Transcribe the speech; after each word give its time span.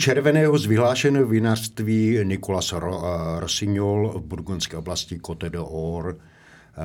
červeného 0.00 0.58
z 0.58 0.66
vyhlášeného 0.66 1.26
vinařství 1.26 2.18
Nicolas 2.22 2.74
Rossignol 3.38 4.12
v 4.16 4.22
burgundské 4.22 4.76
oblasti 4.76 5.18
Côte 5.18 5.50
d'Or 5.50 6.18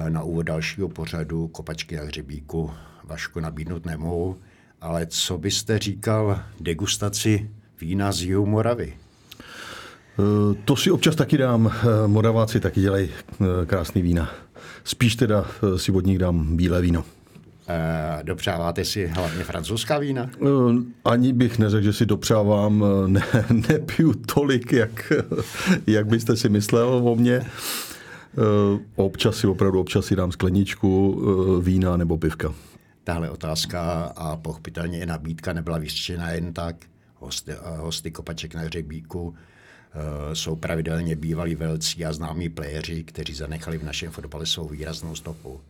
na 0.10 0.24
úvod 0.24 0.44
dalšího 0.44 0.90
pořadu 0.90 1.48
Kopačky 1.48 2.00
a 2.00 2.04
hřebíku 2.04 2.72
Vašku 3.04 3.40
nabídnout 3.40 3.86
nemohu, 3.86 4.38
ale 4.82 5.06
co 5.06 5.38
byste 5.38 5.80
říkal 5.80 6.40
degustaci 6.60 7.50
vína 7.82 8.12
z 8.12 8.22
Jihu 8.22 8.46
Moravy? 8.46 8.94
Eh, 8.94 10.56
to 10.66 10.76
si 10.76 10.92
občas 10.92 11.16
taky 11.16 11.38
dám. 11.38 11.72
Eh, 11.74 12.08
Moraváci 12.08 12.60
taky 12.60 12.82
dělají 12.82 13.10
eh, 13.10 13.66
krásný 13.66 14.02
vína. 14.02 14.30
Spíš 14.84 15.16
teda 15.16 15.46
si 15.78 15.92
od 15.92 16.06
nich 16.06 16.20
dám 16.20 16.58
bílé 16.58 16.82
víno. 16.82 17.15
Dopřáváte 18.24 18.86
si 18.86 19.08
hlavně 19.08 19.44
francouzská 19.44 19.98
vína? 19.98 20.30
Ani 21.06 21.34
bych 21.34 21.60
neřekl, 21.60 21.84
že 21.84 21.94
si 21.94 22.06
dopřávám. 22.06 22.84
Ne, 23.08 23.24
nepiju 23.70 24.14
tolik, 24.14 24.74
jak, 24.74 25.14
jak 25.88 26.08
byste 26.08 26.36
si 26.36 26.50
myslel 26.50 27.02
o 27.04 27.16
mně. 27.16 27.46
Občas 28.96 29.36
si 29.36 29.48
opravdu 29.48 29.80
občas 29.80 30.06
si 30.06 30.16
dám 30.16 30.32
skleničku 30.32 31.22
vína 31.62 31.98
nebo 31.98 32.18
pivka. 32.18 32.54
Tahle 33.04 33.30
otázka 33.30 33.82
a 34.16 34.36
pochopitelně 34.36 35.00
i 35.00 35.06
nabídka 35.06 35.54
nebyla 35.54 35.78
vyřčena 35.78 36.32
jen 36.32 36.54
tak. 36.54 36.76
Hosty, 37.16 37.52
hosty 37.78 38.12
kopaček 38.12 38.56
na 38.56 38.62
hřebíku 38.62 39.36
Eh, 39.96 40.36
jsou 40.36 40.56
pravidelně 40.56 41.16
bývalí 41.16 41.56
velcí 41.56 42.06
a 42.06 42.14
známí 42.14 42.50
playeři, 42.50 43.04
kteří 43.04 43.34
zanechali 43.34 43.78
v 43.78 43.84
našem 43.84 44.12
fotbale 44.12 44.46
svou 44.46 44.68
výraznou 44.68 45.16
stopu. 45.16 45.62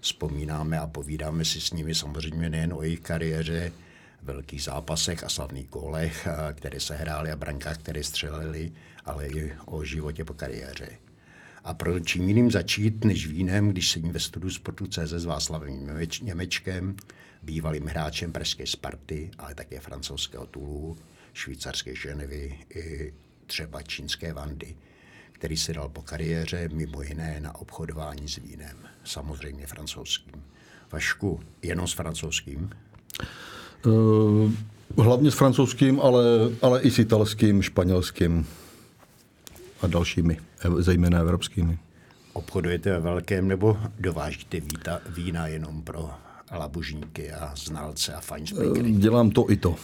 Vzpomínáme 0.00 0.78
a 0.78 0.86
povídáme 0.86 1.44
si 1.44 1.60
s 1.60 1.72
nimi 1.72 1.94
samozřejmě 1.94 2.50
nejen 2.50 2.72
o 2.72 2.82
jejich 2.82 3.00
kariéře, 3.00 3.72
velkých 4.22 4.62
zápasech 4.62 5.24
a 5.24 5.28
slavných 5.28 5.68
gólech, 5.68 6.26
eh, 6.26 6.52
které 6.52 6.80
se 6.80 6.96
hrály 6.96 7.30
a 7.30 7.36
brankách, 7.36 7.78
které 7.78 8.04
střelili, 8.04 8.72
ale 9.04 9.28
i 9.28 9.52
o 9.66 9.84
životě 9.84 10.24
po 10.24 10.34
kariéře. 10.34 10.88
A 11.64 11.74
pro 11.74 12.00
čím 12.00 12.28
jiným 12.28 12.50
začít 12.50 13.04
než 13.04 13.26
vínem, 13.26 13.68
když 13.68 13.90
sedím 13.90 14.12
ve 14.12 14.20
studiu 14.20 14.50
sportu 14.50 14.86
CZ 14.86 15.12
s 15.12 15.24
Václavem 15.24 16.06
Němečkem, 16.22 16.96
bývalým 17.42 17.86
hráčem 17.86 18.32
pražské 18.32 18.66
Sparty, 18.66 19.30
ale 19.38 19.54
také 19.54 19.80
francouzského 19.80 20.46
Tulu, 20.46 20.98
švýcarské 21.32 21.94
Ženevy 21.94 22.58
i 22.74 23.14
třeba 23.46 23.82
čínské 23.82 24.32
Vandy, 24.32 24.76
který 25.32 25.56
si 25.56 25.72
dal 25.72 25.88
po 25.88 26.02
kariéře 26.02 26.68
mimo 26.72 27.02
jiné 27.02 27.40
na 27.40 27.54
obchodování 27.54 28.28
s 28.28 28.36
vínem, 28.36 28.87
samozřejmě 29.08 29.66
francouzským. 29.66 30.42
Vašku, 30.92 31.40
jenom 31.62 31.86
s 31.86 31.92
francouzským? 31.92 32.70
Uh, 33.86 34.52
hlavně 34.98 35.30
s 35.30 35.34
francouzským, 35.34 36.00
ale, 36.00 36.24
ale 36.62 36.80
i 36.80 36.90
s 36.90 36.98
italským, 36.98 37.62
španělským 37.62 38.46
a 39.82 39.86
dalšími, 39.86 40.38
zejména 40.78 41.20
evropskými. 41.20 41.78
Obchodujete 42.32 42.90
ve 42.90 43.00
velkém 43.00 43.48
nebo 43.48 43.78
dovážíte 43.98 44.60
víta, 44.60 45.00
vína 45.08 45.46
jenom 45.46 45.82
pro 45.82 46.10
labužníky 46.52 47.32
a 47.32 47.52
znalce 47.56 48.14
a 48.14 48.20
fajnšpejkery? 48.20 48.92
Dělám 48.92 49.30
to 49.30 49.50
i 49.50 49.56
to 49.56 49.76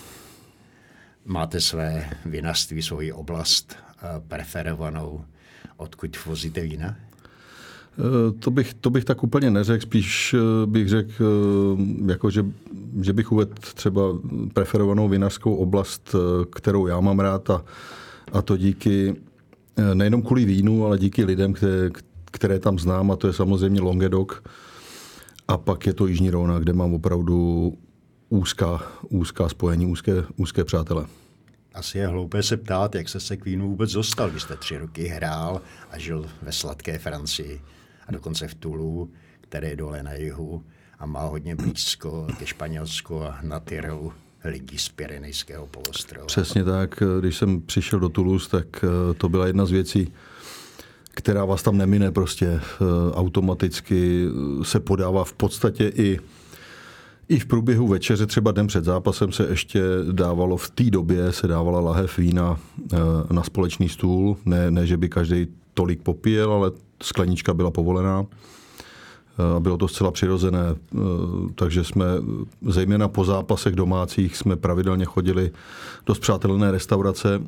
máte 1.25 1.61
své 1.61 2.11
vinařství, 2.25 2.83
svoji 2.83 3.13
oblast 3.13 3.77
eh, 3.77 4.21
preferovanou, 4.29 5.25
odkud 5.77 6.25
vozíte 6.25 6.61
vína? 6.61 6.97
Eh, 7.99 8.33
to 8.39 8.51
bych, 8.51 8.75
to 8.75 8.91
bych 8.91 9.05
tak 9.05 9.25
úplně 9.25 9.51
neřekl, 9.51 9.83
spíš 9.83 10.35
eh, 10.35 10.67
bych 10.67 10.89
řekl, 10.89 11.13
jako 12.07 12.31
že, 12.31 12.47
že 13.01 13.13
bych 13.13 13.33
uvedl 13.33 13.53
třeba 13.75 14.03
preferovanou 14.53 15.09
vinařskou 15.09 15.55
oblast, 15.55 16.15
kterou 16.53 16.87
já 16.87 17.01
mám 17.01 17.21
rád 17.21 17.51
a, 17.51 17.65
a 18.33 18.43
to 18.43 18.57
díky 18.57 19.17
nejenom 19.95 20.23
kvůli 20.23 20.45
vínu, 20.45 20.87
ale 20.87 20.99
díky 20.99 21.25
lidem, 21.25 21.53
které, 21.53 21.91
které 22.25 22.59
tam 22.59 22.79
znám 22.79 23.11
a 23.11 23.17
to 23.17 23.27
je 23.27 23.33
samozřejmě 23.33 23.81
Longedoc 23.81 24.29
a 25.49 25.59
pak 25.59 25.87
je 25.87 25.93
to 25.93 26.07
Jižní 26.07 26.31
Rona, 26.31 26.59
kde 26.59 26.73
mám 26.73 26.95
opravdu 26.95 27.73
úzká, 28.29 28.83
úzká 29.09 29.49
spojení, 29.49 29.87
úzké, 29.87 30.25
úzké 30.37 30.65
přátelé. 30.65 31.07
Asi 31.75 31.99
je 31.99 32.07
hloupé 32.07 32.43
se 32.43 32.57
ptát, 32.57 32.95
jak 32.95 33.09
se 33.09 33.21
se 33.21 33.37
k 33.37 33.45
vínu 33.45 33.69
vůbec 33.69 33.93
dostal, 33.93 34.31
když 34.31 34.43
jste 34.43 34.57
tři 34.57 34.77
roky 34.79 35.07
hrál 35.07 35.61
a 35.91 35.99
žil 35.99 36.27
ve 36.43 36.53
sladké 36.53 36.99
Francii 36.99 37.61
a 38.07 38.13
dokonce 38.13 38.49
v 38.49 38.55
Tulu, 38.55 39.11
které 39.41 39.69
je 39.69 39.77
dole 39.77 40.03
na 40.03 40.13
jihu 40.13 40.65
a 40.99 41.07
má 41.07 41.23
hodně 41.23 41.57
blízko 41.57 42.27
ke 42.39 42.47
Španělsku 42.47 43.23
a 43.23 43.39
na 43.43 43.61
Tyrolu 43.61 44.13
lidí 44.45 44.79
z 44.79 44.89
Pyrenejského 44.89 45.67
polostrova. 45.67 46.27
Přesně 46.27 46.65
tak. 46.65 47.03
Když 47.21 47.37
jsem 47.37 47.61
přišel 47.61 48.01
do 48.01 48.09
Toulouse, 48.09 48.51
tak 48.51 48.85
eh, 48.85 49.15
to 49.15 49.29
byla 49.29 49.47
jedna 49.47 49.67
z 49.67 49.71
věcí, 49.71 50.13
která 51.11 51.45
vás 51.45 51.63
tam 51.63 51.77
nemine 51.77 52.11
prostě. 52.11 52.47
Eh, 52.47 52.61
automaticky 53.15 54.27
se 54.63 54.81
podává 54.81 55.25
v 55.25 55.33
podstatě 55.33 55.93
i 55.95 56.19
i 57.29 57.39
v 57.39 57.47
průběhu 57.47 57.89
večeře, 57.89 58.27
třeba 58.27 58.53
den 58.53 58.67
před 58.67 58.85
zápasem, 58.85 59.33
se 59.33 59.47
ještě 59.51 59.83
dávalo, 60.13 60.57
v 60.57 60.71
té 60.71 60.85
době 60.85 61.33
se 61.33 61.47
dávala 61.47 61.81
lahev 61.81 62.19
vína 62.19 62.61
eh, 62.93 62.97
na 63.31 63.43
společný 63.43 63.89
stůl. 63.89 64.37
Ne, 64.45 64.71
ne 64.71 64.87
že 64.87 64.97
by 64.97 65.09
každý 65.09 65.47
tolik 65.75 66.03
popíjel, 66.03 66.53
ale 66.53 66.71
sklenička 67.03 67.55
byla 67.55 67.71
povolená. 67.71 68.27
Eh, 68.27 69.61
bylo 69.61 69.77
to 69.77 69.89
zcela 69.89 70.11
přirozené, 70.11 70.65
eh, 70.69 70.99
takže 71.55 71.85
jsme 71.85 72.05
zejména 72.63 73.09
po 73.09 73.25
zápasech 73.25 73.75
domácích 73.75 74.37
jsme 74.37 74.57
pravidelně 74.57 75.05
chodili 75.05 75.51
do 76.07 76.15
zpřátelné 76.15 76.71
restaurace 76.71 77.43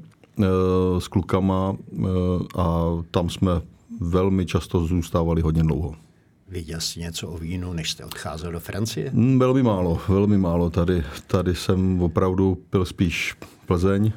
s 0.99 1.09
klukama 1.09 1.77
a 2.59 2.85
tam 3.11 3.31
jsme 3.31 3.61
velmi 4.01 4.47
často 4.47 4.81
zůstávali 4.81 5.43
hodně 5.43 5.63
dlouho. 5.63 5.95
Viděl 6.49 6.81
jsi 6.81 7.01
něco 7.01 7.29
o 7.29 7.39
vínu, 7.39 7.73
než 7.73 7.91
jste 7.91 8.05
odcházel 8.05 8.53
do 8.53 8.61
Francie? 8.61 9.11
Mm, 9.13 9.39
velmi 9.39 9.63
málo, 9.63 10.01
velmi 10.09 10.39
málo. 10.39 10.71
Tady, 10.71 11.05
tady 11.27 11.55
jsem 11.55 12.03
opravdu 12.03 12.59
pil 12.71 12.85
spíš 12.85 13.35
Plzeň. 13.67 14.13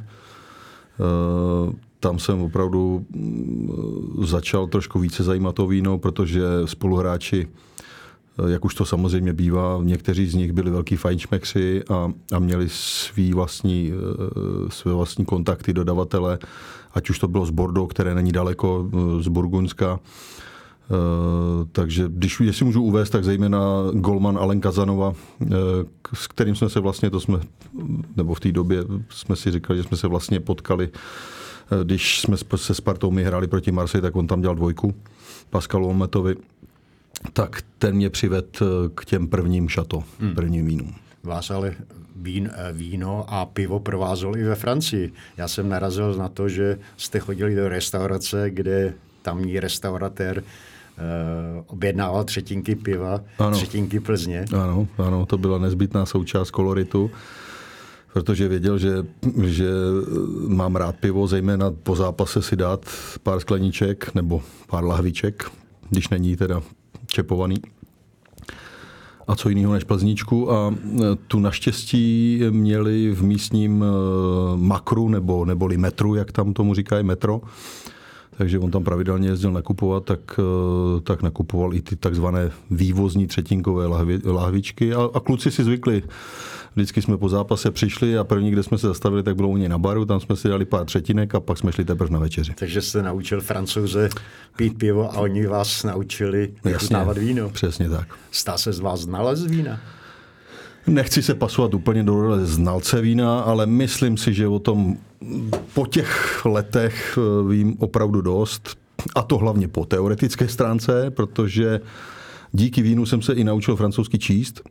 Tam 2.00 2.20
jsem 2.20 2.42
opravdu 2.42 3.06
mm, 3.10 4.26
začal 4.26 4.68
trošku 4.68 5.00
více 5.00 5.24
zajímat 5.24 5.60
o 5.60 5.68
víno, 5.68 5.98
protože 5.98 6.42
spoluhráči, 6.66 7.48
eh, 7.48 8.52
jak 8.52 8.66
už 8.66 8.76
to 8.76 8.86
samozřejmě 8.86 9.34
bývá, 9.34 9.80
někteří 9.84 10.28
z 10.28 10.36
nich 10.36 10.52
byli 10.52 10.72
velký 10.72 10.96
fajnšmekři 10.96 11.84
a, 11.90 12.12
a 12.36 12.40
měli 12.40 12.70
svý 12.70 13.34
vlastní, 13.34 13.92
eh, 13.92 14.72
své 14.72 14.94
vlastní 14.94 15.26
kontakty 15.26 15.74
dodavatele, 15.74 16.40
ať 16.94 17.10
už 17.10 17.20
to 17.20 17.28
bylo 17.28 17.46
z 17.46 17.50
Bordeaux, 17.50 17.92
které 17.92 18.16
není 18.16 18.32
daleko 18.32 18.90
z 19.20 19.28
Burgundska, 19.28 20.00
Eh, 20.92 21.66
takže 21.72 22.06
když, 22.08 22.40
jestli 22.40 22.66
můžu 22.66 22.84
uvést, 22.84 23.10
tak 23.10 23.24
zejména 23.24 23.60
Golman 23.94 24.38
Alen 24.38 24.62
Kazanova, 24.62 25.14
eh, 25.42 25.48
s 26.14 26.28
kterým 26.28 26.56
jsme 26.56 26.70
se 26.70 26.80
vlastně, 26.80 27.10
to 27.10 27.20
jsme, 27.20 27.40
nebo 28.18 28.34
v 28.34 28.40
té 28.40 28.52
době 28.52 28.84
jsme 29.10 29.36
si 29.36 29.52
říkali, 29.52 29.80
že 29.80 29.84
jsme 29.84 29.98
se 29.98 30.08
vlastně 30.08 30.40
potkali, 30.40 30.90
eh, 30.94 30.98
když 31.84 32.22
jsme 32.22 32.38
se 32.56 32.74
Spartou 32.74 33.12
my 33.12 33.24
hráli 33.24 33.48
proti 33.48 33.72
Marseille, 33.72 34.02
tak 34.02 34.16
on 34.16 34.28
tam 34.28 34.42
dělal 34.42 34.56
dvojku, 34.56 34.96
Pascalu 35.50 35.88
Ometovi, 35.88 36.36
tak 37.34 37.62
ten 37.78 37.96
mě 37.96 38.10
přived 38.10 38.60
k 38.96 39.06
těm 39.06 39.28
prvním 39.28 39.70
šato, 39.70 40.04
hmm. 40.20 40.36
prvním 40.36 40.66
vínům. 40.66 40.96
Vás 41.24 41.52
ale 41.52 41.76
vín, 42.16 42.52
víno 42.74 43.26
a 43.28 43.46
pivo 43.46 43.80
provázelo 43.80 44.38
i 44.38 44.44
ve 44.44 44.56
Francii. 44.56 45.14
Já 45.38 45.48
jsem 45.48 45.70
narazil 45.70 46.16
na 46.16 46.30
to, 46.30 46.50
že 46.50 46.80
jste 46.98 47.20
chodili 47.20 47.56
do 47.56 47.70
restaurace, 47.70 48.50
kde 48.50 48.94
tamní 49.22 49.60
restauratér 49.60 50.44
Eh, 51.00 51.64
objednával 51.68 52.24
třetinky 52.24 52.76
piva, 52.76 53.22
ano. 53.38 53.52
třetinky 53.52 54.00
Plzně. 54.00 54.46
Ano, 54.54 54.88
ano, 54.98 55.26
to 55.26 55.38
byla 55.38 55.58
nezbytná 55.58 56.06
součást 56.06 56.52
koloritu, 56.52 57.12
protože 58.14 58.48
věděl, 58.48 58.78
že, 58.78 59.06
že 59.44 59.70
mám 60.48 60.76
rád 60.76 60.96
pivo, 60.96 61.28
zejména 61.28 61.72
po 61.84 61.96
zápase 61.96 62.42
si 62.42 62.56
dát 62.56 62.86
pár 63.24 63.40
skleniček 63.40 64.16
nebo 64.16 64.42
pár 64.68 64.84
lahviček, 64.84 65.52
když 65.90 66.10
není 66.10 66.38
teda 66.38 66.62
čepovaný. 67.08 67.56
A 69.28 69.36
co 69.36 69.50
jiného 69.50 69.74
než 69.74 69.84
plzničku. 69.84 70.52
A 70.52 70.74
eh, 70.74 71.00
tu 71.28 71.40
naštěstí 71.40 72.42
měli 72.50 73.12
v 73.12 73.24
místním 73.24 73.84
eh, 73.84 73.88
makru 74.58 75.10
nebo 75.10 75.46
neboli 75.46 75.78
metru, 75.78 76.16
jak 76.16 76.32
tam 76.32 76.54
tomu 76.54 76.74
říkají, 76.74 77.04
metro, 77.04 77.42
takže 78.38 78.60
on 78.60 78.72
tam 78.72 78.84
pravidelně 78.84 79.30
jezdil 79.30 79.52
nakupovat, 79.52 80.04
tak, 80.04 80.20
eh, 80.40 81.02
tak 81.02 81.22
nakupoval 81.22 81.74
i 81.74 81.82
ty 81.82 81.96
takzvané 81.96 82.52
vývozní 82.72 83.28
třetinkové 83.28 83.88
lahvi, 83.88 84.20
lahvičky 84.26 84.94
a, 84.94 85.10
a 85.14 85.20
kluci 85.20 85.52
si 85.52 85.64
zvykli. 85.64 86.04
Vždycky 86.76 87.02
jsme 87.02 87.18
po 87.18 87.30
zápase 87.30 87.72
přišli 87.72 88.18
a 88.18 88.24
první, 88.24 88.52
kde 88.52 88.64
jsme 88.64 88.78
se 88.78 88.88
zastavili, 88.88 89.24
tak 89.24 89.36
bylo 89.36 89.50
u 89.50 89.58
něj 89.58 89.70
na 89.70 89.78
baru, 89.78 90.06
tam 90.06 90.20
jsme 90.20 90.36
si 90.36 90.48
dali 90.48 90.66
pár 90.66 90.86
třetinek 90.86 91.36
a 91.36 91.40
pak 91.40 91.58
jsme 91.58 91.72
šli 91.72 91.86
teprve 91.86 92.10
na 92.10 92.20
večeři. 92.20 92.54
Takže 92.56 92.82
jste 92.82 93.04
naučil 93.04 93.42
francouze 93.42 94.10
pít 94.58 94.78
pivo 94.78 95.14
a 95.14 95.18
oni 95.18 95.48
vás 95.48 95.84
naučili 95.84 96.54
vychutnávat 96.64 97.18
víno. 97.18 97.50
Přesně 97.50 97.90
tak. 97.90 98.08
Stá 98.32 98.58
se 98.58 98.74
z 98.74 98.80
vás 98.80 99.00
znalez 99.00 99.46
vína? 99.46 99.80
Nechci 100.88 101.22
se 101.22 101.36
pasovat 101.36 101.74
úplně 101.74 102.04
do 102.04 102.22
role 102.22 102.46
znalce 102.46 103.02
vína, 103.02 103.40
ale 103.40 103.66
myslím 103.66 104.18
si, 104.18 104.34
že 104.34 104.48
o 104.48 104.60
tom 104.60 104.98
po 105.74 105.86
těch 105.86 106.42
letech 106.46 107.18
eh, 107.18 107.50
vím 107.50 107.76
opravdu 107.80 108.22
dost. 108.22 108.78
A 109.16 109.22
to 109.22 109.38
hlavně 109.38 109.68
po 109.68 109.86
teoretické 109.86 110.48
stránce, 110.48 111.12
protože 111.12 111.80
díky 112.52 112.82
vínu 112.82 113.06
jsem 113.06 113.22
se 113.22 113.34
i 113.34 113.44
naučil 113.44 113.76
francouzsky 113.76 114.20
číst, 114.20 114.62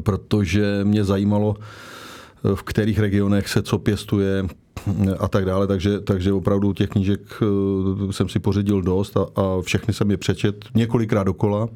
protože 0.00 0.80
mě 0.84 1.04
zajímalo, 1.04 1.56
eh, 1.58 2.54
v 2.54 2.62
kterých 2.62 2.98
regionech 2.98 3.48
se 3.48 3.62
co 3.62 3.78
pěstuje 3.78 4.44
a 5.18 5.28
tak 5.28 5.44
dále. 5.44 5.66
Takže, 5.66 6.00
takže 6.00 6.32
opravdu 6.32 6.72
těch 6.72 6.90
knížek 6.90 7.20
jsem 8.10 8.28
si 8.28 8.38
pořídil 8.38 8.82
dost 8.82 9.16
a, 9.16 9.26
a 9.36 9.60
všechny 9.62 9.94
jsem 9.94 10.10
je 10.10 10.16
přečet 10.16 10.64
několikrát 10.74 11.24
dokola, 11.24 11.68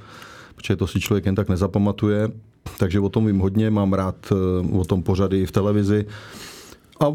protože 0.54 0.76
to 0.76 0.86
si 0.86 1.00
člověk 1.00 1.26
jen 1.26 1.34
tak 1.34 1.48
nezapamatuje 1.48 2.30
takže 2.78 3.00
o 3.00 3.08
tom 3.08 3.26
vím 3.26 3.38
hodně, 3.38 3.70
mám 3.70 3.92
rád 3.92 4.32
eh, 4.32 4.78
o 4.78 4.84
tom 4.84 5.02
pořady 5.02 5.46
v 5.46 5.52
televizi. 5.52 6.06
A 7.00 7.06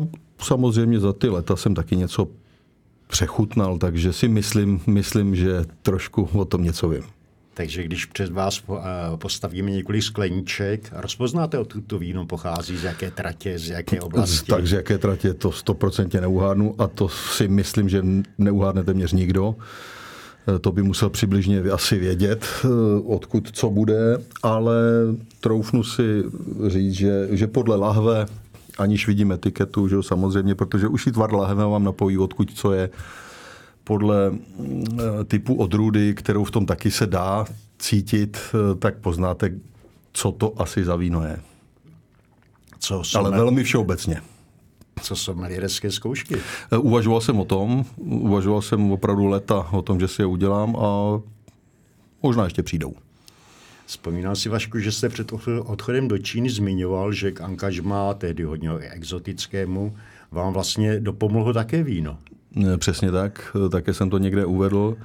samozřejmě 0.43 0.99
za 0.99 1.13
ty 1.13 1.29
leta 1.29 1.55
jsem 1.55 1.75
taky 1.75 1.95
něco 1.95 2.27
přechutnal, 3.07 3.77
takže 3.77 4.13
si 4.13 4.27
myslím, 4.27 4.81
myslím, 4.87 5.35
že 5.35 5.65
trošku 5.81 6.29
o 6.33 6.45
tom 6.45 6.63
něco 6.63 6.89
vím. 6.89 7.03
Takže 7.59 7.83
když 7.83 8.05
před 8.05 8.31
vás 8.31 8.63
eh, 8.69 8.81
postavíme 9.15 9.71
několik 9.71 10.03
skleníček, 10.03 10.89
rozpoznáte, 10.91 11.59
od 11.59 11.73
to 11.87 11.99
víno 11.99 12.25
pochází, 12.25 12.77
z 12.77 12.83
jaké 12.83 13.11
tratě, 13.11 13.59
z 13.59 13.69
jaké 13.69 14.01
oblasti? 14.01 14.51
Tak 14.51 14.67
z 14.67 14.71
jaké 14.71 14.97
tratě 14.97 15.33
to 15.33 15.51
stoprocentně 15.51 16.21
neuhádnu 16.21 16.75
a 16.81 16.87
to 16.87 17.09
si 17.09 17.47
myslím, 17.47 17.89
že 17.89 18.05
neuhádne 18.37 18.83
téměř 18.83 19.11
nikdo. 19.11 19.55
Eh, 20.55 20.59
to 20.59 20.71
by 20.71 20.83
musel 20.83 21.09
přibližně 21.09 21.61
asi 21.61 21.99
vědět, 21.99 22.45
eh, 22.63 22.67
odkud 23.05 23.49
co 23.51 23.69
bude, 23.69 24.17
ale 24.43 24.75
troufnu 25.39 25.83
si 25.83 26.23
říct, 26.67 26.93
že, 26.93 27.27
že 27.31 27.47
podle 27.47 27.75
lahve, 27.75 28.25
aniž 28.77 29.07
vidím 29.07 29.31
etiketu, 29.31 29.87
že 29.87 29.95
samozřejmě, 30.01 30.55
protože 30.55 30.87
už 30.87 31.07
i 31.07 31.11
tvar 31.11 31.33
lahve 31.33 31.65
vám 31.65 31.83
napojí, 31.83 32.17
odkud 32.17 32.51
co 32.55 32.73
je, 32.73 32.89
podle 33.89 34.31
eh, 34.31 35.23
typu 35.23 35.55
odrůdy, 35.55 36.13
kterou 36.13 36.43
v 36.43 36.51
tom 36.51 36.65
taky 36.65 36.91
se 36.91 37.07
dá 37.07 37.45
cítit, 37.79 38.37
tak 38.79 38.97
poznáte, 38.97 39.51
co 40.13 40.31
to 40.31 40.61
asi 40.61 40.85
za 40.85 40.95
víno 40.95 41.23
je. 41.23 41.39
Co 42.79 43.01
Ale 43.15 43.31
velmi 43.31 43.63
všeobecně. 43.63 44.21
Co 45.01 45.15
jsou 45.15 45.35
malírecké 45.35 45.91
zkoušky? 45.91 46.35
Eh, 46.71 46.77
uvažoval 46.77 47.21
jsem 47.21 47.39
o 47.39 47.45
tom, 47.45 47.85
uvažoval 47.97 48.61
jsem 48.61 48.91
opravdu 48.91 49.25
leta 49.25 49.67
o 49.71 49.81
tom, 49.81 49.99
že 49.99 50.07
si 50.07 50.21
je 50.21 50.25
udělám 50.25 50.75
a 50.75 51.21
možná 52.23 52.43
ještě 52.43 52.63
přijdou. 52.63 52.93
Vzpomínám 53.85 54.35
si, 54.35 54.49
Vašku, 54.49 54.79
že 54.79 54.91
jste 54.91 55.09
před 55.09 55.31
odchodem 55.65 56.07
do 56.07 56.17
Číny 56.17 56.49
zmiňoval, 56.49 57.13
že 57.13 57.31
k 57.31 57.41
angažmá, 57.41 58.13
tedy 58.13 58.43
hodně 58.43 58.69
exotickému, 58.71 59.95
vám 60.31 60.53
vlastně 60.53 60.99
dopomohlo 60.99 61.53
také 61.53 61.83
víno. 61.83 62.17
Přesně 62.77 63.11
tak, 63.11 63.57
eh, 63.65 63.69
také 63.69 63.93
jsem 63.93 64.09
to 64.09 64.17
někde 64.17 64.45
uvedl. 64.45 64.97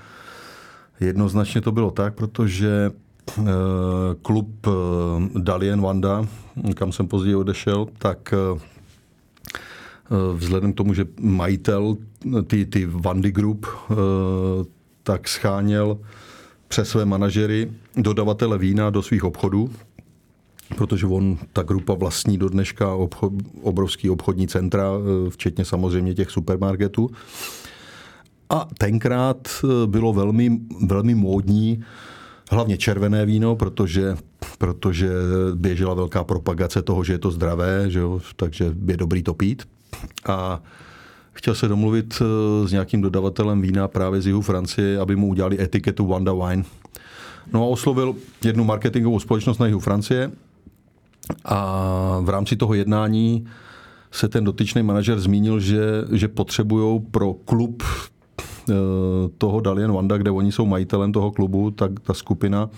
Jednoznačně 1.01 1.61
to 1.61 1.73
bylo 1.73 1.91
tak, 1.91 2.15
protože 2.15 2.91
klub 4.23 4.67
Dalien 5.39 5.81
Wanda, 5.81 6.27
kam 6.75 6.93
jsem 6.93 7.09
později 7.09 7.35
odešel, 7.35 7.87
tak 7.99 8.35
vzhledem 10.35 10.73
k 10.73 10.77
tomu, 10.77 10.95
že 10.95 11.07
majitel, 11.21 11.97
ty, 12.47 12.67
ty 12.67 12.87
Vandy 12.87 13.33
Group, 13.33 13.67
tak 15.03 15.29
scháněl 15.29 15.99
přes 16.69 16.89
své 16.89 17.05
manažery 17.05 17.71
dodavatele 17.97 18.59
vína 18.59 18.91
do 18.91 19.03
svých 19.03 19.25
obchodů, 19.25 19.71
protože 20.77 21.07
on, 21.07 21.39
ta 21.53 21.63
grupa 21.63 21.95
vlastní 21.95 22.39
do 22.39 22.49
dneška 22.49 22.95
obchod, 22.95 23.33
obrovský 23.63 24.11
obchodní 24.11 24.49
centra, 24.49 24.91
eh, 24.97 25.31
včetně 25.31 25.65
samozřejmě 25.65 26.15
těch 26.15 26.31
supermarketů. 26.31 27.11
A 28.51 28.69
tenkrát 28.79 29.49
bylo 29.87 30.13
velmi, 30.13 30.59
velmi 30.87 31.15
módní 31.15 31.85
hlavně 32.51 32.77
červené 32.77 33.27
víno, 33.27 33.57
protože, 33.57 34.17
protože 34.59 35.09
běžela 35.55 35.95
velká 35.95 36.25
propagace 36.25 36.83
toho, 36.83 37.05
že 37.05 37.13
je 37.13 37.19
to 37.19 37.31
zdravé, 37.31 37.91
že 37.91 37.99
jo, 37.99 38.21
takže 38.37 38.75
je 38.87 38.97
dobrý 38.97 39.23
to 39.23 39.35
pít 39.35 39.63
a 40.27 40.63
chtěl 41.33 41.55
se 41.55 41.69
domluvit 41.69 42.23
eh, 42.23 42.69
s 42.69 42.73
nějakým 42.73 43.03
dodavatelem 43.03 43.63
vína 43.63 43.89
právě 43.89 44.21
z 44.21 44.27
jihu 44.27 44.41
Francie, 44.41 44.99
aby 44.99 45.17
mu 45.17 45.29
udělali 45.29 45.61
etiketu 45.61 46.07
Wanda 46.07 46.33
Wine. 46.33 46.65
No 47.53 47.63
a 47.63 47.67
oslovil 47.67 48.15
jednu 48.45 48.65
marketingovou 48.65 49.21
společnost 49.21 49.59
na 49.59 49.67
jihu 49.67 49.81
Francie 49.81 50.31
a 51.45 52.19
v 52.21 52.29
rámci 52.29 52.57
toho 52.57 52.75
jednání 52.75 53.47
se 54.13 54.29
ten 54.29 54.45
dotyčný 54.45 54.83
manažer 54.83 55.21
zmínil, 55.21 55.61
že, 55.61 55.81
že 56.13 56.29
potřebují 56.29 57.01
pro 57.11 57.35
klub 57.35 57.83
eh, 57.83 58.75
toho 59.39 59.61
Dalian 59.61 59.93
Wanda, 59.93 60.17
kde 60.17 60.31
oni 60.31 60.53
jsou 60.53 60.67
majitelem 60.67 61.13
toho 61.13 61.31
klubu, 61.31 61.71
tak 61.71 62.01
ta 62.01 62.15
skupina, 62.15 62.71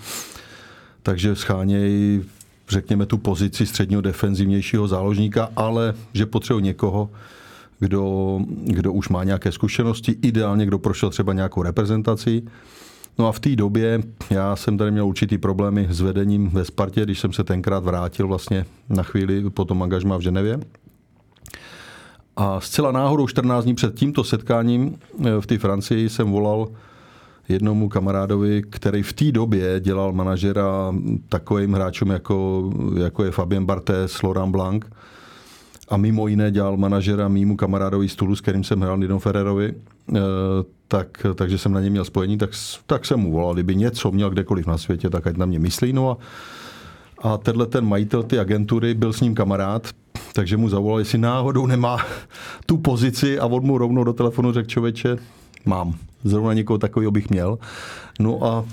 takže 1.03 1.35
schánějí 1.35 2.23
řekněme, 2.69 3.05
tu 3.05 3.17
pozici 3.17 3.65
středního 3.65 4.01
defenzivnějšího 4.01 4.87
záložníka, 4.87 5.49
ale 5.55 5.93
že 6.13 6.25
potřebuje 6.25 6.61
někoho, 6.63 7.09
kdo, 7.79 8.39
kdo 8.63 8.93
už 8.93 9.09
má 9.09 9.23
nějaké 9.23 9.51
zkušenosti, 9.51 10.15
ideálně 10.21 10.65
kdo 10.65 10.79
prošel 10.79 11.09
třeba 11.09 11.33
nějakou 11.33 11.61
reprezentaci. 11.61 12.43
No 13.19 13.27
a 13.27 13.31
v 13.31 13.39
té 13.39 13.55
době 13.55 14.01
já 14.29 14.55
jsem 14.55 14.77
tady 14.77 14.91
měl 14.91 15.07
určitý 15.07 15.37
problémy 15.37 15.87
s 15.89 16.01
vedením 16.01 16.49
ve 16.49 16.65
Spartě, 16.65 17.03
když 17.03 17.19
jsem 17.19 17.33
se 17.33 17.43
tenkrát 17.43 17.83
vrátil 17.83 18.27
vlastně 18.27 18.65
na 18.89 19.03
chvíli 19.03 19.49
po 19.49 19.65
tom 19.65 19.83
angažmá 19.83 20.17
v 20.17 20.21
Ženevě. 20.21 20.59
A 22.35 22.59
zcela 22.59 22.91
náhodou 22.91 23.27
14 23.27 23.63
dní 23.63 23.75
před 23.75 23.95
tímto 23.95 24.23
setkáním 24.23 24.99
eh, 25.25 25.41
v 25.41 25.47
té 25.47 25.57
Francii 25.57 26.09
jsem 26.09 26.31
volal 26.31 26.67
jednomu 27.49 27.89
kamarádovi, 27.89 28.61
který 28.69 29.03
v 29.03 29.13
té 29.13 29.31
době 29.31 29.79
dělal 29.79 30.13
manažera 30.13 30.93
takovým 31.29 31.73
hráčům, 31.73 32.09
jako, 32.09 32.69
jako 32.99 33.23
je 33.23 33.31
Fabien 33.31 33.65
Bartés, 33.65 34.23
Laurent 34.23 34.51
Blanc. 34.51 34.85
A 35.89 35.97
mimo 35.97 36.27
jiné 36.27 36.51
dělal 36.51 36.77
manažera 36.77 37.27
mýmu 37.27 37.55
kamarádovi 37.55 38.09
stůlu, 38.09 38.35
s 38.35 38.41
kterým 38.41 38.63
jsem 38.63 38.81
hrál 38.81 38.97
Nidon 38.97 39.19
Ferrerovi. 39.19 39.73
E, 40.15 40.19
tak, 40.87 41.25
takže 41.35 41.57
jsem 41.57 41.73
na 41.73 41.81
ně 41.81 41.89
měl 41.89 42.05
spojení, 42.05 42.37
tak, 42.37 42.49
tak 42.85 43.05
jsem 43.05 43.19
mu 43.19 43.31
volal, 43.31 43.53
kdyby 43.53 43.75
něco 43.75 44.11
měl 44.11 44.29
kdekoliv 44.29 44.67
na 44.67 44.77
světě, 44.77 45.09
tak 45.09 45.27
ať 45.27 45.37
na 45.37 45.45
mě 45.45 45.59
myslí. 45.59 45.93
No 45.93 46.11
a, 46.11 46.17
a 47.29 47.37
tenhle 47.37 47.65
ten 47.65 47.85
majitel 47.85 48.23
ty 48.23 48.39
agentury 48.39 48.93
byl 48.93 49.13
s 49.13 49.21
ním 49.21 49.35
kamarád, 49.35 49.87
takže 50.33 50.57
mu 50.57 50.69
zavolal, 50.69 50.99
jestli 50.99 51.17
náhodou 51.17 51.65
nemá 51.65 51.97
tu 52.65 52.77
pozici 52.77 53.39
a 53.39 53.45
on 53.45 53.63
mu 53.63 53.77
rovnou 53.77 54.03
do 54.03 54.13
telefonu 54.13 54.51
řekl, 54.51 54.69
člověče, 54.69 55.17
mám. 55.65 55.95
Zrovna 56.23 56.53
někoho 56.53 56.77
takového 56.77 57.11
bych 57.11 57.29
měl. 57.29 57.59
No 58.19 58.43
a 58.43 58.65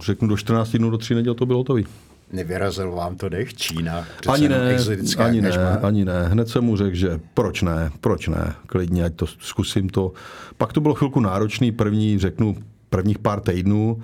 řeknu 0.00 0.28
do 0.28 0.36
14 0.36 0.76
dnů, 0.76 0.90
do 0.90 0.98
3 0.98 1.14
neděl 1.14 1.34
to 1.34 1.46
bylo 1.46 1.58
hotový. 1.58 1.86
Nevyrazil 2.32 2.90
vám 2.92 3.16
to 3.16 3.28
dech 3.28 3.54
Čína? 3.54 4.04
Ani 4.28 4.48
ne, 4.48 4.76
ani 5.18 5.40
ne, 5.40 5.78
ani 5.82 6.04
ne. 6.04 6.28
Hned 6.28 6.48
jsem 6.48 6.64
mu 6.64 6.76
řekl, 6.76 6.96
že 6.96 7.20
proč 7.34 7.62
ne, 7.62 7.90
proč 8.00 8.28
ne, 8.28 8.54
klidně, 8.66 9.04
ať 9.04 9.14
to 9.14 9.26
zkusím 9.26 9.88
to. 9.88 10.12
Pak 10.58 10.72
to 10.72 10.80
bylo 10.80 10.94
chvilku 10.94 11.20
náročný, 11.20 11.72
první, 11.72 12.18
řeknu, 12.18 12.56
prvních 12.90 13.18
pár 13.18 13.40
týdnů, 13.40 14.02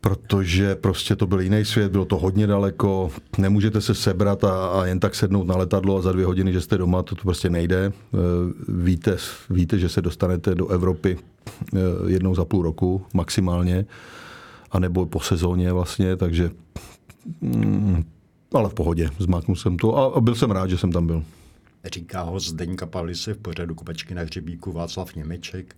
protože 0.00 0.74
prostě 0.74 1.16
to 1.16 1.26
byl 1.26 1.40
jiný 1.40 1.64
svět, 1.64 1.92
bylo 1.92 2.04
to 2.04 2.18
hodně 2.18 2.46
daleko, 2.46 3.10
nemůžete 3.38 3.80
se 3.80 3.94
sebrat 3.94 4.44
a, 4.44 4.66
a 4.66 4.86
jen 4.86 5.00
tak 5.00 5.14
sednout 5.14 5.46
na 5.46 5.56
letadlo 5.56 5.96
a 5.96 6.02
za 6.02 6.12
dvě 6.12 6.26
hodiny, 6.26 6.52
že 6.52 6.60
jste 6.60 6.78
doma, 6.78 7.02
to, 7.02 7.14
to 7.14 7.22
prostě 7.22 7.50
nejde. 7.50 7.84
E, 7.84 7.92
víte, 8.68 9.16
víte, 9.50 9.78
že 9.78 9.88
se 9.88 10.02
dostanete 10.02 10.54
do 10.54 10.68
Evropy 10.68 11.18
e, 11.18 11.78
jednou 12.06 12.34
za 12.34 12.44
půl 12.44 12.62
roku 12.62 13.06
maximálně, 13.14 13.86
anebo 14.72 15.06
po 15.06 15.20
sezóně 15.20 15.72
vlastně, 15.72 16.16
takže 16.16 16.50
mm, 17.40 18.04
ale 18.54 18.68
v 18.68 18.74
pohodě, 18.74 19.10
zmáknul 19.18 19.56
jsem 19.56 19.76
to 19.76 19.96
a, 19.96 20.16
a 20.16 20.20
byl 20.20 20.34
jsem 20.34 20.50
rád, 20.50 20.70
že 20.70 20.78
jsem 20.78 20.92
tam 20.92 21.06
byl. 21.06 21.24
Říká 21.84 22.22
ho 22.22 22.40
Zdeňka 22.40 22.86
Pavlise 22.86 23.34
v 23.34 23.38
pořadu 23.38 23.74
Kupačky 23.74 24.14
na 24.14 24.22
hřebíku 24.22 24.72
Václav 24.72 25.14
Němeček. 25.14 25.76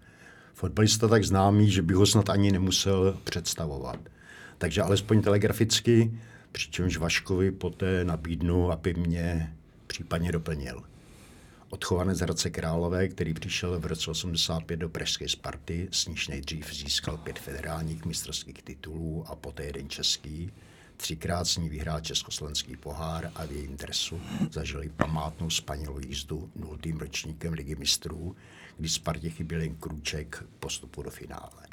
Fotbalista 0.54 1.08
tak 1.08 1.24
známý, 1.24 1.70
že 1.70 1.82
by 1.82 1.94
ho 1.94 2.06
snad 2.06 2.30
ani 2.30 2.52
nemusel 2.52 3.16
představovat 3.24 3.98
takže 4.58 4.82
alespoň 4.82 5.22
telegraficky, 5.22 6.18
přičemž 6.52 6.96
Vaškovi 6.96 7.50
poté 7.50 8.04
nabídnu, 8.04 8.72
aby 8.72 8.94
mě 8.94 9.54
případně 9.86 10.32
doplnil. 10.32 10.82
Odchovanec 11.74 12.20
Hradce 12.20 12.50
Králové, 12.50 13.08
který 13.08 13.34
přišel 13.34 13.80
v 13.80 13.86
roce 13.86 14.10
85 14.10 14.76
do 14.76 14.88
Pražské 14.88 15.28
Sparty, 15.28 15.88
s 15.90 16.06
níž 16.06 16.28
nejdřív 16.28 16.74
získal 16.74 17.16
pět 17.16 17.38
federálních 17.38 18.04
mistrovských 18.04 18.62
titulů 18.62 19.24
a 19.28 19.36
poté 19.36 19.64
jeden 19.64 19.88
český, 19.88 20.52
Třikrát 20.96 21.44
s 21.44 21.56
ní 21.56 21.68
vyhrál 21.68 22.00
Československý 22.00 22.76
pohár 22.76 23.32
a 23.34 23.46
v 23.46 23.52
jejím 23.52 23.76
dresu 23.76 24.20
zažili 24.50 24.88
památnou 24.88 25.50
spanělou 25.50 25.98
jízdu 25.98 26.50
nultým 26.56 26.98
ročníkem 26.98 27.52
ligy 27.52 27.76
mistrů, 27.76 28.36
kdy 28.78 28.88
Spartě 28.88 29.30
chyběl 29.30 29.60
jen 29.60 29.76
krůček 29.76 30.44
postupu 30.60 31.02
do 31.02 31.10
finále. 31.10 31.66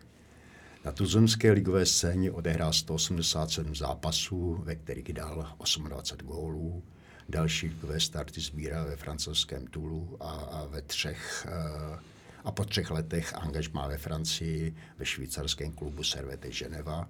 Na 0.85 0.91
tuzemské 0.91 1.51
ligové 1.51 1.85
scéně 1.85 2.31
odehrál 2.31 2.73
187 2.73 3.75
zápasů, 3.75 4.61
ve 4.63 4.75
kterých 4.75 5.13
dal 5.13 5.55
28 5.87 6.27
gólů. 6.27 6.83
Další 7.31 7.67
ligové 7.67 7.99
starty 7.99 8.41
sbíral 8.41 8.85
ve 8.85 8.95
francouzském 8.95 9.67
Tulu 9.67 10.17
a, 10.19 10.29
a 10.31 10.65
ve 10.65 10.81
třech 10.81 11.47
uh, 11.91 11.99
a 12.43 12.51
po 12.51 12.65
třech 12.65 12.91
letech 12.91 13.35
angažmá 13.35 13.87
ve 13.87 13.97
Francii 13.97 14.75
ve 14.97 15.05
švýcarském 15.05 15.71
klubu 15.71 16.03
Servete 16.03 16.49
Geneva, 16.49 17.09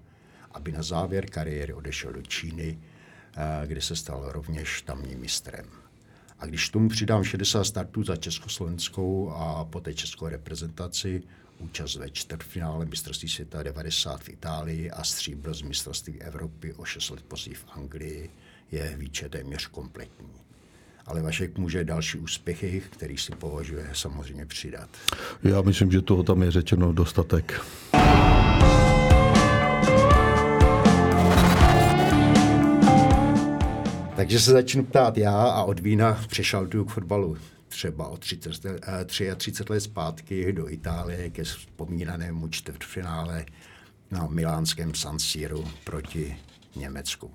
aby 0.52 0.72
na 0.72 0.82
závěr 0.82 1.26
kariéry 1.26 1.72
odešel 1.74 2.12
do 2.12 2.22
Číny, 2.22 2.78
uh, 2.78 3.66
kde 3.66 3.80
se 3.80 3.96
stal 3.96 4.32
rovněž 4.32 4.82
tamním 4.82 5.20
mistrem. 5.20 5.66
A 6.38 6.46
když 6.46 6.68
tomu 6.68 6.88
přidám 6.88 7.24
60 7.24 7.64
startů 7.64 8.02
za 8.02 8.16
československou 8.16 9.30
a 9.30 9.64
poté 9.64 9.94
českou 9.94 10.28
reprezentaci, 10.28 11.22
účast 11.58 11.96
ve 11.96 12.10
čtvrtfinále 12.10 12.86
mistrovství 12.86 13.28
světa 13.28 13.62
90 13.62 14.22
v 14.22 14.28
Itálii 14.28 14.90
a 14.90 15.04
stříbro 15.04 15.54
z 15.54 15.62
mistrovství 15.62 16.22
Evropy 16.22 16.72
o 16.72 16.84
6 16.84 17.10
let 17.10 17.22
později 17.22 17.54
v 17.54 17.66
Anglii, 17.68 18.30
je 18.72 18.94
výčet 18.96 19.32
téměř 19.32 19.66
kompletní. 19.66 20.28
Ale 21.06 21.22
Vašek 21.22 21.58
může 21.58 21.84
další 21.84 22.18
úspěchy, 22.18 22.82
který 22.90 23.18
si 23.18 23.32
považuje, 23.32 23.90
samozřejmě 23.92 24.46
přidat. 24.46 24.88
Já 25.42 25.62
myslím, 25.62 25.92
že 25.92 26.02
toho 26.02 26.22
tam 26.22 26.42
je 26.42 26.50
řečeno 26.50 26.92
dostatek. 26.92 27.60
Takže 34.16 34.40
se 34.40 34.50
začnu 34.50 34.84
ptát 34.84 35.18
já 35.18 35.42
a 35.42 35.62
od 35.62 35.80
vína 35.80 36.24
přešel 36.28 36.66
k 36.66 36.90
fotbalu 36.90 37.36
třeba 37.68 38.08
o 38.08 38.16
30, 38.16 38.66
33 39.06 39.72
let 39.72 39.80
zpátky 39.80 40.52
do 40.52 40.70
Itálie 40.70 41.30
ke 41.30 41.44
vzpomínanému 41.44 42.48
čtvrtfinále 42.48 43.46
na 44.10 44.26
milánském 44.26 44.94
San 44.94 45.18
Siro 45.18 45.64
proti 45.84 46.36
Německu. 46.76 47.30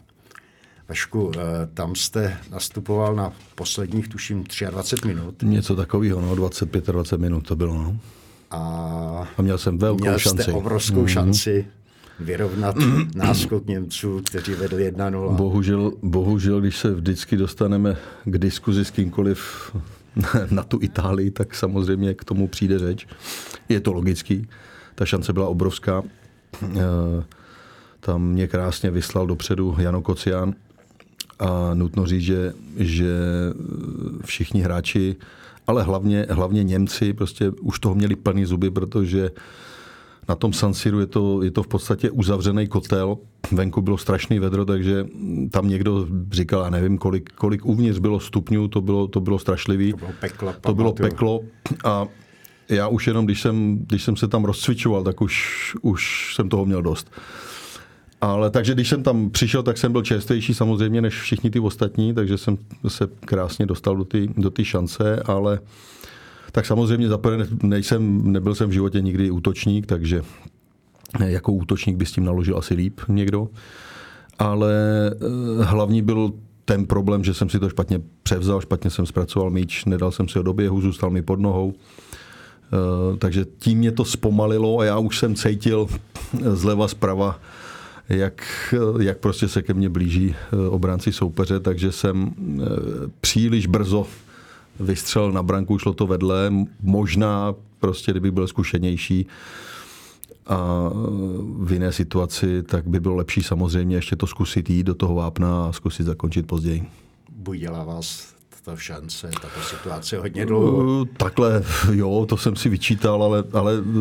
Vašku, 0.90 1.32
eh, 1.36 1.40
tam 1.74 1.96
jste 1.96 2.38
nastupoval 2.52 3.16
na 3.16 3.34
posledních, 3.56 4.08
tuším, 4.08 4.44
23 4.70 5.08
minut. 5.08 5.36
Něco 5.44 5.76
takového, 5.76 6.22
no, 6.22 6.36
25-20 6.36 7.18
minut 7.18 7.48
to 7.48 7.56
bylo, 7.56 7.74
no. 7.74 7.98
A, 8.52 9.28
a 9.38 9.42
měl 9.42 9.58
jsem 9.58 9.78
velkou 9.78 10.02
měl 10.02 10.20
šanci. 10.20 10.44
Jste 10.44 10.52
obrovskou 10.52 11.04
mm-hmm. 11.04 11.08
šanci 11.08 11.66
vyrovnat 12.20 12.76
náskok 13.16 13.68
Němců, 13.68 14.22
kteří 14.26 14.54
vedli 14.54 14.92
1-0. 14.92 15.36
Bohužel, 15.36 15.92
bohužel, 16.02 16.62
když 16.62 16.78
se 16.78 16.94
vždycky 16.94 17.38
dostaneme 17.38 17.98
k 18.26 18.38
diskuzi 18.38 18.86
s 18.86 18.92
kýmkoliv 18.92 19.72
na 20.50 20.64
tu 20.64 20.80
Itálii, 20.82 21.32
tak 21.32 21.56
samozřejmě 21.56 22.14
k 22.14 22.24
tomu 22.24 22.48
přijde 22.48 22.80
řeč. 22.80 23.08
Je 23.70 23.80
to 23.80 23.94
logický. 23.94 24.48
Ta 24.96 25.06
šance 25.06 25.34
byla 25.34 25.48
obrovská. 25.48 26.04
Eh, 26.64 27.24
tam 28.00 28.22
mě 28.22 28.48
krásně 28.48 28.92
vyslal 28.92 29.28
dopředu 29.28 29.76
Jano 29.80 30.02
Kocian 30.02 30.54
a 31.40 31.74
nutno 31.74 32.06
říct, 32.06 32.22
že, 32.22 32.54
že 32.78 33.14
všichni 34.26 34.62
hráči, 34.62 35.16
ale 35.68 35.84
hlavně, 35.84 36.26
hlavně 36.30 36.64
Němci, 36.64 37.14
prostě 37.14 37.50
už 37.62 37.80
toho 37.80 37.96
měli 37.96 38.16
plný 38.16 38.46
zuby, 38.46 38.72
protože 38.72 39.32
na 40.30 40.36
tom 40.36 40.54
San 40.54 40.74
Siru 40.74 41.00
je 41.00 41.06
to, 41.06 41.44
je 41.44 41.52
to 41.52 41.64
v 41.64 41.68
podstatě 41.68 42.12
uzavřený 42.12 42.68
kotel. 42.68 43.18
Venku 43.52 43.82
bylo 43.82 43.98
strašný 43.98 44.40
vedro, 44.40 44.66
takže 44.66 45.08
tam 45.52 45.68
někdo 45.68 46.08
říkal, 46.32 46.64
já 46.64 46.70
nevím, 46.70 46.98
kolik, 46.98 47.30
kolik 47.32 47.66
uvnitř 47.66 48.00
bylo 48.00 48.20
stupňů, 48.20 48.68
to 48.68 48.82
bylo, 48.82 49.08
to 49.08 49.20
bylo 49.20 49.40
strašlivý. 49.40 49.92
To 49.92 49.98
bylo 49.98 50.12
peklo. 50.20 50.54
To 50.62 50.76
bylo 50.76 50.94
peklo 50.94 51.42
a 51.86 52.06
já 52.70 52.88
už 52.88 53.08
jenom, 53.08 53.26
když 53.26 53.42
jsem, 53.42 53.78
když 53.88 54.04
jsem 54.04 54.16
se 54.16 54.28
tam 54.28 54.46
rozcvičoval, 54.46 55.04
tak 55.04 55.22
už, 55.22 55.76
už 55.82 56.34
jsem 56.36 56.50
toho 56.50 56.66
měl 56.66 56.82
dost. 56.82 57.12
Ale 58.22 58.50
takže 58.50 58.74
když 58.74 58.90
jsem 58.90 59.04
tam 59.04 59.30
přišel, 59.30 59.64
tak 59.64 59.78
jsem 59.78 59.92
byl 59.92 60.02
čerstvejší 60.02 60.54
samozřejmě 60.54 61.02
než 61.02 61.22
všichni 61.22 61.50
ty 61.50 61.60
ostatní, 61.60 62.14
takže 62.14 62.38
jsem 62.38 62.58
se 62.88 63.08
krásně 63.20 63.66
dostal 63.66 63.96
do 63.96 64.06
ty, 64.06 64.30
do 64.38 64.50
ty 64.50 64.66
šance, 64.66 65.24
ale 65.26 65.60
tak 66.52 66.66
samozřejmě 66.66 67.08
zaprvé 67.08 67.48
nejsem, 67.64 68.32
nebyl 68.32 68.56
jsem 68.56 68.70
v 68.70 68.74
životě 68.74 69.02
nikdy 69.02 69.32
útočník, 69.32 69.86
takže 69.86 70.22
jako 71.26 71.52
útočník 71.52 71.98
by 71.98 72.06
s 72.06 72.12
tím 72.12 72.26
naložil 72.26 72.58
asi 72.58 72.74
líp 72.74 73.02
někdo. 73.08 73.50
Ale 74.40 74.74
eh, 75.12 75.64
hlavní 75.64 76.02
byl 76.02 76.34
ten 76.66 76.86
problém, 76.86 77.24
že 77.24 77.34
jsem 77.34 77.50
si 77.50 77.60
to 77.60 77.70
špatně 77.70 78.02
převzal, 78.24 78.62
špatně 78.62 78.90
jsem 78.90 79.06
zpracoval 79.06 79.50
míč, 79.50 79.86
nedal 79.86 80.12
jsem 80.12 80.28
si 80.28 80.40
ho 80.40 80.44
do 80.44 80.54
běhu, 80.54 80.82
zůstal 80.82 81.10
mi 81.10 81.22
pod 81.22 81.40
nohou. 81.40 81.74
Eh, 81.74 83.18
takže 83.18 83.46
tím 83.60 83.78
mě 83.78 83.92
to 83.92 84.06
zpomalilo 84.06 84.80
a 84.80 84.86
já 84.86 84.98
už 84.98 85.20
jsem 85.20 85.36
cítil 85.36 85.88
zleva 86.54 86.88
zprava, 86.88 87.40
jak, 88.10 88.74
jak 89.02 89.18
prostě 89.18 89.48
se 89.48 89.62
ke 89.62 89.74
mně 89.74 89.90
blíží 89.90 90.36
eh, 90.36 90.70
obránci 90.70 91.12
soupeře, 91.12 91.60
takže 91.60 91.92
jsem 91.92 92.34
příliš 93.22 93.68
brzo 93.68 94.08
vystřel 94.80 95.32
na 95.32 95.44
branku, 95.44 95.80
šlo 95.80 95.94
to 95.94 96.08
vedle. 96.08 96.54
Možná 96.82 97.56
prostě, 97.80 98.12
kdyby 98.12 98.32
byl 98.32 98.48
zkušenější 98.48 99.28
a 100.48 100.90
v 101.60 101.72
jiné 101.72 101.92
situaci, 101.92 102.64
tak 102.64 102.88
by 102.88 103.00
bylo 103.00 103.16
lepší 103.16 103.44
samozřejmě 103.44 103.96
ještě 103.96 104.16
to 104.16 104.28
zkusit 104.28 104.70
jít 104.70 104.84
do 104.84 104.96
toho 104.96 105.16
vápna 105.16 105.66
a 105.66 105.72
zkusit 105.72 106.04
zakončit 106.04 106.48
později. 106.48 106.88
Budila 107.30 107.84
vás 107.84 108.37
ta 108.68 108.76
šance, 108.76 109.30
tato 109.42 109.62
situace 109.62 110.18
hodně 110.18 110.46
dlouho? 110.46 111.06
Takhle, 111.06 111.64
jo, 111.92 112.26
to 112.30 112.38
jsem 112.38 112.56
si 112.56 112.70
vyčítal, 112.70 113.24
ale, 113.24 113.44
ale 113.54 113.74
eh, 113.80 113.92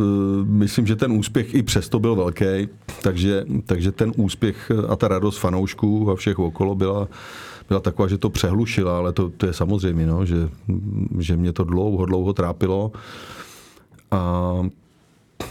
myslím, 0.45 0.87
že 0.87 0.97
ten 0.97 1.13
úspěch 1.13 1.55
i 1.55 1.63
přesto 1.63 1.99
byl 1.99 2.17
velký, 2.17 2.69
takže, 3.03 3.45
takže 3.67 3.93
ten 3.93 4.13
úspěch 4.17 4.71
a 4.89 4.97
ta 4.97 5.09
radost 5.09 5.39
fanoušků 5.39 6.11
a 6.11 6.17
všech 6.17 6.39
okolo 6.39 6.75
byla, 6.75 7.09
byla 7.69 7.81
taková, 7.81 8.09
že 8.09 8.19
to 8.19 8.31
přehlušila, 8.31 8.99
ale 8.99 9.13
to, 9.13 9.31
to 9.31 9.47
je 9.47 9.53
samozřejmě, 9.53 10.07
no, 10.07 10.27
že, 10.27 10.49
že 11.19 11.37
mě 11.37 11.53
to 11.53 11.65
dlouho, 11.65 12.07
dlouho 12.07 12.33
trápilo. 12.33 12.93
A 14.11 14.53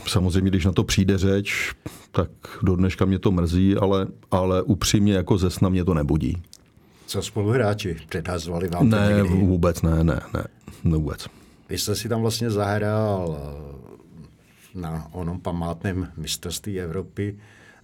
samozřejmě, 0.07 0.49
když 0.49 0.65
na 0.65 0.71
to 0.71 0.83
přijde 0.83 1.17
řeč, 1.17 1.75
tak 2.11 2.29
do 2.63 2.75
dneška 2.75 3.05
mě 3.05 3.19
to 3.19 3.31
mrzí, 3.31 3.75
ale, 3.75 4.07
ale 4.31 4.61
upřímně 4.61 5.13
jako 5.13 5.37
ze 5.37 5.49
sna 5.49 5.69
mě 5.69 5.85
to 5.85 5.93
nebudí. 5.93 6.37
Co 7.05 7.21
spoluhráči? 7.21 7.97
Předhazovali 8.09 8.67
vám 8.67 8.89
ne, 8.89 9.09
to 9.09 9.15
někdy? 9.15 9.45
vůbec 9.45 9.81
ne, 9.81 10.03
ne, 10.03 10.21
ne, 10.33 10.43
vůbec. 10.83 11.27
Vy 11.69 11.77
jste 11.77 11.95
si 11.95 12.09
tam 12.09 12.21
vlastně 12.21 12.51
zahrál 12.51 13.37
eh, 13.39 14.79
na 14.79 15.07
onom 15.11 15.39
památném 15.39 16.11
mistrovství 16.17 16.79
Evropy 16.79 17.37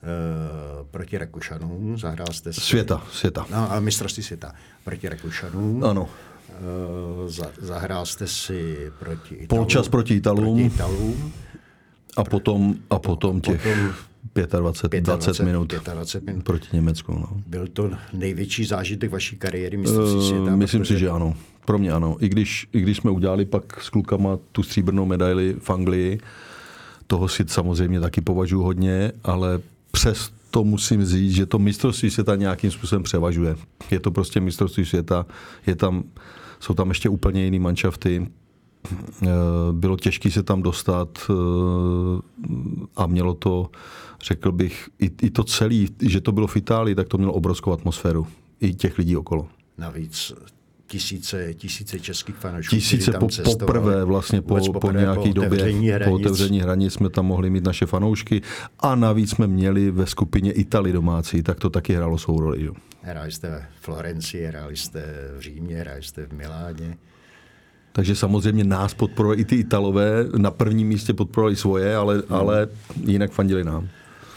Eh, 0.03 0.85
proti 0.91 1.17
Rakušanům. 1.17 1.97
Zahrál 1.97 2.27
jste 2.31 2.53
si... 2.53 2.61
Světa, 2.61 3.03
světa. 3.11 3.45
No, 3.51 3.71
a 3.71 3.79
mistrovství 3.79 4.23
světa 4.23 4.53
proti 4.83 5.09
Rakušanům. 5.09 5.83
Ano. 5.83 6.09
Uh, 7.21 7.29
zahrál 7.59 8.05
jste 8.05 8.27
si 8.27 8.91
proti 8.99 9.35
Italům. 9.35 9.47
Polčas 9.47 9.89
proti 9.89 10.13
Italům. 10.15 10.59
Proti 10.59 10.75
Italům. 10.75 11.33
A 12.17 12.23
potom, 12.23 12.75
a 12.89 12.99
potom 12.99 13.41
těch 13.41 13.63
potom 13.63 13.93
25, 14.35 15.01
20 15.01 15.39
minut, 15.43 15.73
25 15.93 16.25
minut 16.33 16.43
proti 16.43 16.67
Německu. 16.73 17.13
No. 17.13 17.27
Byl 17.47 17.67
to 17.67 17.91
největší 18.13 18.65
zážitek 18.65 19.11
vaší 19.11 19.35
kariéry 19.35 19.77
mistrovství 19.77 20.19
uh, 20.19 20.27
světa? 20.27 20.55
Myslím 20.55 20.81
protože... 20.81 20.93
si, 20.93 20.99
že 20.99 21.09
ano. 21.09 21.35
Pro 21.65 21.77
mě 21.77 21.91
ano. 21.91 22.17
I 22.19 22.29
když, 22.29 22.67
I 22.73 22.81
když 22.81 22.97
jsme 22.97 23.11
udělali 23.11 23.45
pak 23.45 23.83
s 23.83 23.89
klukama 23.89 24.39
tu 24.51 24.63
stříbrnou 24.63 25.05
medaili 25.05 25.55
v 25.59 25.69
Anglii, 25.69 26.19
toho 27.07 27.27
si 27.27 27.43
samozřejmě 27.47 27.99
taky 27.99 28.21
považuji 28.21 28.63
hodně, 28.63 29.11
ale 29.23 29.59
přesto 29.91 30.63
musím 30.63 31.05
říct, 31.05 31.35
že 31.35 31.45
to 31.45 31.59
mistrovství 31.59 32.09
světa 32.09 32.35
nějakým 32.35 32.71
způsobem 32.71 33.03
převažuje. 33.03 33.55
Je 33.91 33.99
to 33.99 34.11
prostě 34.11 34.39
mistrovství 34.39 34.85
světa, 34.85 35.25
je 35.67 35.75
tam, 35.75 36.03
jsou 36.59 36.73
tam 36.73 36.89
ještě 36.89 37.09
úplně 37.09 37.43
jiný 37.43 37.59
manšafty. 37.59 38.27
Eh, 39.23 39.27
bylo 39.71 39.97
těžké 39.97 40.31
se 40.31 40.43
tam 40.43 40.61
dostat 40.61 41.19
eh, 41.29 41.33
a 42.95 43.07
mělo 43.07 43.33
to, 43.33 43.69
řekl 44.23 44.51
bych, 44.51 44.89
i, 44.99 45.11
i 45.21 45.29
to 45.29 45.43
celé, 45.43 45.85
že 46.01 46.21
to 46.21 46.31
bylo 46.31 46.47
v 46.47 46.55
Itálii, 46.57 46.95
tak 46.95 47.07
to 47.07 47.17
mělo 47.17 47.33
obrovskou 47.33 47.71
atmosféru. 47.71 48.27
I 48.59 48.73
těch 48.73 48.97
lidí 48.97 49.17
okolo. 49.17 49.47
Navíc 49.77 50.33
tisíce, 50.91 51.53
tisíce 51.53 51.99
českých 51.99 52.35
fanoušků. 52.35 52.75
Tisíce 52.75 53.11
po, 53.11 53.27
poprvé 53.43 54.05
vlastně 54.05 54.41
po, 54.41 54.55
po, 54.73 54.79
po 54.79 54.91
nějaké 54.91 55.33
době, 55.33 55.63
hranic. 55.63 56.05
po 56.05 56.11
otevření 56.11 56.61
hranic 56.61 56.93
jsme 56.93 57.09
tam 57.09 57.25
mohli 57.25 57.49
mít 57.49 57.63
naše 57.63 57.85
fanoušky 57.85 58.41
a 58.79 58.95
navíc 58.95 59.29
jsme 59.29 59.47
měli 59.47 59.91
ve 59.91 60.05
skupině 60.05 60.51
Itali 60.51 60.91
domácí, 60.91 61.43
tak 61.43 61.59
to 61.59 61.69
taky 61.69 61.93
hrálo 61.93 62.17
svou 62.17 62.39
roli. 62.39 62.63
Jo. 62.63 62.73
Hráli 63.01 63.31
jste 63.31 63.49
ve 63.49 63.65
Florencii, 63.81 64.45
hráli 64.45 64.77
jste 64.77 65.03
v 65.37 65.41
Římě, 65.41 65.75
hráli 65.75 66.03
jste 66.03 66.25
v 66.25 66.31
Miláně. 66.33 66.97
Takže 67.91 68.15
samozřejmě 68.15 68.63
nás 68.63 68.93
podporovali 68.93 69.41
i 69.41 69.45
ty 69.45 69.55
Italové, 69.55 70.25
na 70.37 70.51
prvním 70.51 70.87
místě 70.87 71.13
podporovali 71.13 71.55
svoje, 71.55 71.95
ale, 71.95 72.15
hmm. 72.15 72.23
ale 72.29 72.67
jinak 73.05 73.31
fandili 73.31 73.63
nám. 73.63 73.89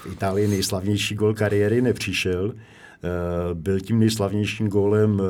V 0.04 0.12
Itálii 0.12 0.49
nejslavnější 0.49 1.14
gol 1.14 1.34
kariéry 1.34 1.82
nepřišel, 1.82 2.54
byl 3.54 3.80
tím 3.80 3.99
nejslavnějším 3.99 4.68
gólem, 4.68 5.23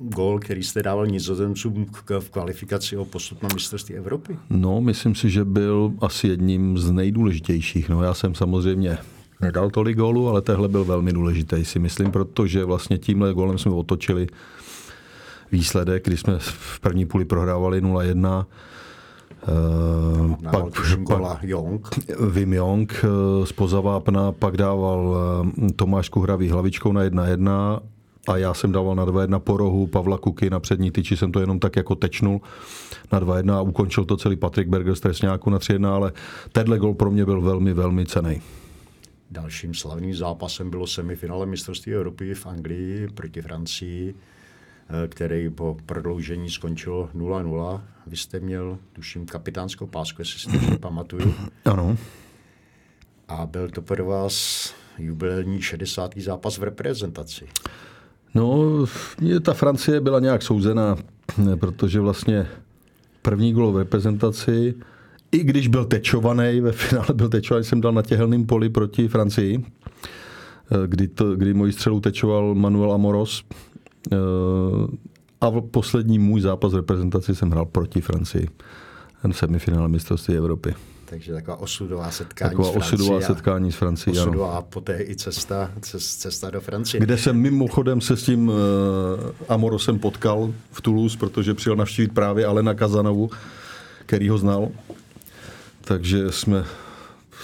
gól, 0.00 0.38
který 0.38 0.62
jste 0.62 0.82
dával 0.82 1.06
nizozemcům 1.06 1.86
v 2.20 2.30
kvalifikaci 2.30 2.96
o 2.96 3.04
postup 3.04 3.42
na 3.42 3.48
mistrovství 3.54 3.94
Evropy? 3.94 4.38
No, 4.50 4.80
myslím 4.80 5.14
si, 5.14 5.30
že 5.30 5.44
byl 5.44 5.92
asi 6.00 6.28
jedním 6.28 6.78
z 6.78 6.90
nejdůležitějších. 6.90 7.88
No, 7.88 8.02
já 8.02 8.14
jsem 8.14 8.34
samozřejmě 8.34 8.98
nedal 9.40 9.70
tolik 9.70 9.96
gólů, 9.96 10.28
ale 10.28 10.42
tehle 10.42 10.68
byl 10.68 10.84
velmi 10.84 11.12
důležitý, 11.12 11.64
si 11.64 11.78
myslím, 11.78 12.10
protože 12.10 12.64
vlastně 12.64 12.98
tímhle 12.98 13.34
gólem 13.34 13.58
jsme 13.58 13.72
otočili 13.72 14.26
výsledek, 15.52 16.04
kdy 16.04 16.16
jsme 16.16 16.34
v 16.38 16.80
první 16.80 17.06
půli 17.06 17.24
prohrávali 17.24 17.82
0-1. 17.82 18.46
Uh, 19.48 20.34
pak, 20.50 20.64
pak 21.06 21.42
Jong. 21.42 21.88
Vim 22.30 22.52
Jong 22.52 23.04
uh, 23.04 23.44
z 23.44 23.52
Pozavápna, 23.52 24.32
pak 24.32 24.56
dával 24.56 25.16
uh, 25.60 25.68
Tomáš 25.76 26.08
Kuhravý 26.08 26.48
hlavičkou 26.48 26.92
na 26.92 27.04
1-1 27.04 27.80
a 28.28 28.36
já 28.36 28.54
jsem 28.54 28.72
dával 28.72 28.94
na 28.94 29.06
2-1 29.06 29.38
po 29.38 29.56
rohu 29.56 29.86
Pavla 29.86 30.18
Kuky 30.18 30.50
na 30.50 30.60
přední 30.60 30.90
tyči, 30.90 31.16
jsem 31.16 31.32
to 31.32 31.40
jenom 31.40 31.58
tak 31.58 31.76
jako 31.76 31.94
tečnul 31.94 32.40
na 33.12 33.20
2-1 33.20 33.52
a 33.54 33.60
ukončil 33.60 34.04
to 34.04 34.16
celý 34.16 34.36
Patrik 34.36 34.68
Berger 34.68 34.94
z 34.94 35.00
trestňáku 35.00 35.50
na 35.50 35.58
3-1, 35.58 35.86
ale 35.86 36.12
tenhle 36.52 36.78
gol 36.78 36.94
pro 36.94 37.10
mě 37.10 37.24
byl 37.24 37.40
velmi, 37.40 37.72
velmi 37.72 38.06
cený. 38.06 38.42
Dalším 39.30 39.74
slavným 39.74 40.14
zápasem 40.14 40.70
bylo 40.70 40.86
semifinále 40.86 41.46
mistrovství 41.46 41.94
Evropy 41.94 42.34
v 42.34 42.46
Anglii 42.46 43.08
proti 43.14 43.42
Francii, 43.42 44.14
eh, 44.14 44.39
který 45.08 45.50
po 45.50 45.76
prodloužení 45.86 46.50
skončilo 46.50 47.08
0-0. 47.14 47.80
Vy 48.06 48.16
jste 48.16 48.40
měl, 48.40 48.78
tuším, 48.92 49.26
kapitánskou 49.26 49.86
pásku, 49.86 50.22
jestli 50.22 50.40
si 50.40 50.70
to 50.70 50.78
pamatuju. 50.78 51.34
Ano. 51.64 51.96
A 53.28 53.46
byl 53.46 53.70
to 53.70 53.82
pro 53.82 54.06
vás 54.06 54.74
jubilejní 54.98 55.62
60. 55.62 56.16
zápas 56.16 56.58
v 56.58 56.62
reprezentaci. 56.62 57.46
No, 58.34 58.60
ta 59.42 59.54
Francie 59.54 60.00
byla 60.00 60.20
nějak 60.20 60.42
souzená, 60.42 60.96
protože 61.60 62.00
vlastně 62.00 62.46
první 63.22 63.52
gol 63.52 63.72
v 63.72 63.76
reprezentaci 63.76 64.74
i 65.32 65.44
když 65.44 65.68
byl 65.68 65.84
tečovaný, 65.84 66.60
ve 66.60 66.72
finále 66.72 67.08
byl 67.14 67.28
tečovaný, 67.28 67.64
jsem 67.64 67.80
dal 67.80 67.92
na 67.92 68.02
těhelným 68.02 68.46
poli 68.46 68.68
proti 68.68 69.08
Francii, 69.08 69.64
eh, 69.64 70.86
kdy, 70.86 71.08
to, 71.08 71.36
kdy 71.36 71.54
můj 71.54 71.72
střelu 71.72 72.00
tečoval 72.00 72.54
Manuel 72.54 72.92
Amoros. 72.92 73.44
Eh, 74.12 74.16
a 75.40 75.48
v 75.48 75.60
poslední 75.60 76.18
můj 76.18 76.40
zápas 76.40 76.72
v 76.72 76.76
reprezentaci 76.76 77.34
jsem 77.34 77.50
hrál 77.50 77.64
proti 77.64 78.00
Francii. 78.00 78.48
Ten 79.22 79.32
semifinále 79.32 79.88
mistrovství 79.88 80.36
Evropy. 80.36 80.74
Takže 81.04 81.32
taková 81.32 81.56
osudová 81.56 82.10
setkání 82.10 82.50
taková 82.50 82.72
s 82.72 82.76
osudová 82.76 83.20
setkání 83.20 83.72
s 83.72 83.76
Francií. 83.76 84.18
Osudová 84.18 84.56
a 84.56 84.62
poté 84.62 85.02
i 85.02 85.16
cesta, 85.16 85.70
cesta 85.80 86.50
do 86.50 86.60
Francie. 86.60 87.00
Kde 87.00 87.18
jsem 87.18 87.36
mimochodem 87.36 88.00
se 88.00 88.16
s 88.16 88.22
tím 88.22 88.48
uh, 88.48 88.54
Amorosem 89.48 89.98
potkal 89.98 90.52
v 90.72 90.80
Toulouse, 90.80 91.18
protože 91.18 91.54
přijel 91.54 91.76
navštívit 91.76 92.14
právě 92.14 92.46
Alena 92.46 92.74
Kazanovu, 92.74 93.30
který 94.06 94.28
ho 94.28 94.38
znal 94.38 94.68
takže 95.90 96.32
jsme 96.32 96.64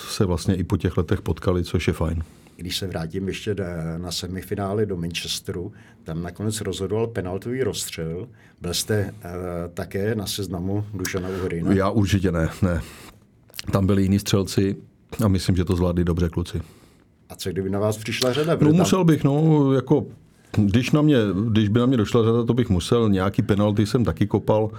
se 0.08 0.24
vlastně 0.24 0.54
i 0.54 0.64
po 0.64 0.76
těch 0.76 0.96
letech 0.96 1.22
potkali, 1.22 1.64
což 1.64 1.86
je 1.86 1.92
fajn. 1.92 2.22
Když 2.56 2.76
se 2.76 2.86
vrátím 2.86 3.28
ještě 3.28 3.56
na 3.98 4.12
semifinále 4.12 4.86
do 4.86 4.96
Manchesteru, 4.96 5.72
tam 6.04 6.22
nakonec 6.22 6.60
rozhodoval 6.60 7.06
penaltový 7.06 7.62
rozstřel. 7.62 8.28
Byl 8.60 8.74
jste 8.74 9.04
uh, 9.04 9.30
také 9.74 10.14
na 10.14 10.26
seznamu 10.26 10.84
Dušana 10.94 11.28
Uhryna? 11.28 11.72
Já 11.72 11.90
určitě 11.90 12.32
ne, 12.32 12.48
ne. 12.62 12.82
Tam 13.72 13.86
byli 13.86 14.02
jiní 14.02 14.18
střelci 14.18 14.76
a 15.24 15.28
myslím, 15.28 15.56
že 15.56 15.64
to 15.64 15.76
zvládli 15.76 16.04
dobře 16.04 16.28
kluci. 16.28 16.62
A 17.28 17.34
co 17.34 17.50
kdyby 17.50 17.70
na 17.70 17.78
vás 17.78 17.98
přišla 17.98 18.32
řada? 18.32 18.58
No 18.60 18.72
musel 18.72 19.04
bych, 19.04 19.24
no, 19.24 19.72
jako 19.72 20.06
když, 20.56 20.90
na 20.90 21.02
mě, 21.02 21.16
když 21.48 21.68
by 21.68 21.80
na 21.80 21.86
mě 21.86 21.96
došla 21.96 22.24
řada, 22.24 22.44
to 22.44 22.54
bych 22.54 22.68
musel. 22.68 23.08
Nějaký 23.08 23.42
penalty 23.42 23.86
jsem 23.86 24.04
taky 24.04 24.26
kopal. 24.26 24.70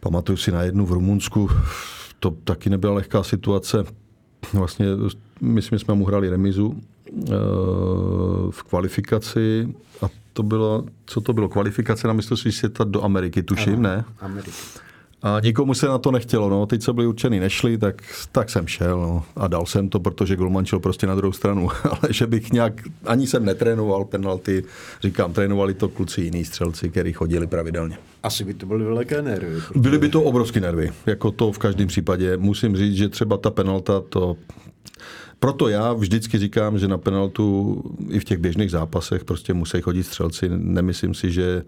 Pamatuju 0.00 0.36
si 0.36 0.52
na 0.52 0.62
jednu 0.62 0.86
v 0.86 0.92
Rumunsku, 0.92 1.50
to 2.20 2.30
taky 2.30 2.70
nebyla 2.70 2.94
lehká 2.94 3.22
situace. 3.22 3.84
Vlastně 4.52 4.86
my 5.40 5.62
jsme 5.62 5.94
mu 5.94 6.04
hrali 6.04 6.30
remizu 6.30 6.80
eh, 7.08 7.32
v 8.50 8.62
kvalifikaci 8.62 9.74
a 10.02 10.08
to 10.32 10.42
bylo, 10.42 10.84
co 11.06 11.20
to 11.20 11.32
bylo, 11.32 11.48
kvalifikace 11.48 12.06
na 12.06 12.12
mistrovství 12.12 12.52
světa 12.52 12.84
do 12.84 13.04
Ameriky, 13.04 13.42
tuším, 13.42 13.74
ano, 13.74 13.82
ne? 13.82 14.04
Ameriky. 14.20 14.50
A 15.22 15.40
nikomu 15.40 15.74
se 15.74 15.86
na 15.86 15.98
to 15.98 16.10
nechtělo. 16.10 16.48
No. 16.48 16.66
Teď, 16.66 16.82
co 16.82 16.92
byli 16.92 17.06
určený, 17.06 17.40
nešli, 17.40 17.78
tak, 17.78 18.02
tak 18.32 18.50
jsem 18.50 18.66
šel. 18.66 19.00
No. 19.00 19.24
A 19.36 19.48
dal 19.48 19.66
jsem 19.66 19.88
to, 19.88 20.00
protože 20.00 20.36
Golman 20.36 20.64
šel 20.64 20.78
prostě 20.78 21.06
na 21.06 21.14
druhou 21.14 21.32
stranu. 21.32 21.68
Ale 21.84 22.12
že 22.12 22.26
bych 22.26 22.52
nějak, 22.52 22.82
ani 23.06 23.26
jsem 23.26 23.44
netrénoval 23.44 24.04
penalty. 24.04 24.64
Říkám, 25.02 25.32
trénovali 25.32 25.74
to 25.74 25.88
kluci 25.88 26.20
jiní 26.20 26.44
střelci, 26.44 26.90
kteří 26.90 27.12
chodili 27.12 27.46
pravidelně. 27.46 27.98
Asi 28.22 28.44
by 28.44 28.54
to 28.54 28.66
byly 28.66 28.84
velké 28.84 29.22
nervy. 29.22 29.60
Protože... 29.68 29.80
Byly 29.80 29.98
by 29.98 30.08
to 30.08 30.22
obrovské 30.22 30.60
nervy. 30.60 30.92
Jako 31.06 31.30
to 31.30 31.52
v 31.52 31.58
každém 31.58 31.88
případě. 31.88 32.36
Musím 32.36 32.76
říct, 32.76 32.96
že 32.96 33.08
třeba 33.08 33.36
ta 33.36 33.50
penalta 33.50 34.02
to 34.08 34.36
proto 35.38 35.68
já 35.68 35.92
vždycky 35.92 36.38
říkám, 36.38 36.78
že 36.78 36.88
na 36.88 36.98
penaltu 36.98 37.82
i 38.08 38.18
v 38.18 38.24
těch 38.24 38.38
běžných 38.38 38.70
zápasech 38.70 39.24
prostě 39.24 39.54
musí 39.54 39.80
chodit 39.80 40.02
střelci. 40.02 40.48
Nemyslím 40.48 41.14
si, 41.14 41.32
že 41.32 41.62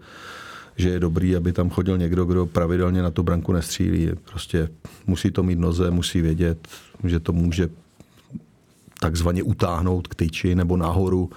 že 0.75 0.89
je 0.89 0.99
dobrý, 0.99 1.35
aby 1.35 1.53
tam 1.53 1.69
chodil 1.69 1.97
někdo, 1.97 2.25
kdo 2.25 2.45
pravidelně 2.45 3.01
na 3.01 3.11
tu 3.11 3.23
branku 3.23 3.53
nestřílí. 3.53 4.09
Prostě 4.31 4.69
musí 5.07 5.31
to 5.31 5.43
mít 5.43 5.59
noze, 5.59 5.91
musí 5.91 6.21
vědět, 6.21 6.67
že 7.03 7.19
to 7.19 7.33
může 7.33 7.69
takzvaně 8.99 9.43
utáhnout 9.43 10.07
k 10.07 10.15
tyči 10.15 10.55
nebo 10.55 10.77
nahoru. 10.77 11.29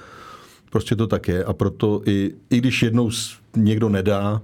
Prostě 0.70 0.96
to 0.96 1.06
tak 1.06 1.28
je 1.28 1.44
a 1.44 1.52
proto 1.52 2.02
i, 2.06 2.34
i 2.50 2.58
když 2.58 2.82
jednou 2.82 3.10
někdo 3.56 3.88
nedá, 3.88 4.42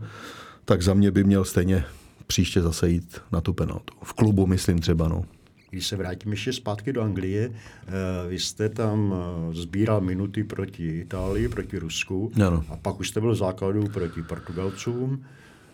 tak 0.65 0.83
za 0.83 0.95
mě 0.95 1.11
by 1.11 1.25
měl 1.25 1.45
stejně 1.45 1.85
příště 2.27 2.63
zase 2.63 2.91
jít 2.91 3.21
na 3.33 3.41
tu 3.41 3.53
penaltu. 3.53 3.95
V 4.03 4.13
klubu, 4.13 4.47
myslím 4.47 4.79
třeba, 4.79 5.09
no. 5.09 5.25
Když 5.73 5.87
se 5.87 5.97
vrátím 5.97 6.33
ještě 6.33 6.53
zpátky 6.53 6.93
do 6.93 7.03
Anglie, 7.03 7.51
eh, 7.51 7.93
vy 8.29 8.39
jste 8.39 8.69
tam 8.69 9.15
eh, 9.15 9.55
sbíral 9.55 10.01
minuty 10.01 10.45
proti 10.45 10.89
Itálii, 10.89 11.49
proti 11.49 11.79
Rusku 11.79 12.33
ano. 12.47 12.65
a 12.69 12.77
pak 12.77 13.01
už 13.01 13.09
jste 13.09 13.21
byl 13.21 13.33
v 13.33 13.37
základu 13.37 13.85
proti 13.93 14.23
Portugalcům, 14.23 15.25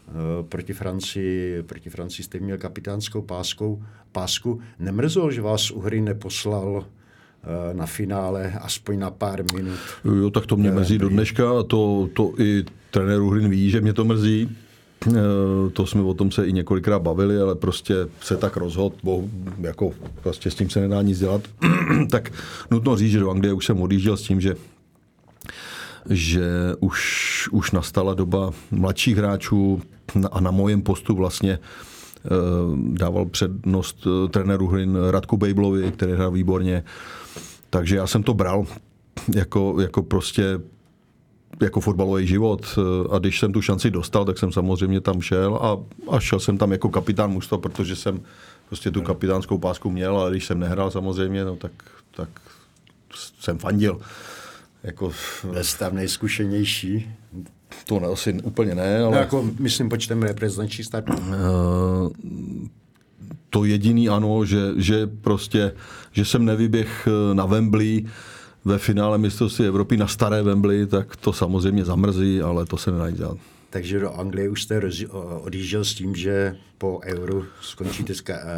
eh, 0.09 0.13
proti 0.49 0.73
Francii, 0.73 1.63
proti 1.63 1.91
Francii 1.91 2.25
jste 2.25 2.39
měl 2.39 2.59
kapitánskou 2.59 3.23
páskou, 3.23 3.83
pásku. 4.13 4.61
Nemrzlo, 4.79 5.31
že 5.31 5.43
vás 5.43 5.71
Uhry 5.71 6.01
neposlal 6.01 6.87
na 7.73 7.87
finále 7.87 8.53
aspoň 8.61 8.99
na 8.99 9.11
pár 9.11 9.45
minut? 9.55 9.79
Jo, 10.05 10.31
tak 10.31 10.47
to 10.47 10.57
mě 10.57 10.71
mrzí 10.71 10.99
do 10.99 11.09
dneška. 11.09 11.63
To, 11.63 12.09
to 12.13 12.33
i 12.39 12.65
trenér 12.91 13.21
Uhrin 13.21 13.49
ví, 13.49 13.71
že 13.71 13.81
mě 13.81 13.93
to 13.93 14.05
mrzí. 14.05 14.57
Eh, 15.07 15.71
to 15.73 15.87
jsme 15.87 16.03
o 16.03 16.15
tom 16.15 16.31
se 16.31 16.47
i 16.47 16.53
několikrát 16.53 16.99
bavili, 16.99 17.41
ale 17.41 17.55
prostě 17.55 17.95
se 18.21 18.37
tak 18.37 18.57
rozhod, 18.57 18.95
bo 19.03 19.25
jako 19.61 19.91
prostě 20.23 20.51
s 20.51 20.55
tím 20.55 20.71
se 20.71 20.81
nedá 20.81 21.03
nic 21.03 21.19
dělat. 21.19 21.43
tak 22.11 22.33
nutno 22.71 22.97
říct, 22.97 23.11
že 23.11 23.21
do 23.21 23.31
Anglie 23.31 23.53
už 23.53 23.67
jsem 23.67 23.83
odjížděl 23.83 24.17
s 24.17 24.23
tím, 24.23 24.41
že 24.41 24.57
že 26.11 26.73
už, 26.81 27.49
už 27.53 27.71
nastala 27.71 28.15
doba 28.15 28.51
mladších 28.71 29.17
hráčů 29.17 29.83
a 30.33 30.41
na 30.41 30.51
mojem 30.51 30.83
postu 30.83 31.15
vlastně 31.17 31.59
eh, 31.59 32.29
dával 32.93 33.27
přednost 33.27 34.07
eh, 34.07 34.29
trenéru 34.29 34.67
Hrin 34.67 34.99
Radku 35.11 35.37
Bejblovi, 35.37 35.93
který 35.93 36.13
hrál 36.13 36.31
výborně. 36.31 36.85
Takže 37.71 37.97
já 37.97 38.07
jsem 38.07 38.23
to 38.23 38.35
bral 38.35 38.67
jako, 39.35 39.77
jako 39.81 40.03
prostě 40.03 40.61
jako 41.63 41.81
fotbalový 41.81 42.27
život 42.27 42.79
a 43.11 43.19
když 43.19 43.39
jsem 43.39 43.53
tu 43.53 43.63
šanci 43.63 43.91
dostal, 43.91 44.25
tak 44.25 44.39
jsem 44.39 44.53
samozřejmě 44.53 45.01
tam 45.01 45.21
šel 45.21 45.55
a, 45.55 45.79
a 46.17 46.21
šel 46.21 46.41
jsem 46.41 46.59
tam 46.59 46.73
jako 46.73 46.89
kapitán 46.89 47.31
mužstva, 47.31 47.59
protože 47.59 47.97
jsem 47.97 48.21
prostě 48.69 48.91
tu 48.91 49.03
kapitánskou 49.03 49.59
pásku 49.59 49.91
měl 49.91 50.21
a 50.21 50.31
když 50.31 50.47
jsem 50.47 50.61
nehrál 50.61 50.91
samozřejmě, 50.91 51.45
no 51.45 51.57
tak, 51.57 51.73
tak 52.17 52.29
jsem 53.41 53.59
fandil. 53.59 54.01
Jako, 54.83 55.13
Byl 55.51 55.63
tam 55.79 55.95
nejzkušenější? 55.95 57.11
To 57.87 58.01
ne, 58.01 58.07
asi 58.07 58.33
úplně 58.33 58.75
ne, 58.75 59.03
ale... 59.03 59.11
No, 59.11 59.19
jako, 59.19 59.51
myslím, 59.59 59.89
počtem 59.89 60.23
reprezentační 60.23 60.85
startů. 60.85 61.13
Uh, 61.13 62.13
to 63.51 63.65
jediný 63.65 64.09
ano, 64.09 64.45
že, 64.45 64.59
že 64.77 65.07
prostě, 65.07 65.73
že 66.13 66.25
jsem 66.25 66.45
nevyběh 66.45 67.09
na 67.33 67.47
Wembley, 67.47 68.07
ve 68.69 68.79
finále 68.79 69.19
mistrovství 69.19 69.67
Evropy 69.67 69.97
na 69.97 70.07
staré 70.07 70.43
Wembley, 70.43 70.87
tak 70.87 71.17
to 71.17 71.33
samozřejmě 71.33 71.85
zamrzí, 71.85 72.41
ale 72.41 72.67
to 72.67 72.77
se 72.77 72.91
nedá 72.91 73.11
dělat. 73.11 73.39
Takže 73.71 74.01
do 74.01 74.13
Anglie 74.13 74.49
už 74.49 74.63
jste 74.63 74.81
odjížděl 75.41 75.85
s 75.85 75.95
tím, 75.95 76.15
že 76.15 76.57
po 76.79 77.01
euru 77.05 77.45
skončíte 77.61 78.13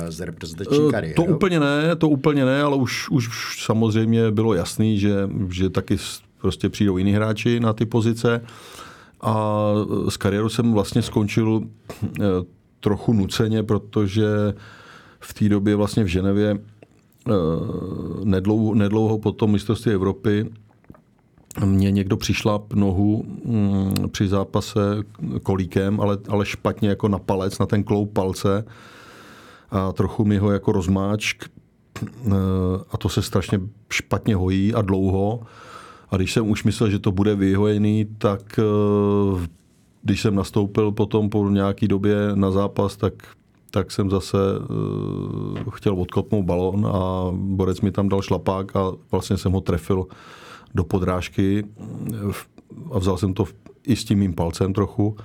s 0.08 0.20
reprezentační 0.20 0.88
eh, 0.88 0.90
kariérou? 0.90 1.24
To 1.24 1.34
úplně 1.34 1.60
ne, 1.60 1.96
to 1.96 2.08
úplně 2.08 2.44
ne, 2.44 2.62
ale 2.62 2.76
už, 2.76 3.08
už 3.08 3.28
samozřejmě 3.64 4.30
bylo 4.30 4.54
jasný, 4.54 4.98
že, 4.98 5.28
že 5.50 5.70
taky 5.70 5.96
prostě 6.40 6.68
přijdou 6.68 6.98
jiní 6.98 7.12
hráči 7.12 7.60
na 7.60 7.72
ty 7.72 7.86
pozice. 7.86 8.44
A 9.20 9.72
s 10.08 10.16
kariérou 10.16 10.48
jsem 10.48 10.72
vlastně 10.72 11.02
skončil 11.02 11.62
eh, 12.04 12.24
trochu 12.80 13.12
nuceně, 13.12 13.62
protože 13.62 14.26
v 15.20 15.34
té 15.34 15.48
době 15.48 15.76
vlastně 15.76 16.04
v 16.04 16.06
Ženevě 16.06 16.58
nedlouho, 18.24 18.74
nedlouho 18.74 19.18
po 19.18 19.32
tom 19.32 19.52
mistrovství 19.52 19.92
Evropy 19.92 20.50
mě 21.64 21.90
někdo 21.90 22.16
přišlap 22.16 22.72
nohu 22.72 23.24
mm, 23.44 23.94
při 24.10 24.28
zápase 24.28 24.80
kolíkem, 25.42 26.00
ale, 26.00 26.18
ale 26.28 26.46
špatně 26.46 26.88
jako 26.88 27.08
na 27.08 27.18
palec, 27.18 27.58
na 27.58 27.66
ten 27.66 27.84
kloup 27.84 28.12
palce 28.12 28.64
a 29.70 29.92
trochu 29.92 30.24
mi 30.24 30.38
ho 30.38 30.50
jako 30.50 30.72
rozmáčk 30.72 31.50
eh, 32.26 32.30
a 32.90 32.96
to 32.96 33.08
se 33.08 33.22
strašně 33.22 33.60
špatně 33.92 34.36
hojí 34.36 34.74
a 34.74 34.82
dlouho. 34.82 35.40
A 36.10 36.16
když 36.16 36.32
jsem 36.32 36.50
už 36.50 36.64
myslel, 36.64 36.90
že 36.90 36.98
to 36.98 37.12
bude 37.12 37.34
vyhojený, 37.34 38.04
tak 38.18 38.58
eh, 38.58 39.46
když 40.02 40.22
jsem 40.22 40.34
nastoupil 40.34 40.92
potom 40.92 41.30
po 41.30 41.50
nějaký 41.50 41.88
době 41.88 42.16
na 42.34 42.50
zápas, 42.50 42.96
tak, 42.96 43.14
tak 43.70 43.90
jsem 43.90 44.10
zase 44.10 44.38
uh, 44.58 45.70
chtěl 45.70 46.00
odkopnout 46.00 46.44
balon 46.44 46.86
a 46.86 47.26
borec 47.32 47.80
mi 47.80 47.92
tam 47.92 48.08
dal 48.08 48.22
šlapák 48.22 48.76
a 48.76 48.92
vlastně 49.10 49.36
jsem 49.36 49.52
ho 49.52 49.60
trefil 49.60 50.06
do 50.74 50.84
podrážky 50.84 51.64
a 52.92 52.98
vzal 52.98 53.16
jsem 53.16 53.34
to 53.34 53.44
i 53.86 53.96
s 53.96 54.04
tím 54.04 54.18
mým 54.18 54.34
palcem 54.34 54.72
trochu. 54.72 55.16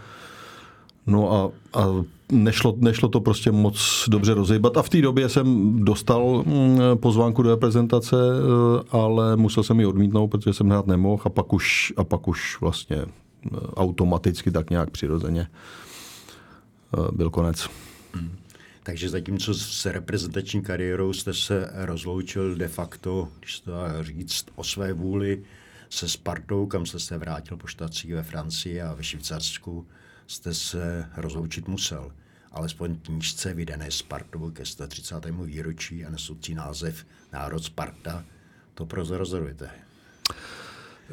No 1.08 1.34
a, 1.34 1.52
a 1.80 1.86
nešlo, 2.32 2.76
nešlo 2.78 3.10
to 3.10 3.20
prostě 3.20 3.52
moc 3.52 4.06
dobře 4.08 4.34
rozejbat. 4.34 4.78
A 4.78 4.82
v 4.82 4.90
té 4.90 5.02
době 5.02 5.30
jsem 5.30 5.80
dostal 5.86 6.44
mm, 6.46 6.80
pozvánku 6.96 7.44
do 7.44 7.50
reprezentace, 7.50 8.16
eh, 8.16 8.84
ale 8.92 9.36
musel 9.36 9.64
jsem 9.64 9.80
ji 9.80 9.86
odmítnout, 9.86 10.28
protože 10.28 10.54
jsem 10.54 10.70
hrát 10.70 10.88
nemohl 10.88 11.22
a 11.26 11.30
pak 11.30 11.54
už, 11.54 11.94
a 11.98 12.04
pak 12.04 12.28
už 12.28 12.62
vlastně 12.62 12.98
eh, 12.98 13.50
automaticky 13.76 14.52
tak 14.52 14.70
nějak 14.70 14.90
přirozeně 14.90 15.48
eh, 15.48 17.08
byl 17.12 17.30
konec. 17.30 17.70
Hmm. 18.16 18.38
Takže 18.84 19.10
zatímco 19.10 19.54
s 19.54 19.86
reprezentační 19.86 20.62
kariérou 20.62 21.14
jste 21.14 21.34
se 21.34 21.70
rozloučil 21.74 22.56
de 22.56 22.68
facto, 22.68 23.32
když 23.40 23.60
to 23.60 23.72
dá 23.72 24.04
říct, 24.04 24.46
o 24.56 24.64
své 24.64 24.94
vůli 24.94 25.44
se 25.90 26.10
Spartou, 26.10 26.66
kam 26.66 26.86
jste 26.86 27.00
se 27.00 27.18
vrátil 27.18 27.58
po 27.58 27.68
štacích 27.68 28.14
ve 28.14 28.24
Francii 28.24 28.82
a 28.82 28.94
ve 28.94 29.04
Švýcarsku, 29.04 29.88
jste 30.28 30.54
se 30.54 31.10
rozloučit 31.18 31.68
musel. 31.68 32.12
Alespoň 32.52 32.96
knížce 32.96 33.54
vydané 33.54 33.92
Spartou 33.92 34.52
ke 34.52 34.66
130. 34.66 35.26
výročí 35.44 36.06
a 36.06 36.10
nesoucí 36.10 36.56
název 36.56 37.06
Národ 37.34 37.64
Sparta, 37.64 38.26
to 38.74 38.86
prozrazujete. 38.86 39.70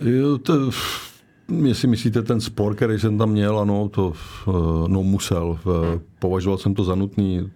Jo, 0.01 0.39
to, 0.39 0.71
Jestli 1.61 1.89
myslíte 1.89 2.23
ten 2.23 2.41
spor, 2.41 2.75
který 2.75 2.99
jsem 2.99 3.19
tam 3.19 3.31
měl, 3.31 3.59
ano, 3.59 3.89
to 3.89 4.13
eh, 4.13 4.51
no, 4.89 5.03
musel. 5.03 5.59
Eh, 5.67 6.01
považoval 6.19 6.59
jsem 6.59 6.75
to 6.75 6.85
za 6.85 6.95
nutný 6.95 7.51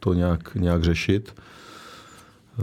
to 0.00 0.14
nějak, 0.14 0.54
nějak 0.54 0.84
řešit. 0.84 1.34
Eh, 2.58 2.62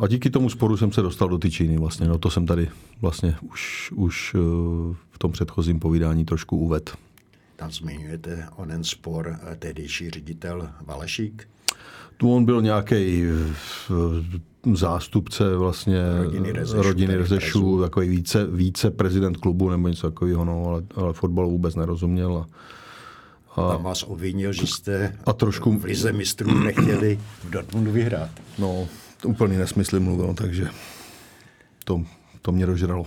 a 0.00 0.06
díky 0.06 0.30
tomu 0.30 0.50
sporu 0.50 0.76
jsem 0.76 0.92
se 0.92 1.02
dostal 1.02 1.28
do 1.28 1.38
Tyčíny 1.38 1.78
vlastně. 1.78 2.08
No, 2.08 2.18
to 2.18 2.30
jsem 2.30 2.46
tady 2.46 2.68
vlastně 3.00 3.36
už, 3.50 3.92
už 3.96 4.36
v 5.10 5.18
tom 5.18 5.32
předchozím 5.32 5.80
povídání 5.80 6.24
trošku 6.24 6.56
uved. 6.56 6.96
Tam 7.56 7.70
zmiňujete 7.70 8.48
onen 8.56 8.84
spor 8.84 9.38
tehdejší 9.58 10.10
ředitel 10.10 10.68
Valešík? 10.86 11.48
Tu 12.16 12.34
on 12.34 12.44
byl 12.44 12.62
nějaký 12.62 13.24
zástupce 14.74 15.56
vlastně 15.56 16.02
rodiny 16.22 16.52
Rezešů, 16.52 16.82
rodiny 16.82 17.16
Rezešů 17.16 17.80
takový 17.80 18.08
více, 18.08 18.46
více 18.46 18.90
prezident 18.90 19.36
klubu 19.36 19.70
nebo 19.70 19.88
něco 19.88 20.10
takového, 20.10 20.44
no, 20.44 20.64
ale, 20.66 20.82
ale 20.96 21.12
fotbal 21.12 21.48
vůbec 21.48 21.74
nerozuměl. 21.74 22.46
A, 23.56 23.62
a 23.62 23.72
Tam 23.72 23.82
vás 23.82 24.02
obvinil, 24.02 24.52
že 24.52 24.66
jste 24.66 25.18
a 25.26 25.32
trošku, 25.32 25.78
v 25.78 25.84
Lize 25.84 26.12
mistrů 26.12 26.58
nechtěli 26.58 27.20
v 27.44 27.50
Dortmundu 27.50 27.92
vyhrát. 27.92 28.30
No, 28.58 28.88
to 29.20 29.28
úplný 29.28 29.56
nesmysl 29.56 30.00
mluvil, 30.00 30.34
takže 30.34 30.68
to, 31.84 32.02
to 32.42 32.52
mě 32.52 32.66
dožralo. 32.66 33.06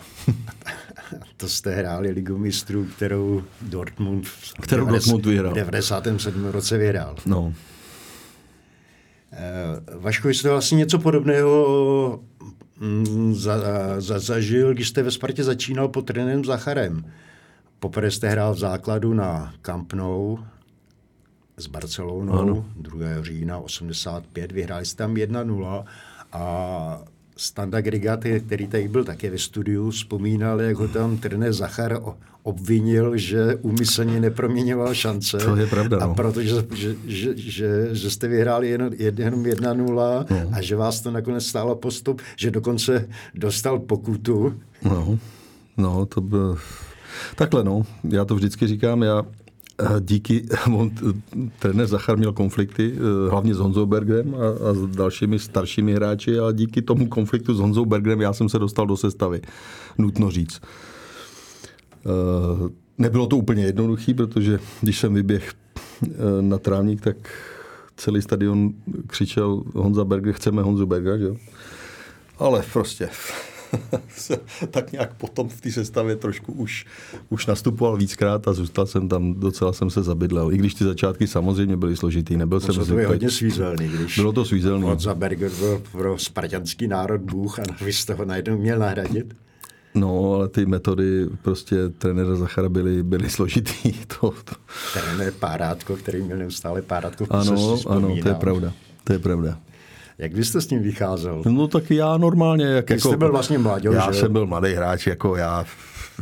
to 1.38 1.50
jste 1.50 1.76
hráli 1.76 2.12
Ligu 2.12 2.38
mistrů, 2.38 2.86
kterou 2.96 3.44
Dortmund, 3.62 4.28
kterou 4.62 4.86
90, 4.86 5.08
Dortmund 5.08 5.26
vyhrál. 5.26 5.52
v 5.52 5.56
97. 5.56 6.46
roce 6.46 6.78
vyhrál. 6.78 7.16
No. 7.26 7.54
Eh, 9.36 9.98
Vaško, 10.00 10.30
jste 10.30 10.50
vlastně 10.50 10.76
něco 10.76 11.00
podobného 11.00 12.24
mm, 12.80 13.36
za, 13.36 13.58
za, 14.02 14.20
zažil, 14.20 14.74
když 14.74 14.90
jste 14.90 15.04
ve 15.04 15.12
Spartě 15.12 15.44
začínal 15.44 15.88
pod 15.88 16.02
trenérem 16.02 16.46
Zacharem. 16.46 17.12
Poprvé 17.80 18.12
jste 18.12 18.30
hrál 18.30 18.54
v 18.54 18.60
základu 18.60 19.14
na 19.14 19.54
Camp 19.62 19.94
Nou 19.94 20.38
s 21.58 21.68
Barcelonou 21.68 22.34
ano. 22.34 22.66
2. 22.76 23.08
října 23.22 23.58
85, 23.58 24.52
vyhráli 24.52 24.86
jste 24.86 24.98
tam 24.98 25.14
1-0 25.14 25.86
a 26.32 27.02
Standa 27.38 27.82
Grigat, 27.82 28.20
který 28.48 28.68
tady 28.68 28.88
byl 28.88 29.04
také 29.04 29.30
ve 29.30 29.38
studiu, 29.38 29.92
vzpomínal, 29.92 30.62
jak 30.62 30.78
ho 30.78 30.88
tam 30.88 31.18
trenér 31.18 31.54
Zachar 31.54 32.02
obvinil, 32.44 33.18
že 33.18 33.56
umyslně 33.56 34.20
neproměňoval 34.20 34.94
šance. 34.94 35.38
To 35.38 35.56
je 35.56 35.68
pravda. 35.68 35.98
No. 35.98 36.12
A 36.12 36.14
protože 36.14 36.66
že, 36.74 36.96
že, 37.06 37.38
že, 37.38 37.90
že 37.92 38.10
jste 38.10 38.28
vyhráli 38.28 38.70
jen, 38.70 38.90
jenom 38.98 39.44
1-0 39.44 40.26
no. 40.30 40.50
a 40.52 40.62
že 40.62 40.76
vás 40.76 41.02
to 41.02 41.12
nakonec 41.12 41.46
stálo 41.46 41.76
postup, 41.76 42.22
že 42.36 42.52
dokonce 42.52 43.10
dostal 43.36 43.80
pokutu. 43.80 44.62
No, 44.84 45.20
no 45.78 46.06
to 46.06 46.22
byl... 46.22 46.58
Takhle 47.36 47.64
no, 47.64 47.86
já 48.10 48.26
to 48.26 48.36
vždycky 48.36 48.68
říkám, 48.68 49.04
já 49.04 49.24
díky, 50.00 50.46
on, 50.74 50.92
trenér 51.60 51.88
Zachar 51.88 52.18
měl 52.18 52.34
konflikty, 52.34 52.94
eh, 52.96 53.30
hlavně 53.30 53.56
s 53.56 53.58
Honzou 53.58 53.86
Bergem 53.86 54.36
a, 54.36 54.70
a 54.70 54.74
s 54.74 54.96
dalšími 54.96 55.40
staršími 55.40 55.94
hráči, 55.94 56.40
ale 56.40 56.54
díky 56.54 56.82
tomu 56.82 57.08
konfliktu 57.08 57.54
s 57.54 57.60
Honzou 57.60 57.86
Bergem 57.86 58.22
já 58.22 58.34
jsem 58.34 58.50
se 58.50 58.60
dostal 58.60 58.88
do 58.88 58.98
sestavy, 58.98 59.42
nutno 59.98 60.32
říct. 60.32 60.62
Eh, 62.06 62.70
nebylo 62.98 63.28
to 63.28 63.38
úplně 63.38 63.66
jednoduché, 63.66 64.14
protože 64.14 64.60
když 64.82 65.00
jsem 65.00 65.14
vyběh 65.14 65.54
eh, 66.04 66.08
na 66.42 66.58
trávník, 66.58 67.02
tak 67.02 67.18
celý 67.98 68.22
stadion 68.22 68.74
křičel 69.08 69.64
Honza 69.74 70.06
Berger, 70.06 70.34
chceme 70.34 70.62
Honzu 70.62 70.86
Berga, 70.86 71.18
že 71.18 71.24
jo? 71.24 71.36
Ale 72.40 72.64
prostě 72.74 73.10
tak 74.72 74.92
nějak 74.92 75.14
potom 75.14 75.50
v 75.50 75.62
té 75.62 75.72
sestavě 75.72 76.16
trošku 76.16 76.52
už, 76.54 76.86
už 77.30 77.46
nastupoval 77.46 77.98
víckrát 77.98 78.48
a 78.48 78.54
zůstal 78.54 78.86
jsem 78.86 79.08
tam, 79.10 79.34
docela 79.34 79.74
jsem 79.74 79.90
se 79.90 80.04
zabydlel. 80.04 80.54
I 80.54 80.58
když 80.58 80.74
ty 80.74 80.84
začátky 80.84 81.28
samozřejmě 81.28 81.78
byly 81.78 81.96
složitý, 81.96 82.38
nebyl 82.38 82.60
no, 82.60 82.74
jsem 82.74 82.86
to 82.86 83.00
je 83.00 83.08
hodně 83.08 83.30
svízelný, 83.30 83.88
když 83.88 84.20
bylo 84.20 84.32
to 84.32 84.46
svízelný. 84.46 84.84
Honza 84.84 85.16
Berger 85.16 85.52
byl 85.60 85.82
pro 85.92 86.18
spartanský 86.18 86.88
národ 86.88 87.22
bůh 87.22 87.60
a 87.60 87.64
vy 87.86 87.94
jste 87.94 88.14
ho 88.14 88.26
najednou 88.26 88.58
měl 88.58 88.80
nahradit. 88.80 89.36
No, 89.96 90.34
ale 90.34 90.48
ty 90.48 90.66
metody 90.66 91.26
prostě 91.42 91.76
trenéra 91.90 92.36
Zachara 92.36 92.70
byly, 92.70 93.04
byly 93.04 93.30
složitý. 93.30 93.94
To, 94.08 94.32
to. 94.32 94.56
Trenér 94.94 95.34
Párátko, 95.40 95.96
který 95.96 96.22
měl 96.22 96.38
neustále 96.38 96.82
Párátko 96.82 97.26
v 97.26 97.32
Ano, 97.32 97.78
ano, 97.90 98.16
to 98.22 98.28
je 98.28 98.36
pravda. 98.36 98.74
To 99.04 99.14
je 99.14 99.20
pravda. 99.20 99.60
Jak 100.18 100.34
vy 100.34 100.46
jste 100.46 100.62
s 100.62 100.70
ním 100.70 100.82
vycházel? 100.84 101.42
No 101.46 101.68
tak 101.68 101.92
já 101.92 102.18
normálně. 102.18 102.66
Jak 102.66 102.90
jako, 102.90 103.08
jste 103.08 103.18
byl 103.18 103.32
vlastně 103.32 103.58
mladý, 103.58 103.88
Já 103.92 104.12
že? 104.12 104.20
jsem 104.20 104.34
byl 104.34 104.48
mladý 104.48 104.74
hráč, 104.74 105.08
jako 105.08 105.36
já, 105.36 105.66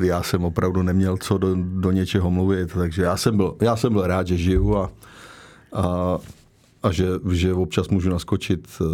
já 0.04 0.24
jsem 0.24 0.46
opravdu 0.46 0.84
neměl 0.84 1.18
co 1.18 1.38
do, 1.38 1.56
do 1.56 1.92
něčeho 1.92 2.32
mluvit, 2.32 2.74
takže 2.74 3.04
já 3.04 3.18
jsem 3.18 3.38
byl, 3.38 3.56
já 3.62 3.76
jsem 3.76 3.94
byl 3.94 4.08
rád, 4.08 4.28
že 4.28 4.38
žiju 4.38 4.78
a, 4.78 4.92
a, 5.74 6.18
a 6.84 6.92
že, 6.92 7.06
že 7.32 7.54
občas 7.54 7.90
můžu 7.90 8.10
naskočit 8.10 8.68
eh, 8.82 8.86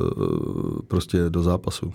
prostě 0.87 1.17
do 1.29 1.43
zápasu. 1.43 1.93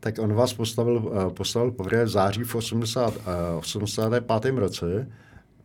Tak 0.00 0.14
on 0.18 0.34
vás 0.34 0.54
postavil, 0.54 1.12
eh, 1.26 1.30
postavil 1.30 1.70
poprvé 1.70 2.04
v 2.04 2.08
září 2.08 2.44
v 2.44 2.54
80, 2.54 3.14
85. 3.58 4.54
Eh, 4.56 4.60
roce 4.60 5.08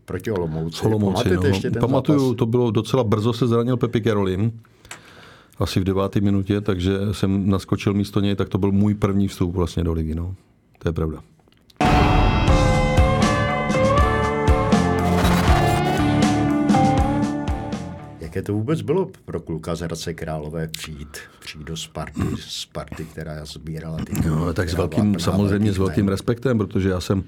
proti 0.06 0.32
Olomouci. 0.32 0.86
Olomouci 0.86 1.30
no. 1.36 1.44
ještě 1.44 1.72
ten 1.72 1.80
Pamatuju, 1.80 2.20
zápas? 2.20 2.38
to 2.38 2.46
bylo 2.46 2.72
docela 2.72 3.04
brzo 3.04 3.34
se 3.34 3.48
zranil 3.48 3.78
Pepi 3.78 4.02
Karolin 4.02 4.52
asi 5.62 5.80
v 5.80 5.84
deváté 5.84 6.22
minutě, 6.22 6.62
takže 6.62 6.98
jsem 7.12 7.50
naskočil 7.50 7.94
místo 7.94 8.20
něj, 8.20 8.36
tak 8.36 8.50
to 8.50 8.58
byl 8.58 8.72
můj 8.72 8.94
první 8.94 9.28
vstup 9.28 9.56
vlastně 9.56 9.84
do 9.84 9.94
ligy. 9.94 10.16
No. 10.16 10.36
To 10.80 10.90
je 10.90 10.94
pravda. 10.94 11.20
Jaké 18.20 18.42
to 18.42 18.54
vůbec 18.54 18.82
bylo 18.82 19.12
pro 19.26 19.40
kluka 19.40 19.76
z 19.76 19.80
Hradce 19.80 20.14
Králové 20.14 20.68
přijít, 20.68 21.18
přijít 21.40 21.64
do 21.64 21.78
Sparty, 21.78 22.22
Sparty, 22.40 23.06
která 23.06 23.46
sbírala 23.46 23.98
ty... 23.98 24.30
No, 24.30 24.54
tak 24.54 24.70
s 24.70 24.74
velkým, 24.74 25.20
samozřejmě 25.20 25.74
s 25.74 25.78
velkým 25.78 26.08
respektem, 26.08 26.58
protože 26.58 26.90
já 26.90 27.00
jsem, 27.00 27.24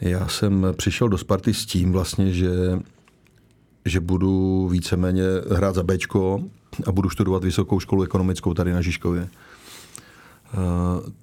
já 0.00 0.28
jsem 0.28 0.66
přišel 0.76 1.08
do 1.08 1.18
Sparty 1.18 1.54
s 1.54 1.66
tím 1.66 1.92
vlastně, 1.92 2.32
že 2.32 2.50
že 3.84 4.00
budu 4.00 4.68
víceméně 4.68 5.22
hrát 5.50 5.74
za 5.74 5.82
Bčko 5.82 6.40
a 6.86 6.92
budu 6.92 7.10
studovat 7.10 7.44
vysokou 7.44 7.80
školu 7.80 8.02
ekonomickou 8.02 8.54
tady 8.54 8.72
na 8.72 8.80
Žižkově. 8.80 9.28
Uh, 10.54 10.60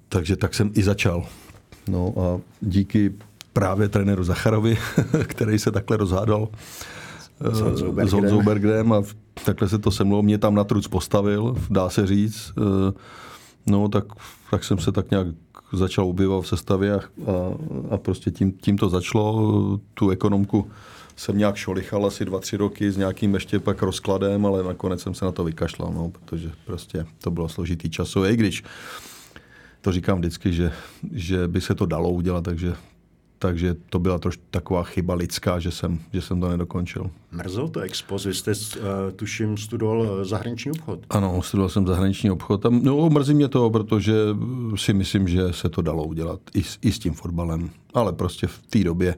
takže 0.08 0.36
tak 0.36 0.54
jsem 0.54 0.70
i 0.74 0.82
začal. 0.82 1.26
No 1.88 2.14
a 2.16 2.40
díky 2.60 3.12
právě 3.52 3.88
trenéru 3.88 4.24
Zacharovi, 4.24 4.78
který 5.26 5.58
se 5.58 5.70
takhle 5.70 5.96
rozhádal 5.96 6.48
s 8.06 8.12
Honzou 8.12 8.42
Bergerem 8.42 8.92
a 8.92 9.02
takhle 9.44 9.68
se 9.68 9.78
to 9.78 9.90
se 9.90 10.04
mnou 10.04 10.22
mě 10.22 10.38
tam 10.38 10.54
na 10.54 10.64
truc 10.64 10.88
postavil, 10.88 11.56
dá 11.70 11.90
se 11.90 12.06
říct. 12.06 12.52
Uh, 12.56 12.92
No, 13.68 13.88
tak, 13.88 14.04
tak 14.50 14.64
jsem 14.64 14.78
se 14.78 14.92
tak 14.92 15.10
nějak 15.10 15.26
začal 15.72 16.04
objevovat 16.04 16.44
v 16.44 16.48
sestavě 16.48 16.94
a, 16.94 16.98
a, 16.98 17.02
a 17.90 17.96
prostě 17.96 18.30
tím, 18.30 18.52
tím 18.52 18.78
to 18.78 18.88
začalo. 18.88 19.78
Tu 19.94 20.10
ekonomku 20.10 20.70
jsem 21.18 21.38
nějak 21.38 21.56
šolichal 21.56 22.06
asi 22.06 22.24
dva, 22.24 22.40
tři 22.40 22.56
roky 22.56 22.90
s 22.90 22.96
nějakým 22.96 23.34
ještě 23.34 23.58
pak 23.58 23.82
rozkladem, 23.82 24.46
ale 24.46 24.62
nakonec 24.62 25.02
jsem 25.02 25.14
se 25.14 25.24
na 25.24 25.32
to 25.32 25.44
vykašlal, 25.44 25.92
no, 25.92 26.08
protože 26.10 26.50
prostě 26.64 27.06
to 27.20 27.30
bylo 27.30 27.48
složitý 27.48 27.90
času. 27.90 28.24
I 28.24 28.36
když 28.36 28.62
to 29.80 29.92
říkám 29.92 30.18
vždycky, 30.18 30.52
že, 30.52 30.72
že 31.12 31.48
by 31.48 31.60
se 31.60 31.74
to 31.74 31.86
dalo 31.86 32.10
udělat, 32.10 32.44
takže 32.44 32.74
takže 33.40 33.76
to 33.90 33.98
byla 33.98 34.18
trošku 34.18 34.42
taková 34.50 34.82
chyba 34.82 35.14
lidská, 35.14 35.58
že 35.58 35.70
jsem, 35.70 35.98
že 36.12 36.22
jsem 36.22 36.40
to 36.40 36.48
nedokončil. 36.48 37.10
Mrzelo 37.32 37.68
to 37.68 37.80
expoz, 37.80 38.24
vy 38.24 38.34
jste, 38.34 38.50
uh, 38.50 38.86
tuším, 39.16 39.56
studoval 39.56 40.24
zahraniční 40.24 40.70
obchod. 40.70 41.00
Ano, 41.10 41.42
studoval 41.42 41.68
jsem 41.68 41.86
zahraniční 41.86 42.30
obchod. 42.30 42.66
A, 42.66 42.68
no, 42.70 43.10
mrzí 43.10 43.34
mě 43.34 43.48
to, 43.48 43.70
protože 43.70 44.14
si 44.76 44.92
myslím, 44.92 45.28
že 45.28 45.52
se 45.52 45.68
to 45.68 45.82
dalo 45.82 46.04
udělat 46.04 46.40
i 46.54 46.62
s, 46.62 46.78
i 46.82 46.92
s 46.92 46.98
tím 46.98 47.14
fotbalem. 47.14 47.70
Ale 47.94 48.12
prostě 48.12 48.46
v 48.46 48.62
té 48.70 48.84
době 48.84 49.14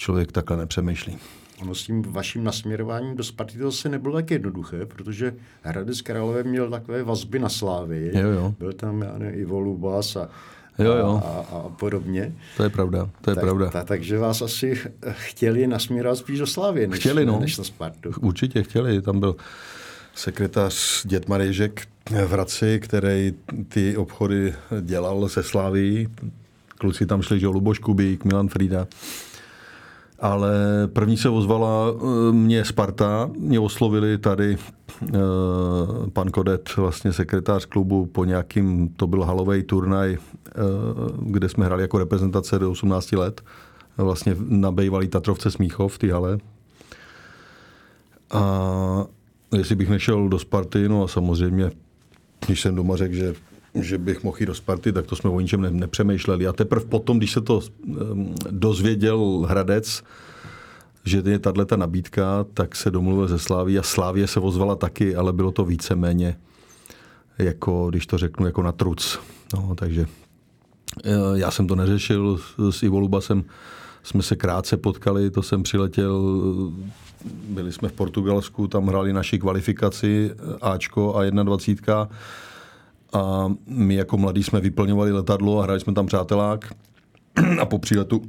člověk 0.00 0.32
takhle 0.32 0.56
nepřemýšlí. 0.56 1.18
Ono 1.62 1.74
s 1.74 1.82
tím 1.82 2.02
vaším 2.02 2.44
nasměrováním 2.44 3.16
do 3.16 3.24
Sparty 3.24 3.58
to 3.58 3.70
zase 3.70 3.88
nebylo 3.88 4.14
tak 4.14 4.30
jednoduché, 4.30 4.86
protože 4.86 5.34
Hradec 5.62 6.00
Králové 6.00 6.42
měl 6.42 6.70
takové 6.70 7.02
vazby 7.02 7.38
na 7.38 7.48
Slávy. 7.48 8.10
Jo, 8.14 8.28
jo. 8.28 8.54
Byl 8.58 8.72
tam 8.72 9.02
já 9.02 9.18
nevím, 9.18 9.40
Ivo 9.40 9.60
Lubas 9.60 10.16
a 10.16 10.28
Jo, 10.78 10.92
jo. 10.92 11.22
A, 11.24 11.56
a, 11.56 11.68
podobně. 11.68 12.32
To 12.56 12.62
je 12.62 12.68
pravda, 12.68 13.10
to 13.20 13.30
je 13.30 13.34
tak, 13.34 13.44
pravda. 13.44 13.70
Ta, 13.70 13.84
takže 13.84 14.18
vás 14.18 14.42
asi 14.42 14.80
chtěli 15.10 15.66
nasměrovat 15.66 16.18
spíš 16.18 16.38
do 16.38 16.46
Slávy, 16.46 16.86
než, 16.86 17.00
chtěli, 17.00 17.26
no. 17.26 17.40
než 17.40 17.58
na 17.58 17.64
Spartu. 17.64 18.10
Určitě 18.20 18.62
chtěli, 18.62 19.02
tam 19.02 19.20
byl 19.20 19.36
sekretář 20.14 21.06
Dět 21.06 21.28
Marejžek 21.28 21.86
v 22.10 22.32
Hradci, 22.32 22.80
který 22.82 23.34
ty 23.68 23.96
obchody 23.96 24.54
dělal 24.80 25.28
se 25.28 25.42
Sláví. 25.42 26.08
Kluci 26.78 27.06
tam 27.06 27.22
šli, 27.22 27.40
že 27.40 27.46
Luboš 27.46 27.78
Kubík, 27.78 28.24
Milan 28.24 28.48
Frida. 28.48 28.86
Ale 30.20 30.52
první 30.92 31.16
se 31.16 31.28
ozvala 31.28 31.86
eh, 31.88 32.32
mě 32.32 32.64
Sparta, 32.64 33.30
mě 33.38 33.60
oslovili 33.60 34.18
tady 34.18 34.56
eh, 34.56 35.16
pan 36.12 36.28
Kodet, 36.30 36.76
vlastně 36.76 37.12
sekretář 37.12 37.64
klubu 37.64 38.06
po 38.06 38.24
nějakým, 38.24 38.88
to 38.88 39.06
byl 39.06 39.24
halový 39.24 39.62
turnaj, 39.62 40.16
eh, 40.16 40.52
kde 41.18 41.48
jsme 41.48 41.64
hráli 41.66 41.82
jako 41.82 41.98
reprezentace 41.98 42.58
do 42.58 42.70
18 42.70 43.12
let, 43.12 43.42
vlastně 43.96 44.36
na 44.48 44.70
bejvalý 44.70 45.08
Tatrovce 45.08 45.50
Smíchov 45.50 45.94
v 45.94 45.98
té 45.98 46.12
hale. 46.12 46.38
A 48.30 49.04
jestli 49.56 49.74
bych 49.74 49.88
nešel 49.88 50.28
do 50.28 50.38
Sparty, 50.38 50.88
no 50.88 51.04
a 51.04 51.08
samozřejmě, 51.08 51.70
když 52.46 52.60
jsem 52.60 52.74
doma 52.74 52.96
řekl, 52.96 53.14
že 53.14 53.34
že 53.74 53.98
bych 53.98 54.24
mohl 54.24 54.36
jít 54.40 54.46
do 54.46 54.54
Sparty, 54.54 54.92
tak 54.92 55.06
to 55.06 55.16
jsme 55.16 55.30
o 55.30 55.40
ničem 55.40 55.78
nepřemýšleli. 55.78 56.46
A 56.46 56.52
teprve 56.52 56.84
potom, 56.84 57.18
když 57.18 57.32
se 57.32 57.40
to 57.40 57.60
dozvěděl 58.50 59.46
Hradec, 59.48 60.02
že 61.04 61.22
je 61.24 61.38
tahle 61.38 61.64
ta 61.64 61.76
nabídka, 61.76 62.44
tak 62.54 62.76
se 62.76 62.90
domluvil 62.90 63.28
ze 63.28 63.38
Sláví 63.38 63.78
a 63.78 63.82
Slávě 63.82 64.26
se 64.26 64.40
ozvala 64.40 64.76
taky, 64.76 65.16
ale 65.16 65.32
bylo 65.32 65.50
to 65.50 65.64
víceméně 65.64 66.36
jako, 67.38 67.90
když 67.90 68.06
to 68.06 68.18
řeknu, 68.18 68.46
jako 68.46 68.62
na 68.62 68.72
truc. 68.72 69.18
No, 69.54 69.74
takže 69.74 70.06
e, 71.04 71.10
já 71.34 71.50
jsem 71.50 71.66
to 71.66 71.76
neřešil 71.76 72.40
s 72.70 72.82
Ivo 72.82 72.98
Lubasem, 72.98 73.44
jsme 74.02 74.22
se 74.22 74.36
krátce 74.36 74.76
potkali, 74.76 75.30
to 75.30 75.42
jsem 75.42 75.62
přiletěl, 75.62 76.22
byli 77.48 77.72
jsme 77.72 77.88
v 77.88 77.92
Portugalsku, 77.92 78.68
tam 78.68 78.86
hráli 78.86 79.12
naši 79.12 79.38
kvalifikaci 79.38 80.30
Ačko 80.60 81.16
a 81.16 81.30
21 81.30 82.08
a 83.12 83.52
my 83.66 83.94
jako 83.94 84.18
mladí 84.18 84.42
jsme 84.42 84.60
vyplňovali 84.60 85.12
letadlo 85.12 85.58
a 85.58 85.62
hráli 85.62 85.80
jsme 85.80 85.92
tam 85.92 86.06
přátelák 86.06 86.72
a 87.60 87.66
po 87.66 87.78
příletu 87.78 88.22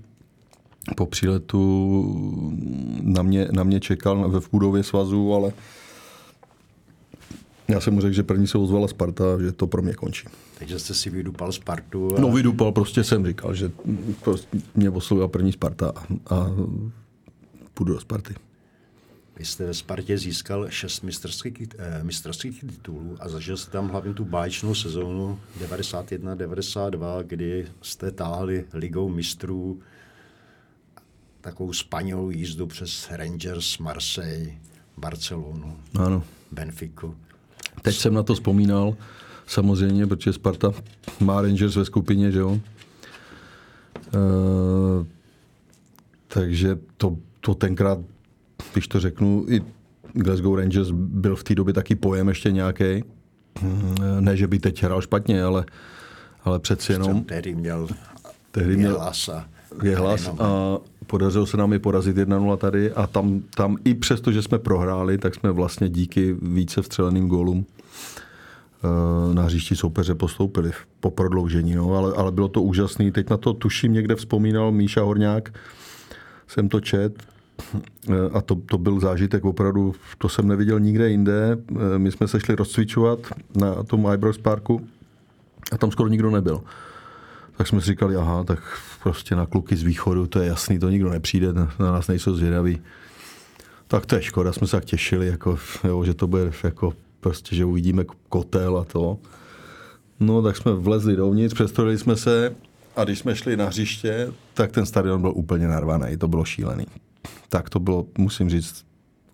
po 0.95 1.05
příletu 1.05 2.61
na 3.01 3.21
mě, 3.23 3.47
na 3.51 3.63
mě 3.63 3.79
čekal 3.79 4.29
ve 4.29 4.39
budově 4.51 4.83
svazu, 4.83 5.33
ale 5.33 5.53
já 7.67 7.81
jsem 7.81 7.93
mu 7.93 8.01
řekl, 8.01 8.13
že 8.13 8.23
první 8.23 8.47
se 8.47 8.57
ozvala 8.57 8.87
Sparta, 8.87 9.23
že 9.41 9.51
to 9.51 9.67
pro 9.67 9.81
mě 9.81 9.93
končí. 9.93 10.27
Takže 10.57 10.79
jste 10.79 10.93
si 10.93 11.09
vydupal 11.09 11.51
Spartu? 11.51 12.17
A... 12.17 12.21
No 12.21 12.31
vydupal, 12.31 12.71
prostě 12.71 13.03
jsem 13.03 13.25
říkal, 13.25 13.53
že 13.53 13.71
prostě 14.23 14.57
mě 14.75 14.89
oslovila 14.89 15.27
první 15.27 15.51
Sparta 15.51 15.93
a, 15.95 16.35
a 16.35 16.51
půjdu 17.73 17.93
do 17.93 17.99
Sparty. 17.99 18.33
Vy 19.37 19.45
jste 19.45 19.65
ve 19.65 19.73
Spartě 19.73 20.17
získal 20.17 20.69
šest 20.69 21.01
mistrovských, 21.01 21.53
eh, 21.77 22.03
mistrovských 22.03 22.59
titulů 22.59 23.17
a 23.19 23.29
zažil 23.29 23.57
jste 23.57 23.71
tam 23.71 23.89
hlavně 23.89 24.13
tu 24.13 24.25
báječnou 24.25 24.75
sezónu 24.75 25.39
91-92, 25.59 27.23
kdy 27.23 27.67
jste 27.81 28.11
táhli 28.11 28.65
ligou 28.73 29.09
mistrů 29.09 29.81
takovou 31.41 31.73
spanělou 31.73 32.29
jízdu 32.29 32.67
přes 32.67 33.09
Rangers, 33.11 33.77
Marseille, 33.77 34.51
Barcelonu, 34.97 35.77
ano. 35.99 36.23
Benfiku. 36.51 37.15
Teď 37.81 37.95
jsem 37.95 38.13
na 38.13 38.23
to 38.23 38.33
vzpomínal, 38.33 38.95
samozřejmě, 39.47 40.07
protože 40.07 40.33
Sparta 40.33 40.71
má 41.19 41.41
Rangers 41.41 41.75
ve 41.75 41.85
skupině, 41.85 42.31
že 42.31 42.39
jo. 42.39 42.59
E, 43.97 44.19
takže 46.27 46.79
to, 46.97 47.17
to 47.39 47.55
tenkrát 47.55 47.99
když 48.73 48.87
to 48.87 48.99
řeknu, 48.99 49.45
i 49.47 49.61
Glasgow 50.13 50.57
Rangers 50.57 50.89
byl 50.91 51.35
v 51.35 51.43
té 51.43 51.55
době 51.55 51.73
taky 51.73 51.95
pojem 51.95 52.27
ještě 52.27 52.51
nějaký. 52.51 53.03
Ne, 54.19 54.37
že 54.37 54.47
by 54.47 54.59
teď 54.59 54.83
hrál 54.83 55.01
špatně, 55.01 55.43
ale, 55.43 55.65
ale 56.43 56.59
přeci 56.59 56.91
jenom... 56.91 57.23
Tehdy 57.23 57.55
měl, 57.55 57.87
tehdy 58.51 58.77
měl 58.77 58.99
hlas 58.99 59.29
a, 59.29 59.45
je 59.83 59.95
hlas 59.95 60.27
a 60.27 60.77
podařilo 61.07 61.45
se 61.45 61.57
nám 61.57 61.73
i 61.73 61.79
porazit 61.79 62.17
1-0 62.17 62.57
tady 62.57 62.91
a 62.91 63.07
tam, 63.07 63.41
tam 63.55 63.77
i 63.85 63.93
přesto, 63.93 64.31
že 64.31 64.41
jsme 64.41 64.59
prohráli, 64.59 65.17
tak 65.17 65.35
jsme 65.35 65.51
vlastně 65.51 65.89
díky 65.89 66.35
více 66.41 66.81
vstřeleným 66.81 67.27
gólům 67.27 67.65
eh, 68.83 69.33
na 69.33 69.43
hřišti 69.43 69.75
soupeře 69.75 70.15
postoupili 70.15 70.71
po 70.99 71.11
prodloužení. 71.11 71.75
No, 71.75 71.93
ale, 71.93 72.13
ale 72.13 72.31
bylo 72.31 72.47
to 72.47 72.61
úžasný. 72.61 73.11
Teď 73.11 73.29
na 73.29 73.37
to 73.37 73.53
tuším 73.53 73.93
někde 73.93 74.15
vzpomínal 74.15 74.71
Míša 74.71 75.01
Horňák, 75.01 75.53
jsem 76.47 76.69
to 76.69 76.79
čet, 76.79 77.23
a 78.33 78.41
to, 78.41 78.55
to 78.55 78.77
byl 78.77 78.99
zážitek 78.99 79.45
opravdu, 79.45 79.95
to 80.17 80.29
jsem 80.29 80.47
neviděl 80.47 80.79
nikde 80.79 81.09
jinde. 81.09 81.57
My 81.97 82.11
jsme 82.11 82.27
se 82.27 82.39
šli 82.39 82.55
rozcvičovat 82.55 83.19
na 83.55 83.83
tom 83.83 84.07
Ibrox 84.13 84.37
Parku 84.37 84.87
a 85.71 85.77
tam 85.77 85.91
skoro 85.91 86.09
nikdo 86.09 86.31
nebyl. 86.31 86.61
Tak 87.57 87.67
jsme 87.67 87.81
si 87.81 87.87
říkali, 87.87 88.15
aha, 88.15 88.43
tak 88.43 88.59
prostě 89.03 89.35
na 89.35 89.45
kluky 89.45 89.75
z 89.75 89.83
východu, 89.83 90.27
to 90.27 90.39
je 90.39 90.47
jasný, 90.47 90.79
to 90.79 90.89
nikdo 90.89 91.09
nepřijde, 91.09 91.53
na 91.53 91.71
nás 91.79 92.07
nejsou 92.07 92.35
zvědaví. 92.35 92.81
Tak 93.87 94.05
to 94.05 94.15
je 94.15 94.21
škoda, 94.21 94.53
jsme 94.53 94.67
se 94.67 94.77
tak 94.77 94.85
těšili, 94.85 95.27
jako, 95.27 95.57
jo, 95.83 96.03
že 96.03 96.13
to 96.13 96.27
bude 96.27 96.51
jako 96.63 96.93
prostě, 97.19 97.55
že 97.55 97.65
uvidíme 97.65 98.05
kotel 98.29 98.77
a 98.77 98.83
to. 98.83 99.17
No, 100.19 100.41
tak 100.41 100.57
jsme 100.57 100.73
vlezli 100.73 101.15
dovnitř, 101.15 101.53
přestrojili 101.53 101.97
jsme 101.97 102.15
se 102.15 102.55
a 102.95 103.03
když 103.03 103.19
jsme 103.19 103.35
šli 103.35 103.57
na 103.57 103.65
hřiště, 103.65 104.33
tak 104.53 104.71
ten 104.71 104.85
stadion 104.85 105.21
byl 105.21 105.31
úplně 105.35 105.67
narvaný, 105.67 106.17
to 106.17 106.27
bylo 106.27 106.45
šílený 106.45 106.85
tak 107.49 107.69
to 107.69 107.79
bylo, 107.79 108.05
musím 108.17 108.49
říct, 108.49 108.85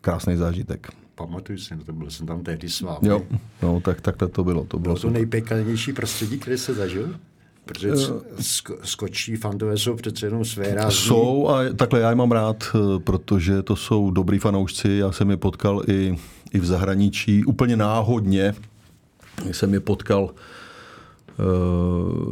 krásný 0.01 0.35
zážitek. 0.35 0.87
Pamatuju 1.15 1.57
si, 1.57 1.77
to 1.85 1.93
byl 1.93 2.09
jsem 2.09 2.27
tam 2.27 2.43
tehdy 2.43 2.69
s 2.69 2.81
vámi. 2.81 3.07
Jo, 3.07 3.21
no, 3.61 3.79
tak 3.79 4.01
takhle 4.01 4.27
to 4.27 4.43
bylo. 4.43 4.63
To 4.63 4.79
bylo, 4.79 4.95
bylo 4.95 5.01
to 5.01 5.09
nejpekelnější 5.09 5.93
prostředí, 5.93 6.39
které 6.39 6.57
se 6.57 6.73
zažil? 6.73 7.15
Protože 7.65 7.89
eh, 7.89 8.41
sko- 8.41 8.77
skočí 8.83 9.35
fandové 9.35 9.77
jsou 9.77 9.95
přece 9.95 10.25
jenom 10.25 10.45
své 10.45 10.75
rází. 10.75 10.97
Jsou 10.97 11.47
a 11.47 11.73
takhle 11.75 11.99
já 11.99 12.09
je 12.09 12.15
mám 12.15 12.31
rád, 12.31 12.63
eh, 12.75 12.99
protože 12.99 13.63
to 13.63 13.75
jsou 13.75 14.11
dobrý 14.11 14.39
fanoušci. 14.39 14.89
Já 14.89 15.11
jsem 15.11 15.29
je 15.29 15.37
potkal 15.37 15.83
i, 15.87 16.17
i 16.53 16.59
v 16.59 16.65
zahraničí. 16.65 17.45
Úplně 17.45 17.77
náhodně 17.77 18.53
jsem 19.51 19.73
je 19.73 19.79
potkal 19.79 20.33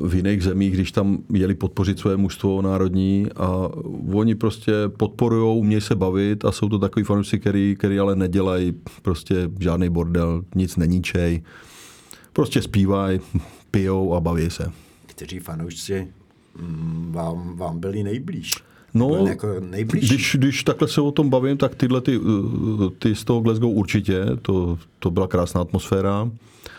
v 0.05 0.15
jiných 0.15 0.43
zemích, 0.43 0.73
když 0.73 0.91
tam 0.91 1.17
jeli 1.33 1.55
podpořit 1.55 1.99
své 1.99 2.17
mužstvo 2.17 2.61
národní 2.61 3.27
a 3.35 3.69
oni 4.13 4.35
prostě 4.35 4.71
podporují, 4.97 5.59
umějí 5.59 5.81
se 5.81 5.95
bavit 5.95 6.45
a 6.45 6.51
jsou 6.51 6.69
to 6.69 6.79
takový 6.79 7.05
fanoušci, 7.05 7.39
který, 7.39 7.75
který 7.79 7.99
ale 7.99 8.15
nedělají 8.15 8.73
prostě 9.01 9.35
žádný 9.59 9.89
bordel, 9.89 10.43
nic 10.55 10.77
neníčej. 10.77 11.43
Prostě 12.33 12.61
zpívají, 12.61 13.19
pijou 13.71 14.13
a 14.13 14.19
baví 14.19 14.49
se. 14.49 14.71
Kteří 15.05 15.39
fanoušci 15.39 16.07
mm, 16.61 17.11
vám, 17.11 17.57
vám 17.57 17.79
byli 17.79 18.03
nejblíž? 18.03 18.51
No, 18.93 19.27
jako. 19.27 19.47
Když, 19.91 20.35
když 20.39 20.63
takhle 20.63 20.87
se 20.87 21.01
o 21.01 21.11
tom 21.11 21.29
bavím, 21.29 21.57
tak 21.57 21.75
tyhle 21.75 22.01
ty, 22.01 22.19
ty 22.99 23.15
z 23.15 23.23
toho 23.23 23.41
Glasgow 23.41 23.77
určitě, 23.77 24.25
to, 24.41 24.77
to 24.99 25.11
byla 25.11 25.27
krásná 25.27 25.61
atmosféra. 25.61 26.31
Eh, 26.31 26.74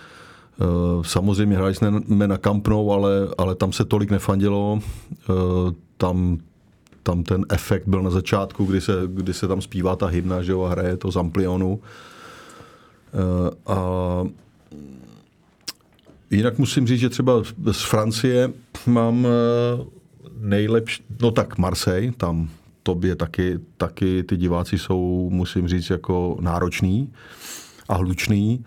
samozřejmě 1.02 1.56
hráli 1.56 1.74
jsme 1.74 1.90
na 2.26 2.38
Camp 2.38 2.68
Nou, 2.68 2.92
ale, 2.92 3.10
ale 3.38 3.54
tam 3.54 3.72
se 3.72 3.84
tolik 3.84 4.10
nefandilo. 4.10 4.80
Eh, 5.12 5.72
tam, 5.96 6.38
tam 7.02 7.22
ten 7.22 7.46
efekt 7.48 7.88
byl 7.88 8.02
na 8.02 8.10
začátku, 8.10 8.64
kdy 8.64 8.80
se, 8.80 8.92
kdy 9.06 9.34
se 9.34 9.48
tam 9.48 9.60
zpívá 9.60 9.96
ta 9.96 10.06
hymna 10.06 10.42
že 10.42 10.52
jo, 10.52 10.62
a 10.62 10.68
hraje 10.68 10.96
to 10.96 11.10
z 11.10 11.16
amplionu. 11.16 11.80
Eh, 13.14 13.50
a 13.66 13.76
Jinak 16.30 16.58
musím 16.58 16.86
říct, 16.86 17.00
že 17.00 17.08
třeba 17.08 17.42
z 17.72 17.82
Francie 17.82 18.52
mám 18.86 19.26
eh, 19.26 19.84
nejlepší, 20.40 21.02
no 21.20 21.30
tak 21.30 21.58
Marseille, 21.58 22.12
tam 22.12 22.48
tobě 22.82 23.16
taky, 23.16 23.58
taky 23.76 24.22
ty 24.22 24.36
diváci 24.36 24.78
jsou, 24.78 25.30
musím 25.32 25.68
říct, 25.68 25.90
jako 25.90 26.36
náročný 26.40 27.12
a 27.88 27.94
hlučný. 27.94 28.64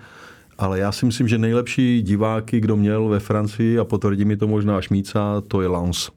Ale 0.60 0.80
já 0.80 0.92
si 0.92 1.06
myslím, 1.06 1.28
že 1.28 1.38
nejlepší 1.38 2.02
diváky, 2.02 2.60
kdo 2.60 2.76
měl 2.76 3.08
ve 3.08 3.20
Francii, 3.20 3.80
a 3.80 3.84
potvrdí 3.86 4.26
mi 4.26 4.38
to 4.38 4.48
možná 4.48 4.82
Šmíca, 4.82 5.42
to 5.48 5.62
je 5.62 5.68
Lens. 5.68 6.10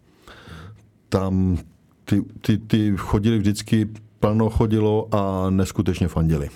Tam 1.08 1.58
ty, 2.04 2.22
ty, 2.40 2.58
ty 2.58 2.96
chodili 2.96 3.38
vždycky, 3.38 3.88
plno 4.20 4.50
chodilo 4.50 5.08
a 5.12 5.50
neskutečně 5.50 6.08
fandili. 6.08 6.48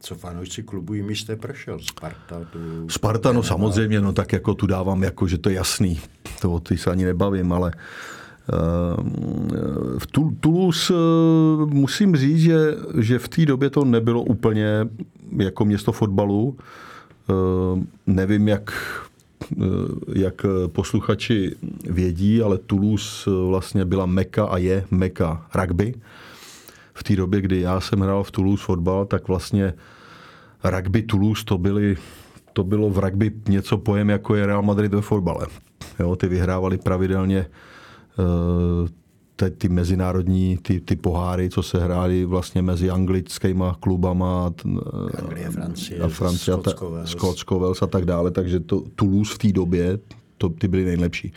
Co 0.00 0.14
fanoušci 0.14 0.62
klubu 0.62 0.94
jim 0.94 1.10
jste 1.10 1.36
prošel? 1.36 1.78
Sparta? 1.78 2.36
Tu... 2.52 2.88
Sparta, 2.88 3.32
no 3.32 3.42
samozřejmě, 3.42 4.00
no 4.00 4.12
tak 4.12 4.32
jako 4.32 4.54
tu 4.54 4.66
dávám, 4.66 5.02
jako 5.02 5.26
že 5.26 5.38
to 5.38 5.48
je 5.48 5.54
jasný. 5.54 6.00
To 6.40 6.52
o 6.52 6.60
ty 6.60 6.78
se 6.78 6.90
ani 6.90 7.04
nebavím, 7.04 7.52
ale 7.52 7.72
uh, 7.74 8.21
v 9.98 10.06
Toulouse 10.40 10.94
uh, 10.94 11.70
musím 11.70 12.16
říct, 12.16 12.38
že, 12.38 12.76
že 12.98 13.18
v 13.18 13.28
té 13.28 13.46
době 13.46 13.70
to 13.70 13.84
nebylo 13.84 14.22
úplně 14.22 14.88
jako 15.36 15.64
město 15.64 15.92
fotbalu. 15.92 16.56
Uh, 17.28 17.82
nevím, 18.06 18.48
jak 18.48 18.72
jak 20.14 20.46
posluchači 20.66 21.56
vědí, 21.90 22.42
ale 22.42 22.58
Toulouse 22.58 23.30
vlastně 23.48 23.84
byla 23.84 24.06
meka 24.06 24.44
a 24.44 24.56
je 24.56 24.84
meka 24.90 25.46
rugby. 25.54 25.94
V 26.94 27.02
té 27.02 27.16
době, 27.16 27.40
kdy 27.40 27.60
já 27.60 27.80
jsem 27.80 28.00
hrál 28.00 28.24
v 28.24 28.30
Toulouse 28.30 28.64
fotbal, 28.64 29.04
tak 29.04 29.28
vlastně 29.28 29.74
rugby 30.64 31.02
Toulouse 31.02 31.44
to, 31.44 31.58
byly, 31.58 31.96
to 32.52 32.64
bylo 32.64 32.90
v 32.90 32.98
rugby 32.98 33.32
něco 33.48 33.78
pojem, 33.78 34.10
jako 34.10 34.34
je 34.34 34.46
Real 34.46 34.62
Madrid 34.62 34.94
ve 34.94 35.00
fotbale. 35.00 35.46
Jo, 35.98 36.16
ty 36.16 36.28
vyhrávali 36.28 36.78
pravidelně 36.78 37.40
uh, 37.40 37.46
ty 39.58 39.68
mezinárodní 39.68 40.56
ty, 40.56 40.80
ty 40.80 40.96
poháry, 40.96 41.50
co 41.50 41.62
se 41.62 41.78
hrály 41.78 42.24
vlastně 42.24 42.62
mezi 42.62 42.90
anglickými 42.90 43.64
klubama 43.80 44.52
Anglie, 45.18 45.50
Francie, 45.50 46.00
a 46.00 46.08
Francie, 46.08 46.54
Skotsko, 46.54 46.90
Wales. 46.90 47.10
Skotsko, 47.10 47.58
Wales 47.58 47.82
a 47.82 47.86
tak 47.86 48.04
dále, 48.04 48.30
takže 48.30 48.60
to, 48.60 48.82
Toulouse 48.96 49.34
v 49.34 49.38
té 49.38 49.52
době, 49.52 49.98
to, 50.38 50.48
ty 50.48 50.68
byly 50.68 50.84
nejlepší. 50.84 51.32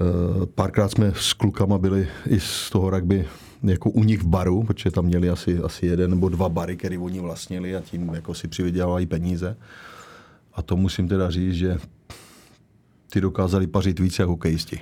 Uh, 0.00 0.46
párkrát 0.46 0.88
jsme 0.88 1.12
s 1.16 1.32
klukama 1.32 1.78
byli 1.78 2.08
i 2.26 2.40
z 2.40 2.70
toho 2.70 2.90
rugby 2.90 3.26
jako 3.62 3.90
u 3.90 4.04
nich 4.04 4.22
v 4.22 4.26
baru, 4.26 4.62
protože 4.62 4.90
tam 4.90 5.04
měli 5.04 5.30
asi, 5.30 5.58
asi 5.58 5.86
jeden 5.86 6.10
nebo 6.10 6.28
dva 6.28 6.48
bary, 6.48 6.76
které 6.76 6.98
oni 6.98 7.20
vlastnili 7.20 7.76
a 7.76 7.80
tím 7.80 8.08
jako 8.14 8.34
si 8.34 8.48
přivydělávají 8.48 9.06
peníze. 9.06 9.56
A 10.54 10.62
to 10.62 10.76
musím 10.76 11.08
teda 11.08 11.30
říct, 11.30 11.54
že 11.54 11.78
ty 13.12 13.20
dokázali 13.20 13.66
pařit 13.66 14.00
víc 14.00 14.18
jako 14.18 14.32
hokejisti. 14.32 14.80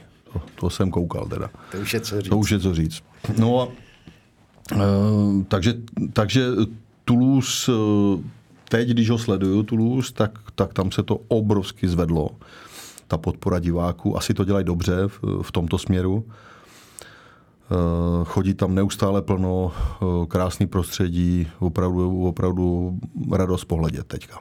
To, 0.55 0.71
jsem 0.71 0.91
koukal 0.91 1.27
teda. 1.27 1.51
To 1.73 1.79
už 1.79 1.95
je 1.95 2.01
co 2.01 2.21
říct. 2.21 2.29
To 2.31 2.39
už 2.39 2.51
je 2.51 2.61
co 2.61 2.75
říct. 2.75 3.03
No 3.39 3.61
a 3.61 3.69
e, 4.73 4.79
takže, 5.49 5.75
takže 6.13 6.47
Toulouse, 7.05 7.73
teď, 8.69 8.89
když 8.89 9.11
ho 9.11 9.19
sleduju, 9.19 9.63
Toulouse, 9.63 10.13
tak, 10.13 10.39
tak 10.55 10.73
tam 10.73 10.93
se 10.93 11.03
to 11.03 11.21
obrovsky 11.29 11.89
zvedlo. 11.89 12.31
Ta 13.07 13.19
podpora 13.19 13.59
diváků. 13.59 14.17
Asi 14.17 14.35
to 14.35 14.45
dělají 14.45 14.65
dobře 14.65 14.97
v, 15.07 15.43
v 15.43 15.53
tomto 15.53 15.79
směru. 15.79 16.25
Chodí 18.25 18.55
tam 18.55 18.75
neustále 18.75 19.23
plno, 19.23 19.73
krásný 20.29 20.67
prostředí, 20.67 21.49
opravdu, 21.59 22.29
opravdu 22.29 22.99
radost 23.33 23.65
pohledět 23.65 24.07
teďka. 24.07 24.39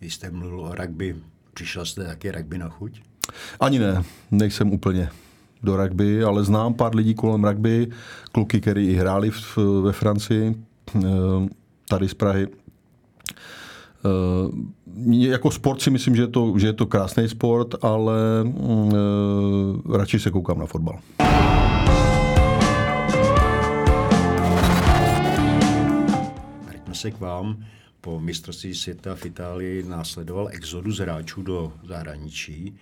Vy 0.00 0.10
jste 0.10 0.30
mluvil 0.30 0.60
o 0.60 0.74
rugby, 0.74 1.16
přišel 1.54 1.84
jste 1.84 2.04
taky 2.04 2.30
rugby 2.30 2.58
na 2.58 2.68
chuť? 2.68 3.02
Ani 3.60 3.78
ne, 3.78 4.02
nejsem 4.30 4.72
úplně 4.72 5.08
do 5.62 5.76
rugby, 5.76 6.24
ale 6.24 6.44
znám 6.44 6.74
pár 6.74 6.96
lidí 6.96 7.14
kolem 7.14 7.44
rugby, 7.44 7.88
kluky, 8.32 8.60
který 8.60 8.88
i 8.88 8.94
hráli 8.94 9.30
v, 9.30 9.58
ve 9.82 9.92
Francii, 9.92 10.54
tady 11.88 12.08
z 12.08 12.14
Prahy. 12.14 12.48
Jako 15.10 15.50
sport 15.50 15.82
si 15.82 15.90
myslím, 15.90 16.16
že 16.16 16.22
je 16.22 16.28
to, 16.28 16.58
že 16.58 16.66
je 16.66 16.72
to 16.72 16.86
krásný 16.86 17.28
sport, 17.28 17.84
ale 17.84 18.14
radši 19.92 20.18
se 20.18 20.30
koukám 20.30 20.58
na 20.58 20.66
fotbal. 20.66 20.98
se 27.04 27.10
k 27.10 27.20
vám. 27.20 27.64
Po 28.00 28.20
mistrovství 28.20 28.74
světa 28.74 29.14
v 29.14 29.26
Itálii 29.26 29.82
následoval 29.82 30.48
exodus 30.52 30.98
hráčů 30.98 31.42
do 31.42 31.72
zahraničí. 31.88 32.74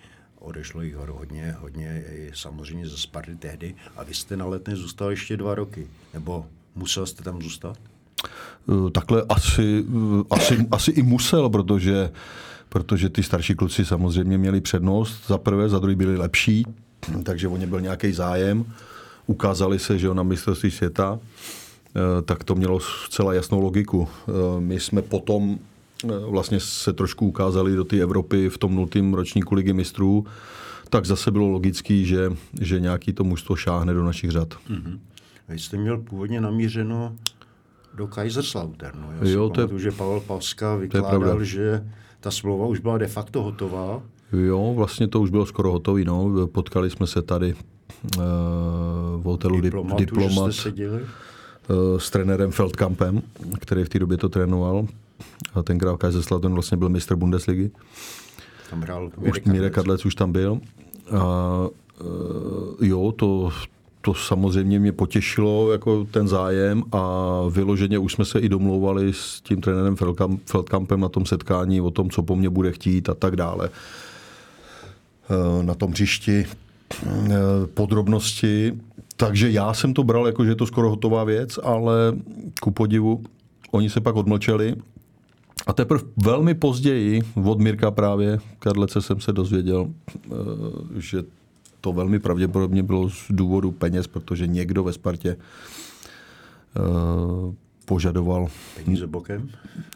Odešlo 0.42 0.82
jich 0.82 0.94
hodně, 0.94 1.56
hodně 1.60 2.04
samozřejmě 2.34 2.88
ze 2.88 2.96
Sparty 2.96 3.36
tehdy. 3.36 3.74
A 3.96 4.02
vy 4.02 4.14
jste 4.14 4.36
na 4.36 4.46
letné 4.46 4.76
zůstal 4.76 5.10
ještě 5.10 5.36
dva 5.36 5.54
roky. 5.54 5.86
Nebo 6.14 6.46
musel 6.74 7.06
jste 7.06 7.22
tam 7.22 7.42
zůstat? 7.42 7.78
Takhle 8.92 9.22
asi, 9.28 9.84
asi, 10.30 10.66
asi 10.70 10.90
i 10.90 11.02
musel, 11.02 11.48
protože, 11.48 12.10
protože 12.68 13.08
ty 13.08 13.22
starší 13.22 13.54
kluci 13.54 13.84
samozřejmě 13.84 14.38
měli 14.38 14.60
přednost. 14.60 15.26
Za 15.26 15.38
prvé, 15.38 15.68
za 15.68 15.78
druhý 15.78 15.94
byli 15.94 16.16
lepší, 16.16 16.66
takže 17.22 17.48
o 17.48 17.56
ně 17.56 17.66
byl 17.66 17.80
nějaký 17.80 18.12
zájem. 18.12 18.64
Ukázali 19.26 19.78
se, 19.78 19.98
že 19.98 20.14
na 20.14 20.22
mistrovství 20.22 20.70
světa 20.70 21.18
Eh, 21.96 22.22
tak 22.22 22.44
to 22.44 22.54
mělo 22.54 22.80
zcela 22.80 23.34
jasnou 23.34 23.60
logiku. 23.60 24.08
Eh, 24.08 24.32
my 24.60 24.80
jsme 24.80 25.02
potom 25.02 25.58
eh, 25.58 25.71
vlastně 26.04 26.60
se 26.60 26.92
trošku 26.92 27.26
ukázali 27.26 27.76
do 27.76 27.84
té 27.84 28.00
Evropy 28.00 28.48
v 28.48 28.58
tom 28.58 28.74
nultém 28.74 29.14
ročníku 29.14 29.54
ligy 29.54 29.72
mistrů, 29.72 30.26
tak 30.90 31.06
zase 31.06 31.30
bylo 31.30 31.48
logický, 31.48 32.06
že, 32.06 32.32
že 32.60 32.80
nějaký 32.80 33.12
to 33.12 33.24
mužstvo 33.24 33.56
šáhne 33.56 33.94
do 33.94 34.04
našich 34.04 34.30
řad. 34.30 34.54
Mm-hmm. 34.70 34.98
Vy 35.48 35.58
jste 35.58 35.76
měl 35.76 35.98
původně 35.98 36.40
namířeno 36.40 37.16
do 37.94 38.06
Kaiserslautern. 38.06 39.06
Já 39.20 39.28
jo, 39.28 39.48
to 39.48 39.60
je, 39.60 39.68
že 39.76 39.90
Pavel 39.90 40.20
Pavska 40.20 40.76
vykládal, 40.76 41.44
že 41.44 41.84
ta 42.20 42.30
smlouva 42.30 42.66
už 42.66 42.80
byla 42.80 42.98
de 42.98 43.06
facto 43.06 43.42
hotová. 43.42 44.02
Jo, 44.32 44.72
vlastně 44.76 45.08
to 45.08 45.20
už 45.20 45.30
bylo 45.30 45.46
skoro 45.46 45.72
hotový. 45.72 46.04
No. 46.04 46.46
Potkali 46.46 46.90
jsme 46.90 47.06
se 47.06 47.22
tady 47.22 47.54
uh, 47.54 48.22
v 49.16 49.22
hotelu 49.24 49.60
Diplomat. 49.60 49.98
Diplomat. 49.98 50.50
Eh, 51.70 52.00
s 52.00 52.10
trenérem 52.10 52.50
Feldkampem, 52.50 53.22
který 53.58 53.84
v 53.84 53.88
té 53.88 53.98
době 53.98 54.16
to 54.16 54.28
trénoval. 54.28 54.86
A 55.54 55.62
tenkrát 55.62 55.96
Kaiserslautern 55.96 56.54
vlastně 56.54 56.76
byl 56.76 56.88
mistr 56.88 57.16
Bundesligy. 57.16 57.70
Tam 58.70 58.82
hrál 58.82 59.10
Už 59.16 59.40
Mirek 59.44 59.74
Kadlec 59.74 60.06
už 60.06 60.14
tam 60.14 60.32
byl. 60.32 60.60
A 61.18 61.66
eh, 62.00 62.86
jo, 62.86 63.12
to, 63.16 63.50
to 64.00 64.14
samozřejmě 64.14 64.78
mě 64.78 64.92
potěšilo, 64.92 65.72
jako 65.72 66.04
ten 66.04 66.28
zájem 66.28 66.82
a 66.92 67.26
vyloženě 67.50 67.98
už 67.98 68.12
jsme 68.12 68.24
se 68.24 68.38
i 68.38 68.48
domlouvali 68.48 69.12
s 69.12 69.40
tím 69.40 69.60
trenérem 69.60 69.96
Feldkampem 70.46 71.00
na 71.00 71.08
tom 71.08 71.26
setkání 71.26 71.80
o 71.80 71.90
tom, 71.90 72.10
co 72.10 72.22
po 72.22 72.36
mně 72.36 72.50
bude 72.50 72.72
chtít 72.72 73.08
a 73.08 73.14
tak 73.14 73.36
dále. 73.36 73.70
Eh, 75.30 75.62
na 75.62 75.74
tom 75.74 75.90
hřišti 75.90 76.46
podrobnosti 77.74 78.72
takže 79.16 79.50
já 79.50 79.74
jsem 79.74 79.94
to 79.94 80.04
bral 80.04 80.26
jako, 80.26 80.44
že 80.44 80.50
je 80.50 80.54
to 80.54 80.66
skoro 80.66 80.90
hotová 80.90 81.24
věc, 81.24 81.58
ale 81.62 81.94
ku 82.60 82.70
podivu 82.70 83.22
oni 83.70 83.90
se 83.90 84.00
pak 84.00 84.16
odmlčeli 84.16 84.74
a 85.66 85.72
teprve 85.72 86.02
velmi 86.16 86.54
později 86.54 87.22
od 87.44 87.60
Mirka 87.60 87.90
právě 87.90 88.38
Karlece 88.58 89.02
jsem 89.02 89.20
se 89.20 89.32
dozvěděl, 89.32 89.90
eh, 90.16 90.30
že 90.98 91.22
to 91.80 91.92
velmi 91.92 92.18
pravděpodobně 92.18 92.82
bylo 92.82 93.10
z 93.10 93.26
důvodu 93.30 93.70
peněz, 93.70 94.06
protože 94.06 94.46
někdo 94.46 94.84
ve 94.84 94.92
Spartě 94.92 95.36
eh, 96.76 96.80
požadoval. 97.84 98.48
Peníze 98.76 99.06
bokem? 99.06 99.50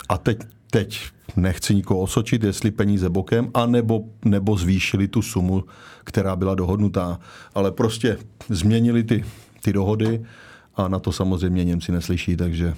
A 0.08 0.18
teď, 0.18 0.38
teď 0.70 1.00
nechci 1.36 1.74
nikoho 1.74 2.00
osočit, 2.00 2.44
jestli 2.44 2.70
peníze 2.70 3.08
bokem, 3.08 3.50
anebo, 3.54 4.04
nebo 4.24 4.56
zvýšili 4.56 5.08
tu 5.08 5.22
sumu, 5.22 5.64
která 6.04 6.36
byla 6.36 6.54
dohodnutá. 6.54 7.20
Ale 7.54 7.72
prostě 7.72 8.18
změnili 8.48 9.04
ty, 9.04 9.24
ty 9.62 9.72
dohody 9.72 10.26
a 10.74 10.88
na 10.88 10.98
to 10.98 11.12
samozřejmě 11.12 11.64
Němci 11.64 11.92
neslyší, 11.92 12.36
takže 12.36 12.74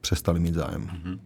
přestali 0.00 0.40
mít 0.40 0.54
zájem. 0.54 0.82
Mm-hmm. 0.82 1.18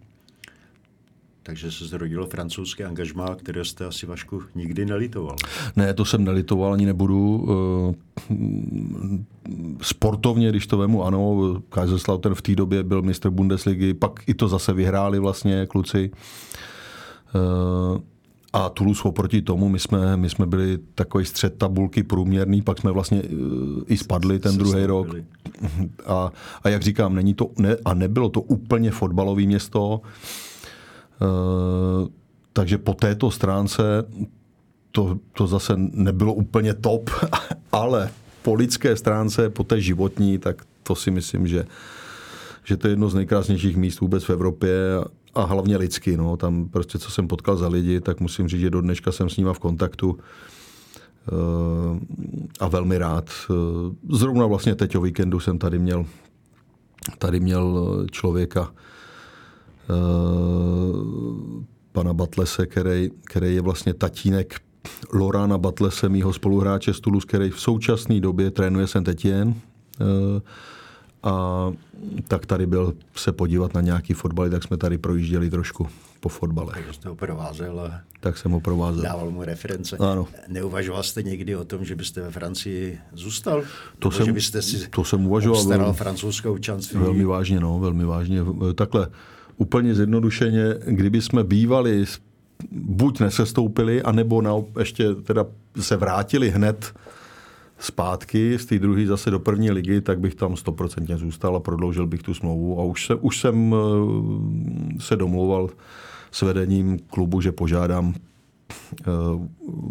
Takže 1.43 1.71
se 1.71 1.85
zrodilo 1.85 2.27
francouzské 2.27 2.85
angažmá, 2.85 3.35
které 3.35 3.65
jste 3.65 3.85
asi 3.85 4.05
Vašku 4.05 4.41
nikdy 4.55 4.85
nelitoval. 4.85 5.35
Ne, 5.75 5.93
to 5.93 6.05
jsem 6.05 6.23
nelitoval, 6.23 6.73
ani 6.73 6.85
nebudu. 6.85 7.47
Eh, 7.49 8.35
sportovně, 9.81 10.49
když 10.49 10.67
to 10.67 10.77
vemu, 10.77 11.03
ano, 11.03 11.61
Kaiserslautern 11.69 12.35
v 12.35 12.41
té 12.41 12.55
době 12.55 12.83
byl 12.83 13.01
mistr 13.01 13.29
Bundesligy, 13.29 13.93
pak 13.93 14.11
i 14.27 14.33
to 14.33 14.47
zase 14.47 14.73
vyhráli 14.73 15.19
vlastně 15.19 15.65
kluci. 15.65 16.11
Eh, 17.35 18.01
a 18.53 18.69
Toulouse 18.69 19.03
oproti 19.03 19.41
tomu, 19.41 19.69
my 19.69 19.79
jsme, 19.79 20.17
my 20.17 20.29
jsme 20.29 20.45
byli 20.45 20.79
takový 20.95 21.25
střed 21.25 21.57
tabulky 21.57 22.03
průměrný, 22.03 22.61
pak 22.61 22.77
jsme 22.79 22.91
vlastně 22.91 23.21
eh, 23.25 23.29
i 23.87 23.97
spadli 23.97 24.39
ten 24.39 24.57
druhý 24.57 24.85
rok. 24.85 25.07
A, 26.05 26.31
a 26.63 26.69
jak 26.69 26.81
říkám, 26.81 27.15
není 27.15 27.33
to, 27.33 27.49
ne, 27.57 27.77
a 27.85 27.93
nebylo 27.93 28.29
to 28.29 28.41
úplně 28.41 28.91
fotbalové 28.91 29.41
město. 29.41 29.87
Uh, 29.87 30.09
takže 32.53 32.77
po 32.77 32.93
této 32.93 33.31
stránce 33.31 33.83
to, 34.91 35.17
to 35.33 35.47
zase 35.47 35.73
nebylo 35.77 36.33
úplně 36.33 36.73
top, 36.73 37.09
ale 37.71 38.11
po 38.41 38.53
lidské 38.53 38.95
stránce, 38.95 39.49
po 39.49 39.63
té 39.63 39.81
životní, 39.81 40.37
tak 40.37 40.65
to 40.83 40.95
si 40.95 41.11
myslím, 41.11 41.47
že, 41.47 41.65
že 42.63 42.77
to 42.77 42.87
je 42.87 42.91
jedno 42.91 43.09
z 43.09 43.13
nejkrásnějších 43.13 43.77
míst 43.77 43.99
vůbec 43.99 44.23
v 44.23 44.29
Evropě 44.29 44.73
a 45.33 45.43
hlavně 45.43 45.77
lidsky. 45.77 46.17
No. 46.17 46.37
Tam 46.37 46.69
prostě, 46.69 46.99
co 46.99 47.11
jsem 47.11 47.27
potkal 47.27 47.57
za 47.57 47.67
lidi, 47.67 48.01
tak 48.01 48.19
musím 48.19 48.47
říct, 48.47 48.61
že 48.61 48.69
do 48.69 48.81
dneška 48.81 49.11
jsem 49.11 49.29
s 49.29 49.37
nima 49.37 49.53
v 49.53 49.59
kontaktu 49.59 50.17
eh, 51.27 51.99
a 52.59 52.67
velmi 52.67 52.97
rád. 52.97 53.29
Eh, 53.29 53.53
zrovna 54.09 54.45
vlastně 54.45 54.75
teď 54.75 54.95
o 54.95 55.01
víkendu 55.01 55.39
jsem 55.39 55.57
tady 55.57 55.79
měl, 55.79 56.05
tady 57.17 57.39
měl 57.39 57.87
člověka, 58.11 58.71
eh, 58.71 58.90
pana 61.91 62.13
Batlese, 62.13 62.65
který, 62.65 63.09
který 63.25 63.55
je 63.55 63.61
vlastně 63.61 63.93
tatínek 63.93 64.61
Lorana 65.13 65.57
Batlese, 65.57 66.09
mýho 66.09 66.33
spoluhráče 66.33 66.93
z 66.93 66.99
Toulouse, 66.99 67.27
který 67.27 67.49
v 67.49 67.59
současné 67.59 68.19
době 68.19 68.51
trénuje 68.51 68.87
saint 68.87 69.07
Etienne. 69.07 69.53
A 71.23 71.67
tak 72.27 72.45
tady 72.45 72.65
byl 72.65 72.93
se 73.15 73.31
podívat 73.31 73.73
na 73.73 73.81
nějaký 73.81 74.13
fotbal, 74.13 74.49
tak 74.49 74.63
jsme 74.63 74.77
tady 74.77 74.97
projížděli 74.97 75.49
trošku 75.49 75.87
po 76.19 76.29
fotbale. 76.29 76.73
Takže 76.73 76.93
jste 76.93 77.09
ho 77.09 77.15
provázel. 77.15 77.91
Tak 78.19 78.37
jsem 78.37 78.51
ho 78.51 78.59
provázel. 78.59 79.03
Dával 79.03 79.31
mu 79.31 79.43
reference. 79.43 79.97
Ano. 79.97 80.27
Neuvažoval 80.47 81.03
jste 81.03 81.23
někdy 81.23 81.55
o 81.55 81.65
tom, 81.65 81.85
že 81.85 81.95
byste 81.95 82.21
ve 82.21 82.31
Francii 82.31 82.99
zůstal? 83.13 83.61
To 83.99 84.09
Nebo 84.09 84.17
jsem, 84.17 84.25
že 84.25 84.33
byste 84.33 84.61
si 84.61 84.87
to 84.87 85.03
jsem 85.03 85.25
uvažoval. 85.25 85.65
velmi, 85.65 85.93
francouzskou 85.93 86.51
občanství? 86.51 86.99
velmi 86.99 87.25
vážně, 87.25 87.59
no, 87.59 87.79
velmi 87.79 88.05
vážně. 88.05 88.39
Takhle 88.75 89.07
úplně 89.57 89.95
zjednodušeně, 89.95 90.75
kdyby 90.85 91.21
jsme 91.21 91.43
bývali 91.43 92.05
buď 92.71 93.19
nesestoupili, 93.19 94.01
anebo 94.01 94.41
na, 94.41 94.55
ještě 94.79 95.15
teda 95.15 95.45
se 95.79 95.97
vrátili 95.97 96.49
hned 96.49 96.93
zpátky 97.79 98.59
z 98.59 98.65
té 98.65 98.79
druhé 98.79 99.05
zase 99.05 99.31
do 99.31 99.39
první 99.39 99.71
ligy, 99.71 100.01
tak 100.01 100.19
bych 100.19 100.35
tam 100.35 100.57
stoprocentně 100.57 101.17
zůstal 101.17 101.55
a 101.55 101.59
prodloužil 101.59 102.07
bych 102.07 102.23
tu 102.23 102.33
smlouvu. 102.33 102.79
A 102.79 102.83
už, 102.83 103.05
se, 103.05 103.15
už 103.15 103.39
jsem 103.39 103.75
eh, 103.75 104.99
se 104.99 105.15
domlouval 105.15 105.69
s 106.31 106.41
vedením 106.41 106.99
klubu, 106.99 107.41
že 107.41 107.51
požádám 107.51 108.13
eh, 108.13 109.05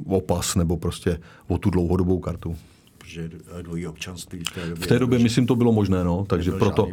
o 0.07 0.21
pas 0.21 0.57
nebo 0.57 0.77
prostě 0.77 1.19
o 1.49 1.59
tu 1.59 1.71
dlouhodobou 1.71 2.19
kartu. 2.19 2.57
Že 3.05 3.31
dvojí 3.63 3.87
občanství 3.87 4.45
v 4.51 4.55
té 4.55 4.61
době. 4.61 4.85
V 4.85 4.87
té 4.87 4.99
době, 4.99 5.19
myslím, 5.19 5.47
to 5.47 5.57
bylo 5.57 5.73
možné, 5.73 6.05
no, 6.05 6.25
takže 6.29 6.53
proto, 6.53 6.89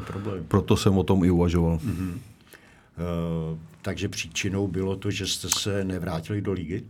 proto 0.47 0.77
jsem 0.77 0.97
o 0.97 1.03
tom 1.03 1.23
i 1.23 1.31
uvažoval. 1.31 1.77
Mm-hmm. 1.77 2.13
Uh, 2.97 3.57
takže 3.81 4.09
příčinou 4.09 4.67
bylo 4.67 4.95
to, 4.95 5.11
že 5.11 5.27
jste 5.27 5.47
se 5.49 5.83
nevrátili 5.83 6.41
do 6.41 6.51
ligy? 6.51 6.83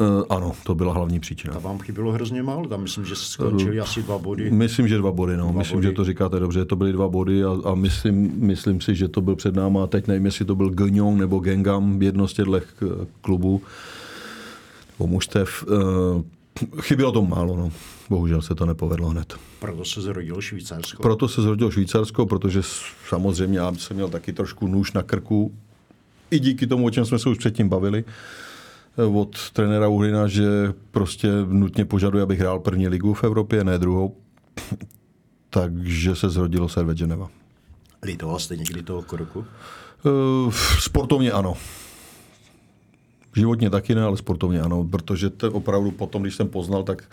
Uh, 0.00 0.22
ano, 0.30 0.52
to 0.64 0.74
byla 0.74 0.92
hlavní 0.92 1.20
příčina. 1.20 1.54
A 1.54 1.58
vám 1.58 1.78
chybělo 1.78 2.12
hrozně 2.12 2.42
málo, 2.42 2.68
tam 2.68 2.82
myslím, 2.82 3.04
že 3.04 3.16
skončili 3.16 3.80
asi 3.80 4.02
dva 4.02 4.18
body. 4.18 4.50
Myslím, 4.50 4.88
že 4.88 4.98
dva 4.98 5.12
body, 5.12 5.36
no. 5.36 5.50
Dva 5.52 5.58
myslím, 5.58 5.76
body. 5.76 5.86
že 5.86 5.92
to 5.92 6.04
říkáte 6.04 6.40
dobře, 6.40 6.64
to 6.64 6.76
byly 6.76 6.92
dva 6.92 7.08
body 7.08 7.44
a, 7.44 7.56
a 7.64 7.74
myslím, 7.74 8.32
myslím 8.36 8.80
si, 8.80 8.94
že 8.94 9.08
to 9.08 9.20
byl 9.20 9.36
před 9.36 9.54
náma, 9.54 9.84
a 9.84 9.86
teď 9.86 10.06
nevím, 10.06 10.24
jestli 10.24 10.44
to 10.44 10.54
byl 10.54 10.70
Gagnon 10.70 11.18
nebo 11.18 11.38
Gengam, 11.38 12.02
jedno 12.02 12.28
z 12.28 12.32
těchto 12.32 12.60
klubů, 13.20 13.62
nebo 14.98 15.06
mužstev. 15.06 15.64
Uh, 15.68 16.22
chybělo 16.80 17.12
tomu 17.12 17.28
málo, 17.28 17.56
no. 17.56 17.72
Bohužel 18.08 18.42
se 18.42 18.54
to 18.54 18.66
nepovedlo 18.66 19.08
hned. 19.08 19.34
Proto 19.58 19.84
se 19.84 20.00
zrodilo 20.00 20.40
Švýcarsko. 20.40 21.02
Proto 21.02 21.28
se 21.28 21.42
zrodilo 21.42 21.70
Švýcarsko, 21.70 22.26
protože 22.26 22.60
samozřejmě 23.08 23.58
já 23.58 23.74
jsem 23.74 23.96
měl 23.96 24.08
taky 24.08 24.32
trošku 24.32 24.66
nůž 24.66 24.92
na 24.92 25.02
krku, 25.02 25.54
i 26.30 26.38
díky 26.38 26.66
tomu, 26.66 26.86
o 26.86 26.90
čem 26.90 27.04
jsme 27.04 27.18
se 27.18 27.28
už 27.28 27.38
předtím 27.38 27.68
bavili, 27.68 28.04
eh, 28.98 29.04
od 29.04 29.50
trenéra 29.50 29.88
Uhlina, 29.88 30.28
že 30.28 30.46
prostě 30.90 31.28
nutně 31.48 31.84
požaduje, 31.84 32.22
abych 32.22 32.40
hrál 32.40 32.60
první 32.60 32.88
ligu 32.88 33.14
v 33.14 33.24
Evropě, 33.24 33.64
ne 33.64 33.78
druhou. 33.78 34.16
Takže 35.50 36.16
se 36.16 36.30
zrodilo 36.30 36.68
Servet 36.68 36.98
Geneva. 36.98 37.28
Litoval 38.02 38.38
jste 38.38 38.56
někdy 38.56 38.82
toho 38.82 39.02
kroku? 39.02 39.44
Eh, 40.06 40.52
Sportovně 40.78 41.32
ano. 41.32 41.54
Životně 43.36 43.70
taky 43.70 43.94
ne, 43.94 44.02
ale 44.02 44.16
sportovně 44.16 44.60
ano, 44.60 44.84
protože 44.90 45.30
to 45.30 45.52
opravdu 45.52 45.90
potom, 45.90 46.22
když 46.22 46.34
jsem 46.34 46.48
poznal, 46.48 46.82
tak, 46.82 47.04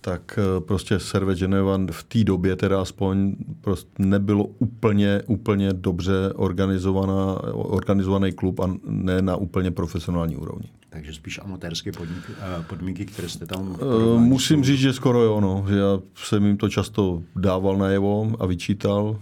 tak 0.00 0.38
eh, 0.38 0.60
prostě 0.60 0.98
Servet 0.98 1.38
Geneva 1.38 1.78
v 1.90 2.02
té 2.02 2.24
době 2.24 2.56
teda 2.56 2.80
aspoň 2.80 3.34
prostě 3.60 3.90
nebylo 3.98 4.44
úplně, 4.44 5.22
úplně 5.26 5.72
dobře 5.72 6.32
organizovaná, 6.34 7.42
organizovaný 7.54 8.32
klub 8.32 8.60
a 8.60 8.70
ne 8.84 9.22
na 9.22 9.36
úplně 9.36 9.70
profesionální 9.70 10.36
úrovni. 10.36 10.68
Takže 10.90 11.12
spíš 11.12 11.40
amatérské 11.42 11.92
podmínky, 11.92 12.32
eh, 12.38 12.64
podmínky 12.68 13.06
které 13.06 13.28
jste 13.28 13.46
tam... 13.46 13.76
Eh, 13.80 14.18
Musím 14.18 14.64
říct, 14.64 14.80
že 14.80 14.92
skoro 14.92 15.22
jo, 15.22 15.40
no. 15.40 15.64
Že 15.68 15.76
já 15.76 16.00
jsem 16.14 16.44
jim 16.44 16.56
to 16.56 16.68
často 16.68 17.22
dával 17.36 17.76
najevo 17.76 18.32
a 18.38 18.46
vyčítal, 18.46 19.18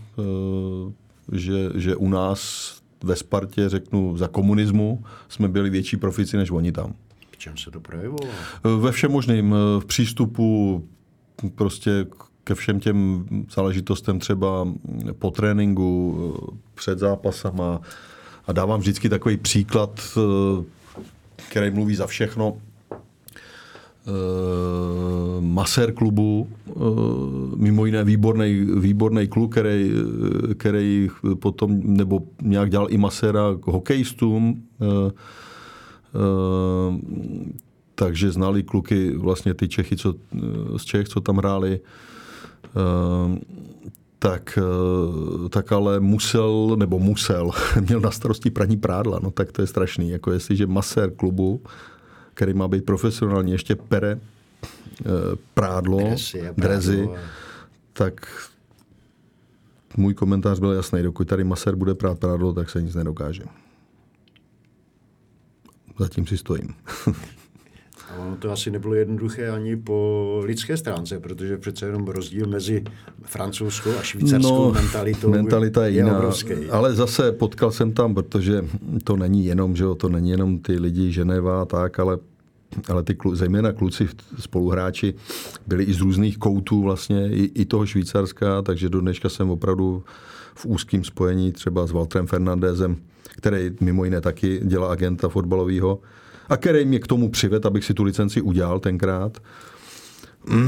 že, 1.32 1.70
že 1.74 1.96
u 1.96 2.08
nás 2.08 2.72
ve 3.04 3.16
Spartě, 3.16 3.68
řeknu, 3.68 4.16
za 4.16 4.28
komunismu 4.28 5.04
jsme 5.28 5.48
byli 5.48 5.70
větší 5.70 5.96
profici 5.96 6.36
než 6.36 6.50
oni 6.50 6.72
tam. 6.72 6.94
V 7.30 7.36
čem 7.36 7.56
se 7.56 7.70
to 7.70 7.80
projevovalo? 7.80 8.30
Eh, 8.64 8.80
Ve 8.80 8.92
všem 8.92 9.10
možným, 9.10 9.54
v 9.78 9.84
přístupu 9.86 10.84
prostě 11.54 12.06
ke 12.44 12.54
všem 12.54 12.80
těm 12.80 13.24
záležitostem 13.54 14.18
třeba 14.18 14.68
po 15.18 15.30
tréninku, 15.30 16.18
před 16.74 16.98
zápasama 16.98 17.80
a 18.46 18.52
dávám 18.52 18.80
vždycky 18.80 19.08
takový 19.08 19.36
příklad, 19.36 20.00
eh, 20.16 20.64
který 21.48 21.70
mluví 21.70 21.94
za 21.94 22.06
všechno. 22.06 22.56
Eh, 24.08 25.40
Masér 25.40 25.92
klubu, 25.92 26.48
eh, 26.68 26.72
mimo 27.56 27.86
jiné 27.86 28.04
výborný, 28.04 28.66
výborný 28.80 29.28
kluk, 29.28 29.52
který, 29.52 29.92
který 30.54 31.08
potom 31.40 31.80
nebo 31.84 32.20
nějak 32.42 32.70
dělal 32.70 32.86
i 32.90 32.98
maséra 32.98 33.54
k 33.60 33.66
hokejistům. 33.66 34.62
eh, 34.80 35.12
takže 37.94 38.30
znali 38.30 38.62
kluky 38.62 39.10
vlastně 39.16 39.54
ty 39.54 39.68
Čechy, 39.68 39.96
co, 39.96 40.14
z 40.76 40.84
Čech, 40.84 41.08
co 41.08 41.20
tam 41.20 41.36
hráli. 41.36 41.80
Tak, 44.18 44.58
tak 45.50 45.72
ale 45.72 46.00
musel, 46.00 46.76
nebo 46.78 46.98
musel, 46.98 47.50
měl 47.88 48.00
na 48.00 48.10
starosti 48.10 48.50
praní 48.50 48.76
prádla, 48.76 49.20
no 49.22 49.30
tak 49.30 49.52
to 49.52 49.62
je 49.62 49.66
strašný. 49.66 50.10
Jako 50.10 50.32
jestliže 50.32 50.66
masér 50.66 51.10
klubu, 51.10 51.60
který 52.38 52.54
má 52.54 52.68
být 52.68 52.84
profesionální, 52.84 53.52
ještě 53.52 53.76
pere 53.76 54.18
eh, 55.00 55.04
prádlo, 55.54 55.98
Dresy 55.98 56.42
drezy, 56.56 56.96
prádlo 56.96 57.16
tak 57.92 58.26
můj 59.96 60.14
komentář 60.14 60.58
byl 60.58 60.72
jasný. 60.72 61.02
Dokud 61.02 61.28
tady 61.28 61.44
masér 61.44 61.76
bude 61.76 61.94
prát 61.94 62.18
prádlo, 62.18 62.52
tak 62.52 62.70
se 62.70 62.82
nic 62.82 62.94
nedokáže. 62.94 63.42
Zatím 65.98 66.26
si 66.26 66.36
stojím. 66.36 66.74
A 68.10 68.16
ono 68.18 68.36
to 68.36 68.52
asi 68.52 68.70
nebylo 68.70 68.94
jednoduché 68.94 69.50
ani 69.50 69.76
po 69.76 70.40
lidské 70.44 70.76
stránce, 70.76 71.20
protože 71.20 71.58
přece 71.58 71.86
jenom 71.86 72.06
rozdíl 72.08 72.46
mezi 72.46 72.84
francouzskou 73.22 73.90
a 73.98 74.02
švýcarskou 74.02 74.64
No, 74.64 74.72
mentalitou 74.72 75.30
mentalita 75.30 75.86
je 75.86 75.92
jiná. 75.92 76.16
obrovský. 76.16 76.52
Ale 76.70 76.94
zase 76.94 77.32
potkal 77.32 77.70
jsem 77.70 77.92
tam, 77.92 78.14
protože 78.14 78.64
to 79.04 79.16
není 79.16 79.44
jenom, 79.44 79.76
že 79.76 79.84
jo, 79.84 79.94
to 79.94 80.08
není 80.08 80.30
jenom 80.30 80.58
ty 80.58 80.78
lidi 80.78 81.12
Ženeva 81.12 81.62
a 81.62 81.64
tak, 81.64 81.98
ale, 81.98 82.18
ale 82.88 83.02
ty 83.02 83.14
klu, 83.14 83.34
zejména 83.34 83.72
kluci, 83.72 84.08
spoluhráči, 84.38 85.14
byli 85.66 85.84
i 85.84 85.94
z 85.94 86.00
různých 86.00 86.38
koutů 86.38 86.82
vlastně, 86.82 87.28
i, 87.30 87.50
i 87.54 87.64
toho 87.64 87.86
Švýcarska, 87.86 88.62
takže 88.62 88.88
do 88.88 89.00
dneška 89.00 89.28
jsem 89.28 89.50
opravdu 89.50 90.04
v 90.54 90.66
úzkém 90.66 91.04
spojení 91.04 91.52
třeba 91.52 91.86
s 91.86 91.90
Walterem 91.90 92.26
Fernandezem, 92.26 92.96
který 93.36 93.70
mimo 93.80 94.04
jiné 94.04 94.20
taky 94.20 94.60
dělá 94.64 94.92
agenta 94.92 95.28
fotbalového 95.28 96.00
a 96.48 96.56
který 96.56 96.84
mě 96.84 96.98
k 96.98 97.06
tomu 97.06 97.30
přived, 97.30 97.66
abych 97.66 97.84
si 97.84 97.94
tu 97.94 98.02
licenci 98.02 98.40
udělal 98.40 98.80
tenkrát. 98.80 99.38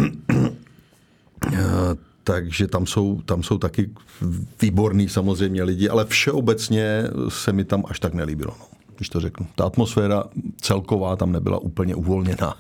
Takže 2.25 2.67
tam 2.67 2.87
jsou, 2.87 3.23
tam 3.25 3.43
jsou 3.43 3.59
taky 3.59 3.91
výborní 4.63 5.09
samozřejmě 5.09 5.63
lidi, 5.63 5.89
ale 5.89 6.05
všeobecně 6.05 7.05
se 7.29 7.53
mi 7.53 7.65
tam 7.65 7.85
až 7.89 8.01
tak 8.01 8.15
nelíbilo, 8.15 8.57
no, 8.61 8.67
když 9.01 9.09
to 9.09 9.21
řeknu. 9.21 9.47
Ta 9.55 9.65
atmosféra 9.65 10.25
celková 10.61 11.17
tam 11.17 11.33
nebyla 11.33 11.59
úplně 11.59 11.95
uvolněná. 11.95 12.57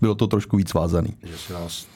Bylo 0.00 0.14
to 0.14 0.26
trošku 0.26 0.56
víc 0.56 0.74
vázaný. 0.74 1.16
Že 1.22 1.38
se 1.38 1.52
vás 1.52 1.86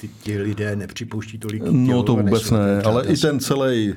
ty, 0.00 0.08
ti 0.08 0.38
lidé 0.38 0.76
nepřipouští 0.76 1.38
tolik 1.38 1.62
No 1.70 2.02
to 2.02 2.16
vůbec 2.16 2.50
ne, 2.50 2.82
ale 2.82 3.06
i 3.06 3.16
ten 3.16 3.40
celý 3.40 3.94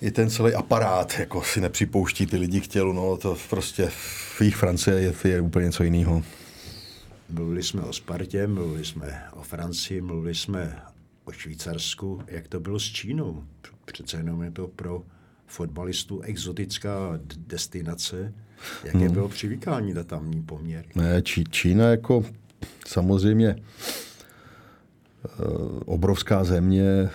i 0.00 0.10
ten 0.10 0.30
celý 0.30 0.54
aparát 0.54 1.18
jako 1.18 1.42
si 1.42 1.60
nepřipouští 1.60 2.26
ty 2.26 2.36
lidi 2.36 2.60
k 2.60 2.66
tělu, 2.66 2.92
no 2.92 3.16
to 3.16 3.36
prostě 3.50 3.86
v 3.90 4.40
jejich 4.40 4.56
Francie 4.56 4.96
je, 4.96 5.14
je 5.24 5.40
úplně 5.40 5.66
něco 5.66 5.82
jiného. 5.84 6.22
Mluvili 7.30 7.62
jsme 7.62 7.82
o 7.82 7.92
Spartě, 7.92 8.46
mluvili 8.46 8.84
jsme 8.84 9.22
o 9.32 9.42
Francii, 9.42 10.00
mluvili 10.00 10.34
jsme 10.34 10.82
o 11.24 11.32
Švýcarsku. 11.32 12.22
Jak 12.26 12.48
to 12.48 12.60
bylo 12.60 12.80
s 12.80 12.84
Čínou? 12.84 13.44
Přece 13.84 14.16
jenom 14.16 14.42
je 14.42 14.50
to 14.50 14.68
pro 14.68 15.02
fotbalistu 15.46 16.20
exotická 16.20 17.20
destinace. 17.46 18.32
Jaké 18.84 18.98
hmm. 18.98 19.12
bylo 19.12 19.28
přivykání 19.28 19.94
na 19.94 20.04
tamní 20.04 20.42
poměry? 20.42 20.88
Ne, 20.94 21.22
Čí, 21.22 21.44
Čína 21.44 21.88
jako 21.88 22.24
samozřejmě 22.86 23.48
eh, 23.48 23.58
obrovská 25.84 26.44
země, 26.44 26.84
eh, 26.88 27.10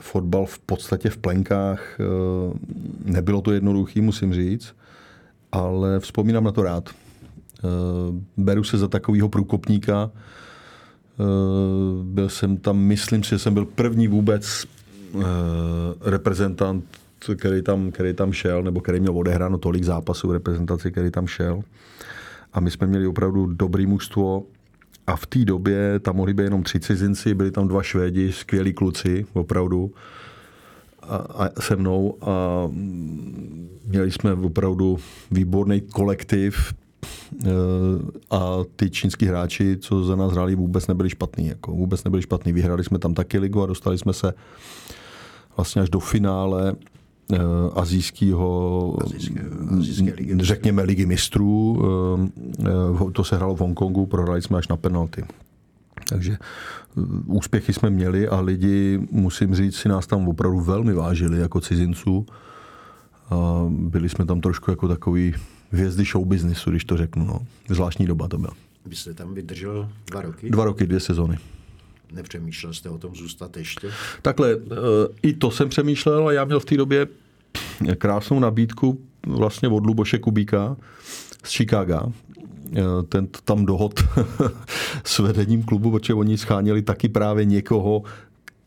fotbal 0.00 0.46
v 0.46 0.58
podstatě 0.58 1.10
v 1.10 1.16
plenkách. 1.16 2.00
Eh, 2.00 2.04
nebylo 3.04 3.40
to 3.40 3.52
jednoduchý, 3.52 4.00
musím 4.00 4.34
říct, 4.34 4.74
ale 5.52 6.00
vzpomínám 6.00 6.44
na 6.44 6.52
to 6.52 6.62
rád. 6.62 6.90
Beru 8.36 8.64
se 8.64 8.78
za 8.78 8.88
takového 8.88 9.28
průkopníka. 9.28 10.10
Byl 12.02 12.28
jsem 12.28 12.56
tam, 12.56 12.78
myslím 12.78 13.24
si, 13.24 13.30
že 13.30 13.38
jsem 13.38 13.54
byl 13.54 13.64
první 13.64 14.08
vůbec 14.08 14.66
reprezentant 16.00 16.84
který 17.36 17.62
tam, 17.62 17.90
který 17.90 18.14
tam 18.14 18.32
šel, 18.32 18.62
nebo 18.62 18.80
který 18.80 19.00
měl 19.00 19.18
odehráno 19.18 19.58
tolik 19.58 19.84
zápasů 19.84 20.28
v 20.28 20.32
reprezentaci, 20.32 20.92
který 20.92 21.10
tam 21.10 21.26
šel. 21.26 21.62
A 22.52 22.60
my 22.60 22.70
jsme 22.70 22.86
měli 22.86 23.06
opravdu 23.06 23.46
dobrý 23.46 23.86
mužstvo. 23.86 24.42
A 25.06 25.16
v 25.16 25.26
té 25.26 25.44
době 25.44 25.98
tam 25.98 26.16
mohli 26.16 26.34
být 26.34 26.42
jenom 26.42 26.62
tři 26.62 26.80
cizinci, 26.80 27.34
byli 27.34 27.50
tam 27.50 27.68
dva 27.68 27.82
Švédi, 27.82 28.32
skvělí 28.32 28.72
kluci, 28.72 29.26
opravdu. 29.32 29.92
A, 31.02 31.16
a 31.16 31.60
se 31.60 31.76
mnou 31.76 32.16
a 32.22 32.68
měli 33.86 34.10
jsme 34.10 34.32
opravdu 34.32 34.98
výborný 35.30 35.80
kolektiv 35.80 36.74
e, 37.44 37.50
a 38.30 38.56
ty 38.76 38.90
čínský 38.90 39.26
hráči, 39.26 39.76
co 39.80 40.04
za 40.04 40.16
nás 40.16 40.32
hráli, 40.32 40.54
vůbec 40.54 40.86
nebyli 40.86 41.10
špatní. 41.10 41.46
Jako 41.46 41.72
vůbec 41.72 42.04
nebyli 42.04 42.22
špatní. 42.22 42.52
Vyhrali 42.52 42.84
jsme 42.84 42.98
tam 42.98 43.14
taky 43.14 43.38
ligu 43.38 43.62
a 43.62 43.66
dostali 43.66 43.98
jsme 43.98 44.12
se 44.12 44.34
vlastně 45.58 45.82
až 45.82 45.90
do 45.90 46.00
finále 46.00 46.76
Eh, 47.32 47.38
azijského, 47.74 48.96
řekněme, 50.40 50.82
ligy 50.82 51.06
mistrů. 51.06 51.82
Eh, 51.84 52.68
eh, 53.08 53.10
to 53.12 53.24
se 53.24 53.36
hralo 53.36 53.56
v 53.56 53.60
Hongkongu, 53.60 54.06
prohrali 54.06 54.42
jsme 54.42 54.58
až 54.58 54.68
na 54.68 54.76
penalty. 54.76 55.24
Takže 56.08 56.38
úspěchy 57.26 57.72
jsme 57.72 57.90
měli 57.90 58.28
a 58.28 58.40
lidi, 58.40 59.00
musím 59.10 59.54
říct, 59.54 59.76
si 59.76 59.88
nás 59.88 60.06
tam 60.06 60.28
opravdu 60.28 60.60
velmi 60.60 60.92
vážili 60.92 61.38
jako 61.38 61.60
cizinců. 61.60 62.26
A 63.30 63.66
byli 63.68 64.08
jsme 64.08 64.26
tam 64.26 64.40
trošku 64.40 64.70
jako 64.70 64.88
takový 64.88 65.34
hvězdy 65.70 66.04
show 66.04 66.24
businessu, 66.24 66.70
když 66.70 66.84
to 66.84 66.96
řeknu. 66.96 67.24
No. 67.24 67.40
Zvláštní 67.68 68.06
doba 68.06 68.28
to 68.28 68.38
byla. 68.38 68.52
Vy 68.86 68.96
jste 68.96 69.14
tam 69.14 69.34
vydržel 69.34 69.88
dva 70.10 70.22
roky? 70.22 70.50
Dva 70.50 70.64
roky, 70.64 70.86
dvě 70.86 71.00
sezony. 71.00 71.38
Nepřemýšlel 72.12 72.74
jste 72.74 72.88
o 72.88 72.98
tom 72.98 73.14
zůstat 73.14 73.56
ještě? 73.56 73.90
Takhle, 74.22 74.52
eh, 74.52 74.56
i 75.22 75.32
to 75.32 75.50
jsem 75.50 75.68
přemýšlel 75.68 76.28
a 76.28 76.32
já 76.32 76.44
měl 76.44 76.60
v 76.60 76.64
té 76.64 76.76
době 76.76 77.06
krásnou 77.98 78.40
nabídku 78.40 79.00
vlastně 79.26 79.68
od 79.68 79.86
Luboše 79.86 80.18
Kubíka 80.18 80.76
z 81.44 81.52
Chicaga. 81.52 82.12
Eh, 82.76 82.82
ten 83.08 83.28
tam 83.44 83.66
dohod 83.66 84.00
s 85.04 85.18
vedením 85.18 85.62
klubu, 85.62 85.90
protože 85.90 86.14
oni 86.14 86.38
scháněli 86.38 86.82
taky 86.82 87.08
právě 87.08 87.44
někoho 87.44 88.02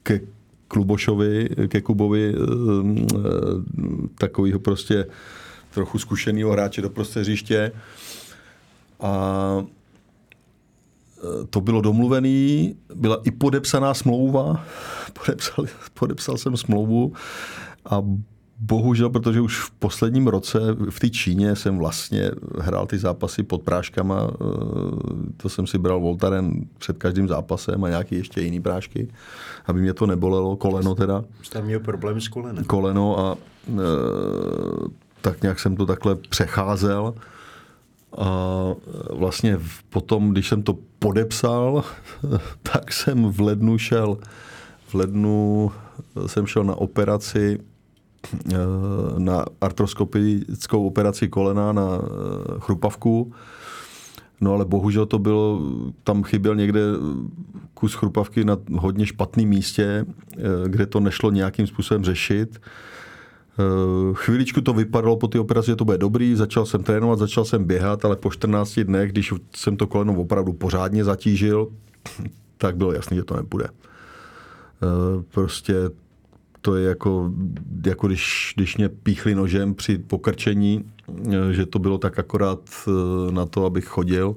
ke 0.03 0.19
Klubošovi, 0.67 1.49
ke 1.67 1.81
Kubovi, 1.81 2.35
eh, 2.35 3.17
takového 4.17 4.59
prostě 4.59 5.05
trochu 5.73 5.99
zkušeného 5.99 6.51
hráče 6.51 6.81
do 6.81 6.89
prostě 6.89 7.19
hřiště. 7.19 7.71
A 8.99 9.65
to 11.49 11.61
bylo 11.61 11.81
domluvený, 11.81 12.75
byla 12.95 13.17
i 13.23 13.31
podepsaná 13.31 13.93
smlouva, 13.93 14.65
podepsal, 15.13 15.65
podepsal 15.93 16.37
jsem 16.37 16.57
smlouvu 16.57 17.13
a 17.89 18.01
bohužel, 18.61 19.09
protože 19.09 19.41
už 19.41 19.59
v 19.59 19.71
posledním 19.71 20.27
roce 20.27 20.59
v 20.89 20.99
té 20.99 21.09
Číně 21.09 21.55
jsem 21.55 21.77
vlastně 21.77 22.31
hrál 22.59 22.87
ty 22.87 22.97
zápasy 22.97 23.43
pod 23.43 23.61
práškama, 23.61 24.27
eh, 24.31 24.35
to 25.37 25.49
jsem 25.49 25.67
si 25.67 25.77
bral 25.77 25.99
Voltaren 25.99 26.51
před 26.77 26.97
každým 26.97 27.27
zápasem 27.27 27.83
a 27.83 27.89
nějaký 27.89 28.15
ještě 28.15 28.41
jiný 28.41 28.61
prášky, 28.61 29.07
aby 29.65 29.81
mě 29.81 29.93
to 29.93 30.05
nebolelo, 30.05 30.55
koleno 30.55 30.95
teda. 30.95 31.23
Jste 31.41 31.61
měl 31.61 31.79
problém 31.79 32.21
s 32.21 32.27
kolenem. 32.27 32.63
Koleno 32.63 33.19
a 33.19 33.37
e, 33.69 33.81
tak 35.21 35.41
nějak 35.41 35.59
jsem 35.59 35.75
to 35.75 35.85
takhle 35.85 36.15
přecházel 36.15 37.13
a 38.17 38.75
vlastně 39.09 39.59
potom, 39.89 40.29
když 40.29 40.47
jsem 40.47 40.63
to 40.63 40.77
podepsal, 40.99 41.83
tak 42.63 42.93
jsem 42.93 43.25
v 43.25 43.41
lednu 43.41 43.77
šel, 43.77 44.17
v 44.87 44.93
lednu 44.93 45.71
jsem 46.25 46.47
šel 46.47 46.63
na 46.63 46.75
operaci, 46.75 47.59
eh, 48.53 48.55
na 49.17 49.45
artroskopickou 49.61 50.87
operaci 50.87 51.27
kolena 51.27 51.71
na 51.73 52.01
chrupavku. 52.59 53.33
No 54.41 54.53
ale 54.53 54.65
bohužel 54.65 55.05
to 55.05 55.19
bylo, 55.19 55.61
tam 56.03 56.23
chyběl 56.23 56.55
někde 56.55 56.81
kus 57.73 57.93
chrupavky 57.93 58.43
na 58.43 58.57
hodně 58.77 59.05
špatném 59.05 59.47
místě, 59.47 60.05
kde 60.67 60.85
to 60.85 60.99
nešlo 60.99 61.31
nějakým 61.31 61.67
způsobem 61.67 62.03
řešit. 62.03 62.59
Eh, 63.61 64.13
chvíličku 64.13 64.61
to 64.61 64.73
vypadalo 64.73 65.17
po 65.17 65.27
té 65.27 65.39
operaci, 65.39 65.71
že 65.71 65.75
to 65.75 65.85
bude 65.85 65.97
dobrý, 65.97 66.35
začal 66.35 66.65
jsem 66.65 66.83
trénovat, 66.83 67.19
začal 67.19 67.45
jsem 67.45 67.63
běhat, 67.63 68.05
ale 68.05 68.15
po 68.15 68.31
14 68.31 68.79
dnech, 68.83 69.11
když 69.11 69.33
jsem 69.55 69.77
to 69.77 69.87
koleno 69.87 70.13
opravdu 70.13 70.53
pořádně 70.53 71.03
zatížil, 71.03 71.67
tak 72.57 72.77
bylo 72.77 72.93
jasný, 72.93 73.17
že 73.17 73.23
to 73.23 73.35
nebude. 73.35 73.65
Eh, 73.67 75.23
prostě 75.31 75.75
to 76.61 76.75
je 76.75 76.87
jako, 76.87 77.31
jako 77.85 78.07
když, 78.07 78.53
když 78.55 78.77
mě 78.77 78.89
píchli 78.89 79.35
nožem 79.35 79.73
při 79.73 79.97
pokrčení, 79.97 80.85
eh, 81.27 81.53
že 81.53 81.65
to 81.65 81.79
bylo 81.79 81.97
tak 81.97 82.19
akorát 82.19 82.59
na 83.31 83.45
to, 83.45 83.65
abych 83.65 83.85
chodil 83.85 84.35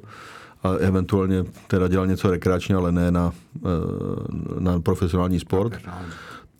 a 0.62 0.70
eventuálně 0.70 1.44
teda 1.66 1.88
dělal 1.88 2.06
něco 2.06 2.30
rekreačně, 2.30 2.74
ale 2.74 2.92
ne 2.92 3.10
na, 3.10 3.32
na 4.58 4.80
profesionální 4.80 5.40
sport. 5.40 5.72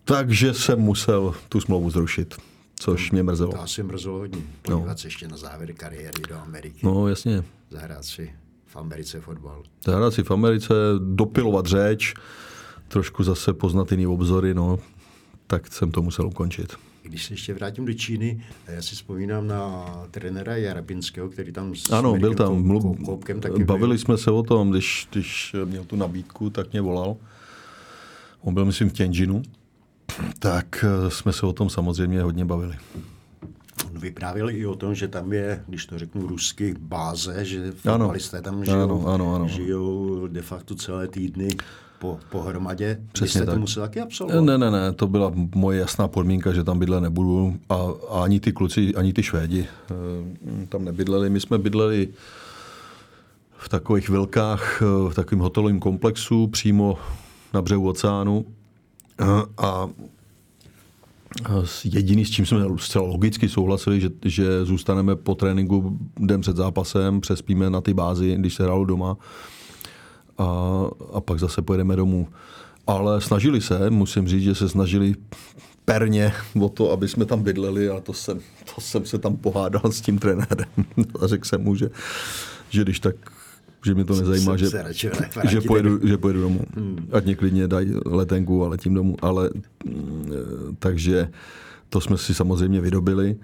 Takže 0.03 0.53
jsem 0.53 0.79
musel 0.79 1.33
tu 1.49 1.61
smlouvu 1.61 1.89
zrušit, 1.89 2.35
což 2.79 3.11
mě 3.11 3.23
mrzelo. 3.23 3.51
To 3.51 3.61
asi 3.61 3.83
mrzelo 3.83 4.17
hodně. 4.17 4.41
No. 4.69 4.75
Podívat 4.75 4.91
no. 4.91 4.97
se 4.97 5.07
ještě 5.07 5.27
na 5.27 5.37
závěr 5.37 5.73
kariéry 5.73 6.21
do 6.29 6.35
Ameriky. 6.35 6.79
No, 6.83 7.07
jasně. 7.07 7.43
Zahrát 7.69 8.05
si 8.05 8.33
v 8.65 8.75
Americe 8.75 9.21
fotbal. 9.21 9.63
Zahrát 9.85 10.13
si 10.13 10.23
v 10.23 10.31
Americe, 10.31 10.73
dopilovat 10.99 11.65
řeč, 11.65 12.13
trošku 12.87 13.23
zase 13.23 13.53
poznat 13.53 13.91
jiný 13.91 14.07
obzory, 14.07 14.53
no, 14.53 14.79
tak 15.47 15.73
jsem 15.73 15.91
to 15.91 16.01
musel 16.01 16.27
ukončit. 16.27 16.73
Když 17.03 17.25
se 17.25 17.33
ještě 17.33 17.53
vrátím 17.53 17.85
do 17.85 17.93
Číny, 17.93 18.43
já 18.67 18.81
si 18.81 18.95
vzpomínám 18.95 19.47
na 19.47 19.85
trenéra 20.11 20.55
Jarabinského, 20.55 21.29
který 21.29 21.51
tam 21.51 21.75
s 21.75 21.91
ano, 21.91 22.13
byl 22.13 22.33
tam, 22.33 22.63
mluv, 22.63 22.97
taky 23.39 23.63
bavili 23.63 23.89
byl. 23.89 23.97
jsme 23.97 24.17
se 24.17 24.31
o 24.31 24.43
tom, 24.43 24.71
když, 24.71 25.07
když 25.11 25.55
měl 25.65 25.83
tu 25.83 25.95
nabídku, 25.95 26.49
tak 26.49 26.71
mě 26.71 26.81
volal. 26.81 27.17
On 28.41 28.53
byl, 28.53 28.65
myslím, 28.65 28.89
v 28.89 28.93
Tianjinu 28.93 29.41
tak 30.39 30.85
eh, 30.87 31.11
jsme 31.11 31.33
se 31.33 31.45
o 31.45 31.53
tom 31.53 31.69
samozřejmě 31.69 32.21
hodně 32.21 32.45
bavili. 32.45 32.75
On 33.91 33.99
vyprávěl 33.99 34.49
i 34.49 34.65
o 34.65 34.75
tom, 34.75 34.95
že 34.95 35.07
tam 35.07 35.33
je, 35.33 35.63
když 35.67 35.85
to 35.85 35.99
řeknu 35.99 36.27
rusky, 36.27 36.75
báze, 36.79 37.45
že 37.45 37.71
fotbalisté 37.71 38.41
tam 38.41 38.65
žijou, 38.65 38.77
ano, 38.77 39.07
ano, 39.07 39.35
ano. 39.35 39.47
žijou 39.47 40.27
de 40.27 40.41
facto 40.41 40.75
celé 40.75 41.07
týdny 41.07 41.49
po, 41.99 42.19
pohromadě. 42.29 42.99
Přesně 43.11 43.39
jste 43.39 43.45
tak. 43.45 43.55
to 43.55 43.59
musel 43.59 43.83
taky 43.83 44.01
absolvovat? 44.01 44.43
Ne, 44.43 44.57
ne, 44.57 44.71
ne, 44.71 44.91
to 44.91 45.07
byla 45.07 45.31
moje 45.55 45.79
jasná 45.79 46.07
podmínka, 46.07 46.53
že 46.53 46.63
tam 46.63 46.79
bydlet 46.79 47.03
nebudu 47.03 47.57
a, 47.69 47.75
a 48.09 48.23
ani 48.23 48.39
ty 48.39 48.51
kluci, 48.51 48.95
ani 48.95 49.13
ty 49.13 49.23
Švédi 49.23 49.67
eh, 49.91 50.65
tam 50.69 50.85
nebydleli. 50.85 51.29
My 51.29 51.39
jsme 51.39 51.57
bydleli 51.57 52.07
v 53.57 53.69
takových 53.69 54.09
velkách, 54.09 54.81
eh, 54.81 55.09
v 55.09 55.13
takovém 55.13 55.39
hotelovém 55.39 55.79
komplexu 55.79 56.47
přímo 56.47 56.97
na 57.53 57.61
břehu 57.61 57.89
oceánu 57.89 58.45
a 59.57 59.89
jediný, 61.83 62.25
s 62.25 62.29
čím 62.29 62.45
jsme 62.45 62.65
zcela 62.77 63.05
logicky 63.05 63.49
souhlasili, 63.49 64.01
že, 64.01 64.09
že 64.25 64.65
zůstaneme 64.65 65.15
po 65.15 65.35
tréninku 65.35 65.99
den 66.19 66.41
před 66.41 66.55
zápasem, 66.55 67.21
přespíme 67.21 67.69
na 67.69 67.81
ty 67.81 67.93
bázi, 67.93 68.35
když 68.35 68.53
se 68.53 68.63
hrálo 68.63 68.85
doma 68.85 69.17
a, 70.37 70.45
a 71.13 71.21
pak 71.21 71.39
zase 71.39 71.61
pojedeme 71.61 71.95
domů. 71.95 72.27
Ale 72.87 73.21
snažili 73.21 73.61
se, 73.61 73.89
musím 73.89 74.27
říct, 74.27 74.43
že 74.43 74.55
se 74.55 74.69
snažili 74.69 75.15
perně 75.85 76.33
o 76.61 76.69
to, 76.69 76.91
aby 76.91 77.07
jsme 77.07 77.25
tam 77.25 77.43
bydleli 77.43 77.89
a 77.89 77.99
to 77.99 78.13
jsem, 78.13 78.39
to 78.75 78.81
jsem 78.81 79.05
se 79.05 79.17
tam 79.17 79.37
pohádal 79.37 79.91
s 79.91 80.01
tím 80.01 80.19
trenérem 80.19 80.67
a 81.21 81.27
řekl 81.27 81.47
jsem 81.47 81.61
mu, 81.61 81.75
že, 81.75 81.89
že 82.69 82.81
když 82.81 82.99
tak 82.99 83.15
že 83.85 83.93
mě 83.93 84.05
to 84.05 84.15
nezajímá, 84.15 84.57
že, 84.57 84.67
že, 85.43 85.61
pojedu, 85.61 86.07
že 86.07 86.17
pojedu 86.17 86.41
domů. 86.41 86.61
Hmm. 86.75 87.07
Ať 87.11 87.25
mě 87.25 87.35
klidně 87.35 87.67
dají 87.67 87.93
letenku, 88.05 88.65
ale 88.65 88.77
tím 88.77 88.93
domů. 88.93 89.15
Ale, 89.21 89.49
mm, 89.85 90.31
takže 90.79 91.29
to 91.89 92.01
jsme 92.01 92.17
si 92.17 92.33
samozřejmě 92.33 92.81
vydobili. 92.81 93.35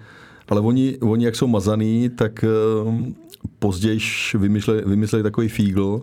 Ale 0.48 0.60
oni, 0.60 0.98
oni 0.98 1.24
jak 1.24 1.36
jsou 1.36 1.46
mazaný, 1.46 2.10
tak 2.10 2.44
mm, 2.84 3.14
později 3.58 3.98
vymysleli, 4.38 4.82
vymysleli 4.86 5.22
takový 5.22 5.48
fígl 5.48 6.02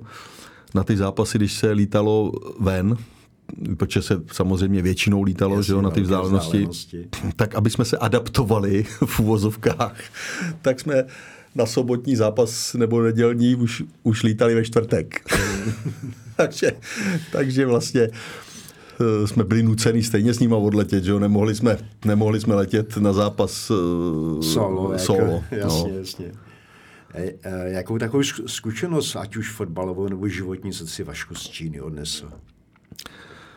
na 0.76 0.84
ty 0.84 0.98
zápasy, 0.98 1.38
když 1.38 1.54
se 1.54 1.72
lítalo 1.72 2.32
ven, 2.60 2.98
protože 3.78 4.02
se 4.02 4.22
samozřejmě 4.32 4.82
většinou 4.82 5.24
lítalo 5.24 5.56
Jasně, 5.56 5.68
že 5.68 5.74
jo, 5.74 5.82
na 5.82 5.90
ty 5.90 6.02
vzdálenosti, 6.02 6.58
vzdálenosti. 6.58 7.10
tak 7.36 7.56
aby 7.56 7.70
jsme 7.70 7.86
se 7.86 7.98
adaptovali 7.98 8.84
v 9.06 9.20
uvozovkách, 9.20 10.02
tak 10.62 10.80
jsme 10.80 11.06
na 11.60 11.66
sobotní 11.66 12.16
zápas 12.16 12.74
nebo 12.74 13.02
nedělní 13.02 13.56
už, 13.56 13.84
už 14.04 14.24
lítali 14.24 14.56
ve 14.56 14.64
čtvrtek. 14.64 15.22
takže, 16.36 16.72
takže 17.32 17.66
vlastně 17.66 18.02
eh, 18.02 19.28
jsme 19.28 19.44
byli 19.44 19.64
nuceni 19.64 20.04
stejně 20.04 20.34
s 20.34 20.40
nima 20.40 20.58
odletět, 20.58 21.04
že 21.04 21.12
jo? 21.12 21.20
Nemohli 21.20 21.56
jsme, 21.56 21.78
nemohli 22.06 22.40
jsme 22.40 22.56
letět 22.56 22.98
na 22.98 23.14
zápas 23.14 23.72
eh, 23.72 23.74
Solo. 24.44 24.98
solo 24.98 25.44
Jako, 25.52 25.56
jasně, 25.56 25.92
no. 25.92 25.98
jasně. 26.00 26.32
E, 27.14 27.34
e, 27.44 27.72
jakou 27.72 27.98
takovou 27.98 28.22
zku- 28.24 28.48
zkušenost, 28.48 29.16
ať 29.16 29.36
už 29.36 29.52
fotbalovou 29.52 30.08
nebo 30.08 30.28
životní, 30.28 30.72
co 30.72 30.88
si 30.88 31.04
Vašku 31.04 31.36
z 31.36 31.50
Číny 31.50 31.82
odnesl? 31.82 32.32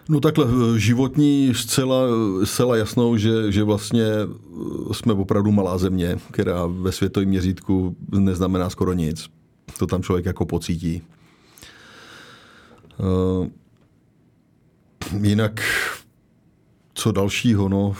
No 0.08 0.20
takhle 0.20 0.46
eh, 0.46 0.78
životní 0.78 1.54
zcela, 1.54 2.06
zcela 2.44 2.76
jasnou, 2.76 3.16
že, 3.16 3.52
že 3.52 3.62
vlastně 3.62 4.04
eh, 4.04 4.94
jsme 4.94 5.12
opravdu 5.12 5.52
malá 5.52 5.78
země, 5.78 6.18
která 6.30 6.66
ve 6.66 6.92
světovém 6.92 7.28
měřítku 7.28 7.96
neznamená 8.10 8.70
skoro 8.70 8.92
nic. 8.92 9.28
To 9.78 9.86
tam 9.86 10.02
člověk 10.02 10.26
jako 10.26 10.46
pocítí. 10.46 11.02
Uh, 12.98 13.46
jinak 15.22 15.60
co 16.94 17.12
dalšího, 17.12 17.68
no, 17.68 17.96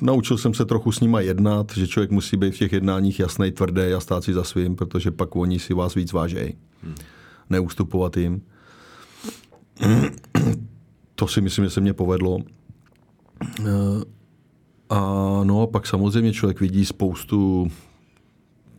naučil 0.00 0.38
jsem 0.38 0.54
se 0.54 0.64
trochu 0.64 0.92
s 0.92 1.00
nima 1.00 1.20
jednat, 1.20 1.72
že 1.76 1.86
člověk 1.86 2.10
musí 2.10 2.36
být 2.36 2.54
v 2.54 2.58
těch 2.58 2.72
jednáních 2.72 3.20
jasný, 3.20 3.52
tvrdý 3.52 3.82
a 3.96 4.00
stát 4.00 4.24
si 4.24 4.34
za 4.34 4.44
svým, 4.44 4.76
protože 4.76 5.10
pak 5.10 5.36
oni 5.36 5.58
si 5.58 5.74
vás 5.74 5.94
víc 5.94 6.12
vážejí. 6.12 6.54
Hmm. 6.82 6.94
Neustupovat 7.50 8.16
jim 8.16 8.42
to 11.14 11.28
si 11.28 11.40
myslím, 11.40 11.64
že 11.64 11.70
se 11.70 11.80
mně 11.80 11.92
povedlo. 11.92 12.38
Eh, 13.60 14.04
A 14.90 15.00
no 15.44 15.62
a 15.62 15.66
pak 15.66 15.86
samozřejmě 15.86 16.32
člověk 16.32 16.60
vidí 16.60 16.84
spoustu, 16.84 17.70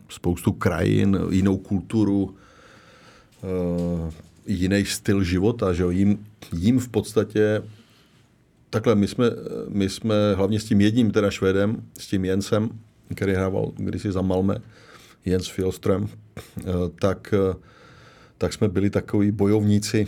spoustu 0.08 0.52
krajin, 0.52 1.18
jinou 1.30 1.56
kulturu, 1.56 2.34
eh, 3.42 4.12
jiný 4.46 4.84
styl 4.84 5.22
života. 5.24 5.72
Že 5.72 5.82
jo? 5.82 5.90
Jím, 5.90 6.26
jím 6.52 6.78
v 6.78 6.88
podstatě 6.88 7.62
takhle 8.70 8.94
my 8.94 9.08
jsme, 9.08 9.26
my 9.68 9.88
jsme 9.88 10.14
hlavně 10.34 10.60
s 10.60 10.64
tím 10.64 10.80
jedním 10.80 11.10
teda 11.10 11.30
Švédem, 11.30 11.82
s 11.98 12.06
tím 12.06 12.24
Jensem, 12.24 12.68
který 13.14 13.32
hrával 13.32 13.72
kdysi 13.76 14.12
za 14.12 14.22
Malme, 14.22 14.58
Jens 15.24 15.48
Fjellström, 15.48 16.08
eh, 16.08 16.62
tak, 17.00 17.34
tak 18.38 18.52
jsme 18.52 18.68
byli 18.68 18.90
takový 18.90 19.30
bojovníci 19.30 20.06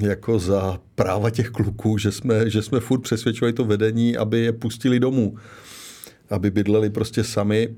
jako 0.00 0.38
za 0.38 0.80
práva 0.94 1.30
těch 1.30 1.50
kluků, 1.50 1.98
že 1.98 2.12
jsme, 2.12 2.50
že 2.50 2.62
jsme 2.62 2.80
furt 2.80 3.00
přesvědčovali 3.00 3.52
to 3.52 3.64
vedení, 3.64 4.16
aby 4.16 4.40
je 4.40 4.52
pustili 4.52 5.00
domů, 5.00 5.36
aby 6.30 6.50
bydleli 6.50 6.90
prostě 6.90 7.24
sami 7.24 7.68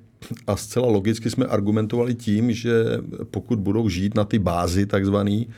a 0.47 0.57
zcela 0.57 0.87
logicky 0.87 1.31
jsme 1.31 1.47
argumentovali 1.47 2.15
tím, 2.15 2.53
že 2.53 2.85
pokud 3.31 3.59
budou 3.59 3.89
žít 3.89 4.15
na 4.15 4.25
ty 4.25 4.39
bázi 4.39 4.87
takzvaný 4.87 5.49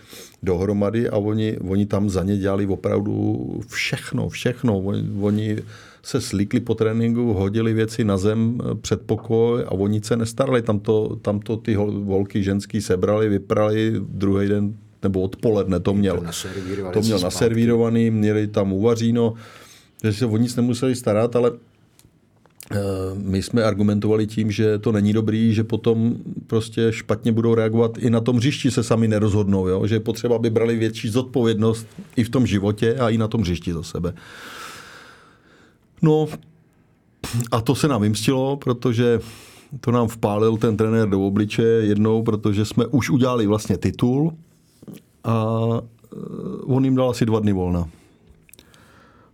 dohromady 0.42 1.08
a 1.08 1.16
oni, 1.16 1.58
oni 1.58 1.86
tam 1.86 2.10
za 2.10 2.22
ně 2.22 2.36
dělali 2.36 2.66
opravdu 2.66 3.46
všechno, 3.68 4.28
všechno. 4.28 4.78
Oni, 4.80 5.08
oni 5.20 5.56
se 6.02 6.20
slíkli 6.20 6.60
po 6.60 6.74
tréninku, 6.74 7.32
hodili 7.32 7.74
věci 7.74 8.04
na 8.04 8.16
zem 8.16 8.58
před 8.80 9.02
pokoj 9.02 9.62
a 9.66 9.72
oni 9.72 10.00
se 10.02 10.16
nestarali. 10.16 10.62
Tam 10.62 10.80
to, 10.80 11.16
tam 11.16 11.40
to 11.40 11.56
ty 11.56 11.76
hol- 11.76 12.04
holky 12.04 12.42
ženský 12.42 12.80
sebrali, 12.80 13.28
vyprali, 13.28 13.94
druhý 13.98 14.48
den 14.48 14.74
nebo 15.02 15.20
odpoledne 15.20 15.80
to 15.80 15.94
měl. 15.94 16.24
To 16.92 17.00
měl 17.00 17.18
naservírovaný, 17.18 18.10
měli 18.10 18.46
tam 18.46 18.72
uvaříno, 18.72 19.34
že 20.04 20.12
se 20.12 20.26
o 20.26 20.36
nic 20.36 20.56
nemuseli 20.56 20.94
starat, 20.94 21.36
ale 21.36 21.52
eh, 22.72 22.76
my 23.14 23.42
jsme 23.42 23.64
argumentovali 23.64 24.26
tím, 24.26 24.50
že 24.50 24.78
to 24.78 24.92
není 24.92 25.12
dobrý, 25.12 25.54
že 25.54 25.64
potom 25.64 26.16
prostě 26.46 26.92
špatně 26.92 27.32
budou 27.32 27.54
reagovat 27.54 27.98
i 27.98 28.10
na 28.10 28.20
tom 28.20 28.36
hřišti 28.36 28.70
se 28.70 28.82
sami 28.82 29.08
nerozhodnou, 29.08 29.68
jo? 29.68 29.86
že 29.86 29.94
je 29.94 30.00
potřeba, 30.00 30.36
aby 30.36 30.50
brali 30.50 30.76
větší 30.76 31.08
zodpovědnost 31.08 31.86
i 32.16 32.24
v 32.24 32.30
tom 32.30 32.46
životě 32.46 32.94
a 32.94 33.08
i 33.08 33.18
na 33.18 33.28
tom 33.28 33.40
hřišti 33.40 33.72
za 33.72 33.82
sebe. 33.82 34.14
No 36.02 36.28
a 37.50 37.60
to 37.60 37.74
se 37.74 37.88
nám 37.88 38.02
vymstilo, 38.02 38.56
protože 38.56 39.20
to 39.80 39.90
nám 39.90 40.08
vpálil 40.08 40.56
ten 40.56 40.76
trenér 40.76 41.08
do 41.08 41.26
obličeje 41.26 41.86
jednou, 41.86 42.22
protože 42.22 42.64
jsme 42.64 42.86
už 42.86 43.10
udělali 43.10 43.46
vlastně 43.46 43.78
titul 43.78 44.32
a 45.24 45.54
eh, 46.12 46.16
on 46.64 46.84
jim 46.84 46.94
dal 46.94 47.10
asi 47.10 47.26
dva 47.26 47.40
dny 47.40 47.52
volna. 47.52 47.88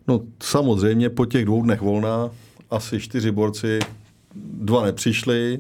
No 0.09 0.21
samozřejmě 0.43 1.11
po 1.11 1.27
těch 1.27 1.45
dvou 1.45 1.63
dnech 1.63 1.81
volna 1.81 2.31
asi 2.71 3.01
čtyři 3.01 3.31
borci, 3.31 3.79
dva 4.35 4.85
nepřišli 4.85 5.59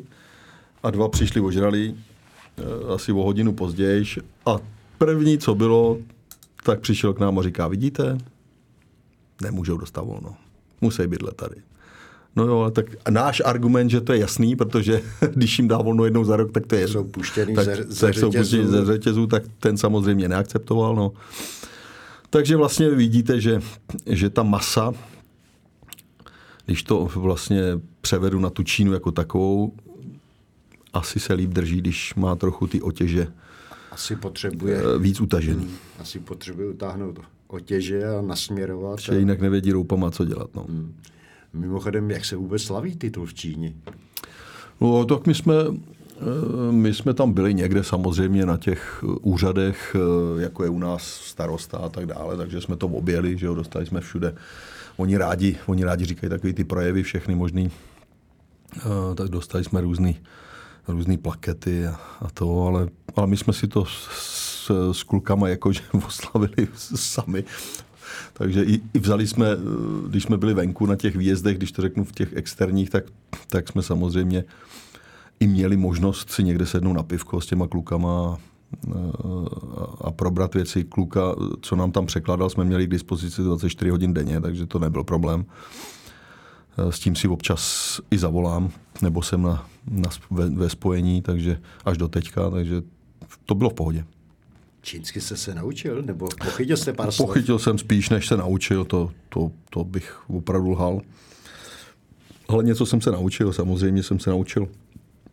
a 0.82 0.90
dva 0.90 1.08
přišli 1.08 1.40
ožrali 1.40 1.94
eh, 1.94 2.62
asi 2.94 3.12
o 3.12 3.22
hodinu 3.22 3.52
později. 3.52 4.04
A 4.46 4.58
první, 4.98 5.38
co 5.38 5.54
bylo, 5.54 5.98
tak 6.64 6.80
přišel 6.80 7.12
k 7.12 7.20
nám 7.20 7.38
a 7.38 7.42
říká, 7.42 7.68
vidíte, 7.68 8.18
nemůžou 9.42 9.76
dostat 9.76 10.02
volno. 10.02 10.36
Musí 10.80 11.06
bydlet 11.06 11.36
tady. 11.36 11.54
No 12.36 12.44
jo, 12.46 12.70
tak 12.74 12.86
náš 13.10 13.42
argument, 13.44 13.90
že 13.90 14.00
to 14.00 14.12
je 14.12 14.18
jasný, 14.18 14.56
protože 14.56 15.02
když 15.34 15.58
jim 15.58 15.68
dá 15.68 15.78
volno 15.78 16.04
jednou 16.04 16.24
za 16.24 16.36
rok, 16.36 16.52
tak 16.52 16.66
to 16.66 16.74
je... 16.74 16.88
Jsou 16.88 17.04
puštěný 17.04 17.54
tak, 17.54 17.64
ze- 17.64 17.84
ze 17.88 18.06
tak 18.06 18.14
jsou 18.14 18.32
řetězu. 18.32 18.38
puštěný 18.56 18.66
ze 18.70 18.84
řetězu, 18.92 19.26
tak 19.26 19.42
ten 19.58 19.76
samozřejmě 19.76 20.28
neakceptoval. 20.28 20.96
No. 20.96 21.12
Takže 22.30 22.56
vlastně 22.56 22.90
vidíte, 22.90 23.40
že, 23.40 23.60
že 24.06 24.30
ta 24.30 24.42
masa, 24.42 24.92
když 26.66 26.82
to 26.82 27.08
vlastně 27.14 27.62
převedu 28.00 28.40
na 28.40 28.50
tu 28.50 28.62
Čínu 28.62 28.92
jako 28.92 29.12
takovou, 29.12 29.72
asi 30.92 31.20
se 31.20 31.34
líp 31.34 31.50
drží, 31.50 31.76
když 31.80 32.14
má 32.14 32.36
trochu 32.36 32.66
ty 32.66 32.82
otěže 32.82 33.26
Asi 33.90 34.16
potřebuje, 34.16 34.76
eh, 34.94 34.98
víc 34.98 35.20
utažený. 35.20 35.70
asi 36.00 36.18
potřebuje 36.20 36.68
utáhnout 36.68 37.18
otěže 37.48 38.04
a 38.04 38.22
nasměrovat. 38.22 38.98
Že 39.00 39.18
jinak 39.18 39.40
nevědí 39.40 39.72
roupama, 39.72 40.10
co 40.10 40.24
dělat. 40.24 40.50
No. 40.54 40.66
Mimochodem, 41.54 42.10
jak 42.10 42.24
se 42.24 42.36
vůbec 42.36 42.62
slaví 42.62 42.96
titul 42.96 43.26
v 43.26 43.34
Číně? 43.34 43.74
No, 44.80 45.04
tak 45.04 45.26
my 45.26 45.34
jsme, 45.34 45.54
eh, 45.68 46.72
my 46.72 46.94
jsme 46.94 47.14
tam 47.14 47.32
byli 47.32 47.54
někde 47.54 47.84
samozřejmě 47.84 48.46
na 48.46 48.56
těch 48.56 49.04
úřadech, 49.20 49.96
eh, 49.96 50.42
jako 50.42 50.64
je 50.64 50.70
u 50.70 50.78
nás 50.78 51.02
starosta 51.02 51.78
a 51.78 51.88
tak 51.88 52.06
dále, 52.06 52.36
takže 52.36 52.60
jsme 52.60 52.76
to 52.76 52.86
objeli, 52.86 53.38
že 53.38 53.46
jo, 53.46 53.54
dostali 53.54 53.86
jsme 53.86 54.00
všude. 54.00 54.34
Oni 54.96 55.16
rádi, 55.16 55.56
oni 55.66 55.84
rádi 55.84 56.04
říkají 56.04 56.30
takový 56.30 56.52
ty 56.52 56.64
projevy, 56.64 57.02
všechny 57.02 57.34
možný. 57.34 57.70
Eh, 58.76 59.14
Tak 59.14 59.28
dostali 59.28 59.64
jsme 59.64 59.80
různý, 59.80 60.16
různý 60.88 61.16
plakety 61.18 61.86
a, 61.86 62.00
a 62.20 62.30
to, 62.34 62.66
ale, 62.66 62.88
ale 63.16 63.26
my 63.26 63.36
jsme 63.36 63.52
si 63.52 63.68
to 63.68 63.84
s, 63.84 64.92
s 64.92 65.02
klukama 65.02 65.48
jakože 65.48 65.80
oslavili 66.06 66.68
sami. 66.74 67.44
Takže 68.32 68.64
i, 68.64 68.80
i 68.94 68.98
vzali 68.98 69.26
jsme, 69.26 69.46
eh, 69.52 69.56
když 70.08 70.22
jsme 70.22 70.36
byli 70.36 70.54
venku 70.54 70.86
na 70.86 70.96
těch 70.96 71.16
výjezdech, 71.16 71.56
když 71.56 71.72
to 71.72 71.82
řeknu 71.82 72.04
v 72.04 72.12
těch 72.12 72.32
externích, 72.32 72.90
tak, 72.90 73.04
tak 73.48 73.68
jsme 73.68 73.82
samozřejmě 73.82 74.44
i 75.40 75.46
měli 75.46 75.76
možnost 75.76 76.30
si 76.30 76.44
někde 76.44 76.66
sednout 76.66 76.92
na 76.92 77.02
pivko 77.02 77.40
s 77.40 77.46
těma 77.46 77.68
klukama 77.68 78.38
eh, 78.86 78.90
a 80.00 80.10
probrat 80.10 80.54
věci. 80.54 80.84
Kluka, 80.84 81.34
co 81.60 81.76
nám 81.76 81.92
tam 81.92 82.06
překládal, 82.06 82.50
jsme 82.50 82.64
měli 82.64 82.86
k 82.86 82.90
dispozici 82.90 83.42
24 83.42 83.90
hodin 83.90 84.14
denně, 84.14 84.40
takže 84.40 84.66
to 84.66 84.78
nebyl 84.78 85.04
problém. 85.04 85.44
Eh, 86.78 86.92
S 86.92 86.98
tím 86.98 87.16
si 87.16 87.28
občas 87.28 88.00
i 88.10 88.18
zavolám, 88.18 88.70
nebo 89.02 89.22
jsem 89.22 89.42
na, 89.42 89.66
na, 89.90 90.10
ve, 90.30 90.50
ve 90.50 90.70
spojení, 90.70 91.22
takže 91.22 91.60
až 91.84 91.98
do 91.98 92.08
teďka, 92.08 92.50
takže 92.50 92.82
to 93.46 93.54
bylo 93.54 93.70
v 93.70 93.74
pohodě. 93.74 94.04
Čínsky 94.84 95.20
jste 95.20 95.36
se 95.36 95.54
naučil? 95.54 96.02
Nebo 96.02 96.28
pochytil 96.44 96.76
jste 96.76 96.92
pár 96.92 97.12
slov? 97.12 97.28
Pochytil 97.28 97.58
jsem 97.58 97.78
spíš, 97.78 98.08
než 98.10 98.26
se 98.26 98.36
naučil, 98.36 98.84
to, 98.84 99.10
to, 99.28 99.50
to 99.70 99.84
bych 99.84 100.30
opravdu 100.30 100.70
lhal. 100.70 101.00
Ale 102.48 102.64
něco 102.64 102.86
jsem 102.86 103.00
se 103.00 103.10
naučil, 103.10 103.52
samozřejmě 103.52 104.02
jsem 104.02 104.20
se 104.20 104.30
naučil 104.30 104.68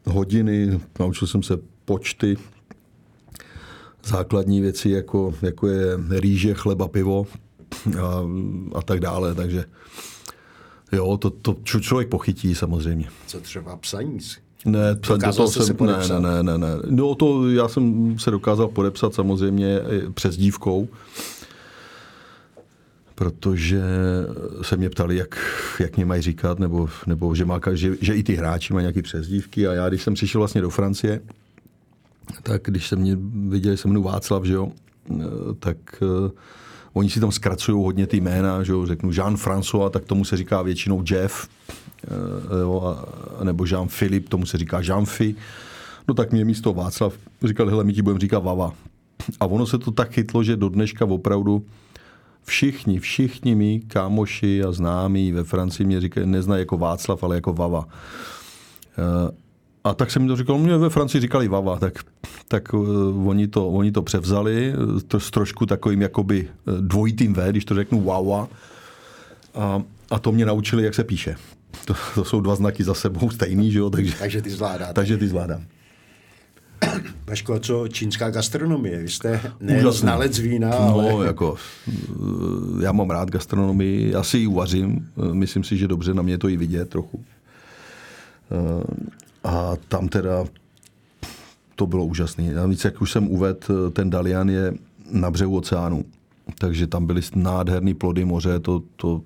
hodiny, 0.05 0.79
naučil 0.99 1.27
jsem 1.27 1.43
se 1.43 1.57
počty, 1.85 2.37
základní 4.03 4.61
věci, 4.61 4.89
jako, 4.89 5.33
jako 5.41 5.67
je 5.67 5.97
rýže, 6.09 6.53
chleba, 6.53 6.87
pivo 6.87 7.27
a, 8.01 8.23
a 8.75 8.81
tak 8.81 8.99
dále, 8.99 9.35
takže 9.35 9.65
jo, 10.91 11.17
to, 11.17 11.29
to 11.29 11.57
člověk 11.81 12.09
pochytí 12.09 12.55
samozřejmě. 12.55 13.09
Co 13.27 13.41
třeba 13.41 13.77
psaní? 13.77 14.19
Ne, 14.65 14.95
do 14.95 15.33
toho 15.33 15.47
jsem, 15.47 15.65
se 15.65 15.73
ne, 15.73 16.19
ne, 16.19 16.43
ne, 16.43 16.57
ne. 16.57 16.67
No 16.89 17.15
to 17.15 17.49
já 17.49 17.67
jsem 17.67 18.15
se 18.19 18.31
dokázal 18.31 18.67
podepsat 18.67 19.13
samozřejmě 19.13 19.79
i 19.89 20.09
přes 20.13 20.37
dívkou, 20.37 20.87
protože 23.15 23.81
se 24.61 24.77
mě 24.77 24.89
ptali, 24.89 25.15
jak, 25.15 25.37
jak 25.79 25.95
mě 25.95 26.05
mají 26.05 26.21
říkat, 26.21 26.59
nebo, 26.59 26.89
nebo 27.07 27.35
že, 27.35 27.45
má, 27.45 27.59
že, 27.73 27.95
že, 28.01 28.15
i 28.15 28.23
ty 28.23 28.35
hráči 28.35 28.73
mají 28.73 28.83
nějaké 28.83 29.01
přezdívky. 29.01 29.67
A 29.67 29.73
já, 29.73 29.89
když 29.89 30.03
jsem 30.03 30.13
přišel 30.13 30.41
vlastně 30.41 30.61
do 30.61 30.69
Francie, 30.69 31.21
tak 32.43 32.61
když 32.63 32.87
se 32.87 32.95
mě 32.95 33.17
viděli 33.47 33.77
se 33.77 33.87
mnou 33.87 34.03
Václav, 34.03 34.43
že 34.43 34.53
jo, 34.53 34.71
tak 35.59 35.77
eh, 36.01 36.31
Oni 36.93 37.09
si 37.09 37.19
tam 37.19 37.31
zkracují 37.31 37.83
hodně 37.83 38.07
ty 38.07 38.17
jména, 38.17 38.63
že 38.63 38.71
jo, 38.71 38.85
řeknu 38.85 39.09
Jean-François, 39.09 39.89
tak 39.89 40.05
tomu 40.05 40.25
se 40.25 40.37
říká 40.37 40.61
většinou 40.61 41.03
Jeff, 41.11 41.47
eh, 42.03 42.61
jo, 42.61 42.97
nebo 43.43 43.63
Jean-Philippe, 43.63 44.29
tomu 44.29 44.45
se 44.45 44.57
říká 44.57 44.81
Jean-Phi. 44.81 45.35
No 46.07 46.13
tak 46.13 46.31
mě 46.31 46.45
místo 46.45 46.73
Václav 46.73 47.13
říkal, 47.43 47.69
hele, 47.69 47.83
my 47.83 47.93
ti 47.93 48.01
budeme 48.01 48.19
říkat 48.19 48.39
Vava. 48.39 48.73
A 49.39 49.45
ono 49.45 49.65
se 49.65 49.77
to 49.77 49.91
tak 49.91 50.11
chytlo, 50.11 50.43
že 50.43 50.55
do 50.55 50.69
dneška 50.69 51.05
opravdu 51.05 51.65
všichni, 52.43 52.99
všichni 52.99 53.55
mý 53.55 53.79
kámoši 53.79 54.63
a 54.63 54.71
známí 54.71 55.31
ve 55.31 55.43
Francii 55.43 55.85
mě 55.85 56.01
říkají, 56.01 56.27
neznají 56.27 56.61
jako 56.61 56.77
Václav, 56.77 57.23
ale 57.23 57.35
jako 57.35 57.53
Vava. 57.53 57.85
Eh, 58.97 59.31
a 59.83 59.93
tak 59.93 60.11
jsem 60.11 60.21
mi 60.21 60.27
to 60.27 60.35
říkal, 60.35 60.57
mě 60.57 60.77
ve 60.77 60.89
Francii 60.89 61.21
říkali 61.21 61.47
Vava, 61.47 61.79
tak, 61.79 61.93
tak 62.47 62.73
uh, 62.73 63.27
oni, 63.29 63.47
to, 63.47 63.69
oni 63.69 63.91
to 63.91 64.01
převzali 64.01 64.73
to 65.07 65.19
s 65.19 65.31
trošku 65.31 65.65
takovým 65.65 66.01
jakoby 66.01 66.49
dvojitým 66.79 67.33
V, 67.33 67.49
když 67.49 67.65
to 67.65 67.75
řeknu 67.75 68.03
Wawa. 68.03 68.47
A, 69.55 69.81
a 70.11 70.19
to 70.19 70.31
mě 70.31 70.45
naučili, 70.45 70.83
jak 70.83 70.95
se 70.95 71.03
píše. 71.03 71.35
To, 71.85 71.93
to 72.15 72.25
jsou 72.25 72.41
dva 72.41 72.55
znaky 72.55 72.83
za 72.83 72.93
sebou 72.93 73.29
stejný, 73.29 73.71
že 73.71 73.79
jo? 73.79 73.89
Takže, 73.89 74.15
takže 74.19 74.41
ty 74.41 74.49
zvládáte. 74.49 74.93
Takže 74.93 75.17
ty 75.17 75.27
zvládám. 75.27 75.63
Vaško, 77.27 77.59
co 77.59 77.87
čínská 77.87 78.29
gastronomie? 78.29 78.97
Vy 78.97 79.09
jste 79.09 79.41
ne 79.59 79.91
znalec 79.91 80.39
vína, 80.39 80.69
no, 80.69 80.99
ale... 80.99 81.25
jako, 81.25 81.55
já 82.81 82.91
mám 82.91 83.09
rád 83.09 83.31
gastronomii, 83.31 84.15
asi 84.15 84.37
ji 84.37 84.47
uvařím, 84.47 85.09
myslím 85.31 85.63
si, 85.63 85.77
že 85.77 85.87
dobře 85.87 86.13
na 86.13 86.21
mě 86.21 86.37
to 86.37 86.49
i 86.49 86.57
vidět 86.57 86.89
trochu. 86.89 87.23
A 89.43 89.73
tam 89.87 90.07
teda 90.07 90.45
to 91.75 91.87
bylo 91.87 92.05
úžasné. 92.05 92.53
Navíc, 92.53 92.85
jak 92.85 93.01
už 93.01 93.11
jsem 93.11 93.27
uvedl, 93.27 93.91
ten 93.91 94.09
Dalian 94.09 94.49
je 94.49 94.73
na 95.11 95.31
břehu 95.31 95.57
oceánu. 95.57 96.05
Takže 96.57 96.87
tam 96.87 97.05
byly 97.05 97.21
nádherné 97.35 97.93
plody 97.93 98.25
moře. 98.25 98.59
To, 98.59 98.81
to, 98.95 99.21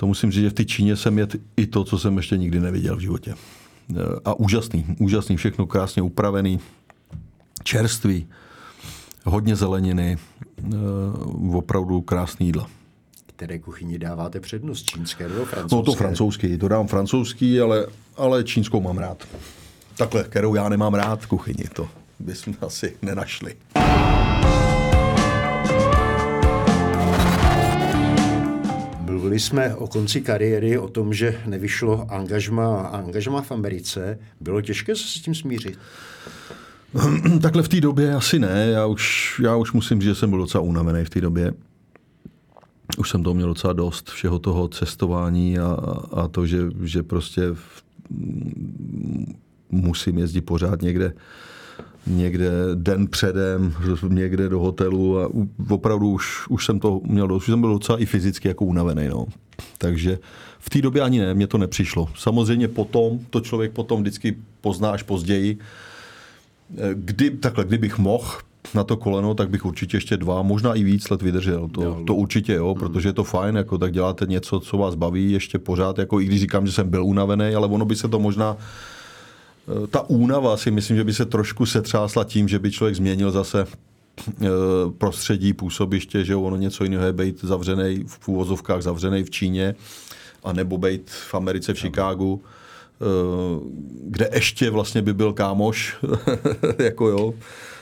to 0.00 0.06
musím 0.06 0.30
říct, 0.30 0.42
že 0.42 0.50
v 0.50 0.52
té 0.52 0.64
Číně 0.64 0.96
jsem 0.96 1.18
jet 1.18 1.36
i 1.56 1.66
to, 1.66 1.84
co 1.84 1.98
jsem 1.98 2.16
ještě 2.16 2.36
nikdy 2.36 2.60
neviděl 2.60 2.96
v 2.96 3.00
životě. 3.00 3.34
A 4.24 4.34
úžasný, 4.34 4.84
úžasný, 4.98 5.36
všechno 5.36 5.66
krásně 5.66 6.02
upravený, 6.02 6.60
čerstvý, 7.64 8.26
hodně 9.24 9.56
zeleniny, 9.56 10.18
opravdu 11.52 12.00
krásný 12.00 12.46
jídla 12.46 12.66
které 13.26 13.58
kuchyni 13.58 13.98
dáváte 13.98 14.40
přednost? 14.40 14.82
Čínské 14.82 15.28
nebo 15.28 15.44
francouzské? 15.44 15.76
No 15.76 15.82
to 15.82 15.92
francouzský, 15.92 16.58
to 16.58 16.68
dám 16.68 16.86
francouzský, 16.86 17.60
ale, 17.60 17.86
ale 18.16 18.44
čínskou 18.44 18.80
mám 18.80 18.98
rád. 18.98 19.28
Takhle, 19.96 20.24
kterou 20.24 20.54
já 20.54 20.68
nemám 20.68 20.94
rád 20.94 21.26
kuchyni, 21.26 21.64
to 21.72 21.88
bychom 22.18 22.54
asi 22.60 22.96
nenašli. 23.02 23.56
Mluvili 29.30 29.40
jsme 29.40 29.74
o 29.74 29.86
konci 29.86 30.20
kariéry, 30.20 30.78
o 30.78 30.88
tom, 30.88 31.14
že 31.14 31.40
nevyšlo 31.46 32.06
angažma, 32.10 32.82
angažma 32.82 33.42
v 33.42 33.52
Americe. 33.52 34.18
Bylo 34.40 34.60
těžké 34.60 34.96
se 34.96 35.02
s 35.02 35.20
tím 35.22 35.34
smířit? 35.34 35.78
Takhle 37.42 37.62
v 37.62 37.68
té 37.68 37.80
době 37.80 38.14
asi 38.14 38.38
ne. 38.38 38.70
Já 38.72 38.86
už, 38.86 39.34
já 39.44 39.56
už 39.56 39.72
musím 39.72 40.00
říct, 40.00 40.08
že 40.08 40.14
jsem 40.14 40.30
byl 40.30 40.38
docela 40.38 40.64
unavený 40.64 41.04
v 41.04 41.10
té 41.10 41.20
době 41.20 41.52
už 42.98 43.10
jsem 43.10 43.22
to 43.22 43.34
měl 43.34 43.48
docela 43.48 43.72
dost, 43.72 44.10
všeho 44.10 44.38
toho 44.38 44.68
cestování 44.68 45.58
a, 45.58 45.76
a 46.12 46.28
to, 46.28 46.46
že, 46.46 46.58
že 46.84 47.02
prostě 47.02 47.42
v, 47.54 47.82
musím 49.70 50.18
jezdit 50.18 50.40
pořád 50.40 50.82
někde, 50.82 51.12
někde 52.06 52.50
den 52.74 53.06
předem, 53.06 53.74
někde 54.08 54.48
do 54.48 54.60
hotelu 54.60 55.20
a 55.20 55.30
opravdu 55.68 56.10
už, 56.10 56.48
už 56.48 56.66
jsem 56.66 56.80
to 56.80 57.00
měl 57.04 57.28
dost, 57.28 57.42
už 57.42 57.46
jsem 57.46 57.60
byl 57.60 57.72
docela 57.72 57.98
i 58.00 58.06
fyzicky 58.06 58.48
jako 58.48 58.64
unavený. 58.64 59.08
No. 59.08 59.26
Takže 59.78 60.18
v 60.58 60.70
té 60.70 60.82
době 60.82 61.02
ani 61.02 61.20
ne, 61.20 61.34
mně 61.34 61.46
to 61.46 61.58
nepřišlo. 61.58 62.08
Samozřejmě 62.16 62.68
potom, 62.68 63.18
to 63.30 63.40
člověk 63.40 63.72
potom 63.72 64.00
vždycky 64.00 64.36
pozná 64.60 64.90
až 64.90 65.02
později, 65.02 65.58
kdy, 66.94 67.30
takhle, 67.30 67.64
kdybych 67.64 67.98
mohl, 67.98 68.28
na 68.74 68.84
to 68.84 68.96
koleno, 68.96 69.34
tak 69.34 69.50
bych 69.50 69.64
určitě 69.64 69.96
ještě 69.96 70.16
dva, 70.16 70.42
možná 70.42 70.74
i 70.74 70.82
víc 70.82 71.10
let 71.10 71.22
vydržel. 71.22 71.68
To, 71.68 71.82
jo. 71.82 72.02
to 72.06 72.14
určitě 72.14 72.52
jo, 72.52 72.74
protože 72.74 73.08
je 73.08 73.12
to 73.12 73.24
fajn, 73.24 73.56
jako 73.56 73.78
tak 73.78 73.92
děláte 73.92 74.26
něco, 74.26 74.60
co 74.60 74.78
vás 74.78 74.94
baví 74.94 75.32
ještě 75.32 75.58
pořád, 75.58 75.98
jako 75.98 76.20
i 76.20 76.24
když 76.24 76.40
říkám, 76.40 76.66
že 76.66 76.72
jsem 76.72 76.90
byl 76.90 77.04
unavený, 77.04 77.54
ale 77.54 77.66
ono 77.66 77.84
by 77.84 77.96
se 77.96 78.08
to 78.08 78.18
možná 78.18 78.56
eh, 78.58 78.64
ta 79.90 80.10
únava 80.10 80.56
si 80.56 80.70
myslím, 80.70 80.96
že 80.96 81.04
by 81.04 81.14
se 81.14 81.24
trošku 81.24 81.66
setřásla 81.66 82.24
tím, 82.24 82.48
že 82.48 82.58
by 82.58 82.70
člověk 82.70 82.96
změnil 82.96 83.30
zase 83.30 83.66
eh, 83.66 84.46
prostředí, 84.98 85.52
působiště, 85.52 86.24
že 86.24 86.36
ono 86.36 86.56
něco 86.56 86.84
jiného 86.84 87.04
je 87.04 87.12
být 87.12 87.44
zavřený 87.44 88.04
v 88.06 88.28
úvozovkách, 88.28 88.82
zavřený 88.82 89.24
v 89.24 89.30
Číně, 89.30 89.74
a 90.44 90.52
nebo 90.52 90.78
být 90.78 91.10
v 91.10 91.34
Americe, 91.34 91.74
v 91.74 91.78
Chicagu, 91.78 92.42
eh, 92.42 93.04
kde 94.04 94.30
ještě 94.34 94.70
vlastně 94.70 95.02
by 95.02 95.14
byl 95.14 95.32
kámoš, 95.32 95.96
jako 96.78 97.08
jo, 97.08 97.34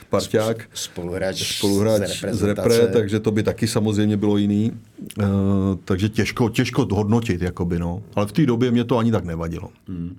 parťák. 0.09 0.69
Spoluhráč, 0.73 1.57
spoluhráč 1.57 2.09
z, 2.09 2.33
z 2.33 2.43
repre, 2.43 2.87
takže 2.87 3.19
to 3.19 3.31
by 3.31 3.43
taky 3.43 3.67
samozřejmě 3.67 4.17
bylo 4.17 4.37
jiný. 4.37 4.71
Uh, 5.17 5.25
takže 5.85 6.09
těžko, 6.09 6.49
těžko 6.49 6.87
hodnotit, 6.91 7.41
jakoby, 7.41 7.79
no. 7.79 8.03
Ale 8.15 8.25
v 8.25 8.31
té 8.31 8.45
době 8.45 8.71
mě 8.71 8.83
to 8.83 8.97
ani 8.97 9.11
tak 9.11 9.25
nevadilo. 9.25 9.69
Hmm. 9.87 10.17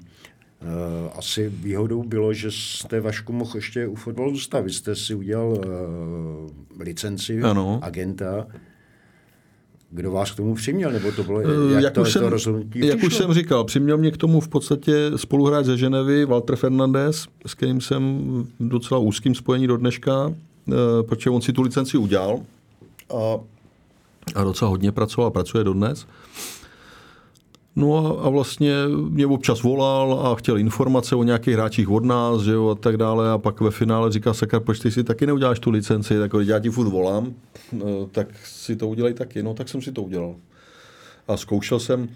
Uh, 0.62 1.18
asi 1.18 1.48
výhodou 1.48 2.02
bylo, 2.02 2.32
že 2.32 2.50
jste 2.50 3.00
Vašku 3.00 3.32
mohl 3.32 3.52
ještě 3.54 3.86
u 3.86 3.94
fotbalu 3.94 4.30
zůstat. 4.30 4.60
Vy 4.60 4.72
jste 4.72 4.96
si 4.96 5.14
udělal 5.14 5.48
uh, 5.48 5.60
licenci 6.80 7.42
ano. 7.42 7.80
agenta. 7.82 8.46
Kdo 9.90 10.12
vás 10.12 10.30
k 10.30 10.36
tomu 10.36 10.54
přiměl, 10.54 10.92
nebo 10.92 11.12
to 11.12 11.24
bylo, 11.24 11.40
eh, 11.40 11.72
jak, 11.72 11.82
jak 11.82 11.92
to, 11.92 12.02
už 12.02 12.12
jsem, 12.12 12.22
to 12.22 12.28
rozhodnutí 12.28 12.86
Jak 12.86 13.02
už 13.02 13.16
jsem 13.16 13.34
říkal, 13.34 13.64
přiměl 13.64 13.98
mě 13.98 14.10
k 14.10 14.16
tomu 14.16 14.40
v 14.40 14.48
podstatě 14.48 15.10
spoluhráč 15.16 15.66
ze 15.66 15.78
Ženevy, 15.78 16.24
Walter 16.24 16.56
Fernandez, 16.56 17.26
s 17.46 17.54
kterým 17.54 17.80
jsem 17.80 18.24
docela 18.60 19.00
úzkým 19.00 19.34
spojení 19.34 19.66
do 19.66 19.76
dneška, 19.76 20.34
eh, 20.68 20.72
protože 21.02 21.30
on 21.30 21.40
si 21.40 21.52
tu 21.52 21.62
licenci 21.62 21.98
udělal 21.98 22.40
a, 23.14 23.40
a 24.34 24.44
docela 24.44 24.68
hodně 24.68 24.92
pracoval 24.92 25.28
a 25.28 25.30
pracuje 25.30 25.64
dodnes. 25.64 26.06
No 27.80 27.96
a, 27.96 28.26
a 28.26 28.28
vlastně 28.28 28.72
mě 29.08 29.26
občas 29.26 29.62
volal 29.62 30.26
a 30.26 30.34
chtěl 30.34 30.58
informace 30.58 31.16
o 31.16 31.22
nějakých 31.22 31.54
hráčích 31.54 31.90
od 31.90 32.04
nás, 32.04 32.42
že 32.42 32.52
jo, 32.52 32.68
a 32.68 32.74
tak 32.74 32.96
dále. 32.96 33.30
A 33.30 33.38
pak 33.38 33.60
ve 33.60 33.70
finále 33.70 34.12
říká 34.12 34.34
Sakar, 34.34 34.60
proč 34.60 34.78
ty 34.78 34.90
si 34.90 35.04
taky 35.04 35.26
neuděláš 35.26 35.58
tu 35.58 35.70
licenci, 35.70 36.18
tak 36.18 36.30
já 36.42 36.58
ti 36.58 36.70
furt 36.70 36.88
volám, 36.88 37.34
no, 37.72 38.06
tak 38.06 38.46
si 38.46 38.76
to 38.76 38.88
udělej 38.88 39.14
taky. 39.14 39.42
No 39.42 39.54
tak 39.54 39.68
jsem 39.68 39.82
si 39.82 39.92
to 39.92 40.02
udělal. 40.02 40.34
A 41.28 41.36
zkoušel 41.36 41.80
jsem, 41.80 42.08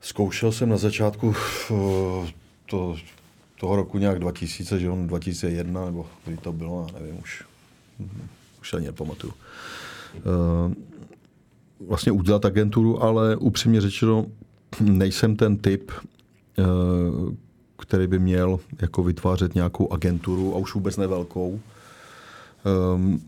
zkoušel 0.00 0.52
jsem 0.52 0.68
na 0.68 0.76
začátku 0.76 1.34
eh, 1.70 2.32
to, 2.66 2.96
toho 3.60 3.76
roku 3.76 3.98
nějak 3.98 4.18
2000, 4.18 4.80
že 4.80 4.90
on 4.90 5.06
2001, 5.06 5.84
nebo 5.84 6.06
kdy 6.24 6.36
to 6.36 6.52
bylo, 6.52 6.86
já 6.92 7.00
nevím 7.00 7.18
už. 7.22 7.44
Už 8.60 8.74
ani 8.74 8.86
nepamatuju. 8.86 9.32
Uh, 10.16 10.72
vlastně 11.80 12.12
udělat 12.12 12.44
agenturu, 12.44 13.02
ale 13.02 13.36
upřímně 13.36 13.80
řečeno 13.80 14.26
nejsem 14.80 15.36
ten 15.36 15.56
typ, 15.56 15.90
eh, 16.58 16.62
který 17.78 18.06
by 18.06 18.18
měl 18.18 18.60
jako 18.80 19.02
vytvářet 19.02 19.54
nějakou 19.54 19.92
agenturu 19.92 20.54
a 20.54 20.58
už 20.58 20.74
vůbec 20.74 20.96
nevelkou. 20.96 21.60
Ehm, 22.64 23.20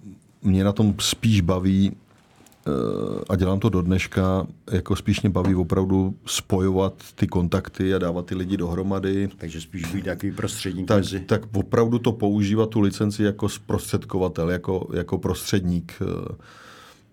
mě 0.42 0.64
na 0.64 0.72
tom 0.72 0.94
spíš 0.99 1.40
baví 1.40 1.92
eh, 2.66 2.70
a 3.28 3.36
dělám 3.36 3.61
to 3.61 3.68
do 3.68 3.82
dneška, 3.82 4.46
jako 4.70 4.96
spíš 4.96 5.22
mě 5.22 5.30
baví 5.30 5.55
opravdu 5.55 6.14
spojovat 6.26 6.94
ty 7.14 7.26
kontakty 7.26 7.94
a 7.94 7.99
dávat 7.99 8.26
ty 8.26 8.34
lidi 8.34 8.57
dohromady. 8.57 9.28
Takže 9.38 9.61
spíš 9.61 9.92
být 9.92 10.05
takový 10.05 10.32
prostředník 10.32 10.88
tak, 10.88 10.99
mezi. 10.99 11.20
Tak 11.20 11.42
opravdu 11.55 11.99
to 11.99 12.12
používat 12.12 12.68
tu 12.68 12.80
licenci 12.80 13.22
jako 13.22 13.49
zprostředkovatel, 13.49 14.51
jako, 14.51 14.88
jako 14.92 15.18
prostředník 15.18 15.92
eh, 16.01 16.34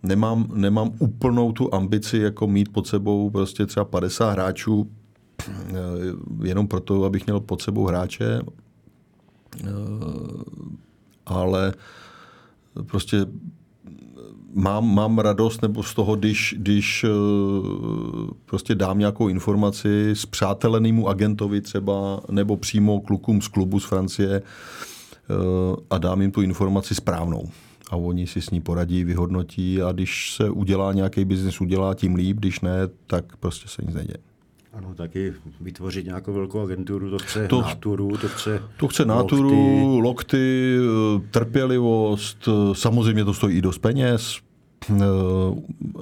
nemám, 0.05 0.47
nemám 0.53 0.91
úplnou 0.99 1.51
tu 1.51 1.73
ambici 1.73 2.17
jako 2.17 2.47
mít 2.47 2.69
pod 2.69 2.87
sebou 2.87 3.29
prostě 3.29 3.65
třeba 3.65 3.85
50 3.85 4.31
hráčů 4.31 4.89
eh, 5.49 5.73
jenom 6.43 6.67
proto, 6.67 7.03
abych 7.03 7.25
měl 7.25 7.39
pod 7.39 7.61
sebou 7.61 7.85
hráče, 7.85 8.41
eh, 9.63 9.69
ale 11.25 11.73
prostě 12.85 13.25
mám, 14.53 14.95
mám 14.95 15.19
radost 15.19 15.61
nebo 15.61 15.83
z 15.83 15.93
toho, 15.93 16.15
když, 16.15 16.55
když 16.57 17.03
eh, 17.03 17.09
prostě 18.45 18.75
dám 18.75 18.99
nějakou 18.99 19.27
informaci 19.27 20.11
s 20.11 20.25
přátelenému 20.25 21.07
agentovi 21.07 21.61
třeba, 21.61 22.21
nebo 22.31 22.57
přímo 22.57 23.01
klukům 23.01 23.41
z 23.41 23.47
klubu 23.47 23.79
z 23.79 23.85
Francie 23.85 24.41
a 25.89 25.97
dám 25.97 26.21
jim 26.21 26.31
tu 26.31 26.41
informaci 26.41 26.95
správnou 26.95 27.49
a 27.91 27.95
oni 27.95 28.27
si 28.27 28.41
s 28.41 28.49
ní 28.49 28.61
poradí, 28.61 29.03
vyhodnotí 29.03 29.81
a 29.81 29.91
když 29.91 30.33
se 30.33 30.49
udělá 30.49 30.93
nějaký 30.93 31.25
biznis, 31.25 31.61
udělá 31.61 31.93
tím 31.93 32.15
líp, 32.15 32.37
když 32.37 32.61
ne, 32.61 32.77
tak 33.07 33.37
prostě 33.37 33.67
se 33.67 33.81
nic 33.85 33.95
neděje. 33.95 34.17
Ano, 34.73 34.95
taky 34.95 35.33
vytvořit 35.61 36.05
nějakou 36.05 36.33
velkou 36.33 36.59
agenturu, 36.59 37.09
to 37.09 37.17
chce 37.19 37.47
to, 37.47 37.61
náturu, 37.61 38.17
to 38.17 38.27
chce 38.27 38.61
To 38.77 38.87
chce 38.87 39.05
náturu, 39.05 39.49
lokty. 39.99 40.01
lokty, 40.01 40.77
trpělivost, 41.31 42.49
samozřejmě 42.73 43.25
to 43.25 43.33
stojí 43.33 43.57
i 43.57 43.61
dost 43.61 43.77
peněz 43.77 44.39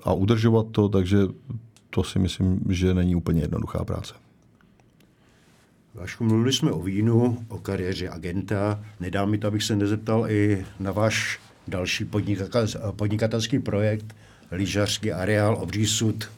a 0.03 0.13
udržovat 0.13 0.65
to, 0.71 0.89
takže 0.89 1.17
to 1.89 2.03
si 2.03 2.19
myslím, 2.19 2.59
že 2.69 2.93
není 2.93 3.15
úplně 3.15 3.41
jednoduchá 3.41 3.86
práce. 3.86 4.13
Vašku, 5.93 6.23
mluvili 6.23 6.53
jsme 6.53 6.71
o 6.71 6.81
vínu, 6.81 7.38
o 7.47 7.57
kariéře 7.57 8.09
agenta. 8.09 8.84
Nedá 8.99 9.25
mi 9.25 9.38
to, 9.38 9.47
abych 9.47 9.63
se 9.63 9.75
nezeptal 9.75 10.31
i 10.31 10.65
na 10.79 10.91
váš 10.91 11.39
další 11.68 12.09
podnikatelský 12.95 13.59
projekt, 13.59 14.16
lyžařský 14.51 15.11
areál 15.11 15.57
Obří 15.61 15.86
sud 15.86 16.30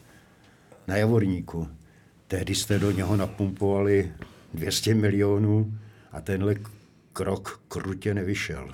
na 0.88 0.96
Javorníku. 0.96 1.68
Tehdy 2.28 2.54
jste 2.54 2.78
do 2.78 2.90
něho 2.90 3.16
napumpovali 3.16 4.12
200 4.54 4.94
milionů 4.94 5.74
a 6.12 6.20
tenhle 6.20 6.54
krok 7.12 7.60
krutě 7.68 8.14
nevyšel. 8.14 8.68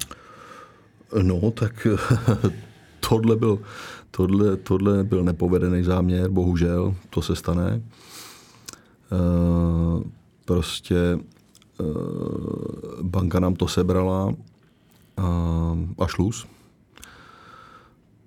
No, 1.22 1.50
tak 1.50 1.86
tohle 3.08 3.36
byl, 3.36 3.58
tohle, 4.10 4.56
tohle 4.56 5.04
byl 5.04 5.24
nepovedený 5.24 5.82
záměr, 5.82 6.30
bohužel, 6.30 6.94
to 7.10 7.22
se 7.22 7.36
stane. 7.36 7.82
Uh, 9.12 10.02
prostě 10.44 11.18
uh, 11.78 13.02
banka 13.02 13.40
nám 13.40 13.54
to 13.54 13.68
sebrala 13.68 14.34
uh, 15.18 15.24
a 15.98 16.06
šluz. 16.06 16.46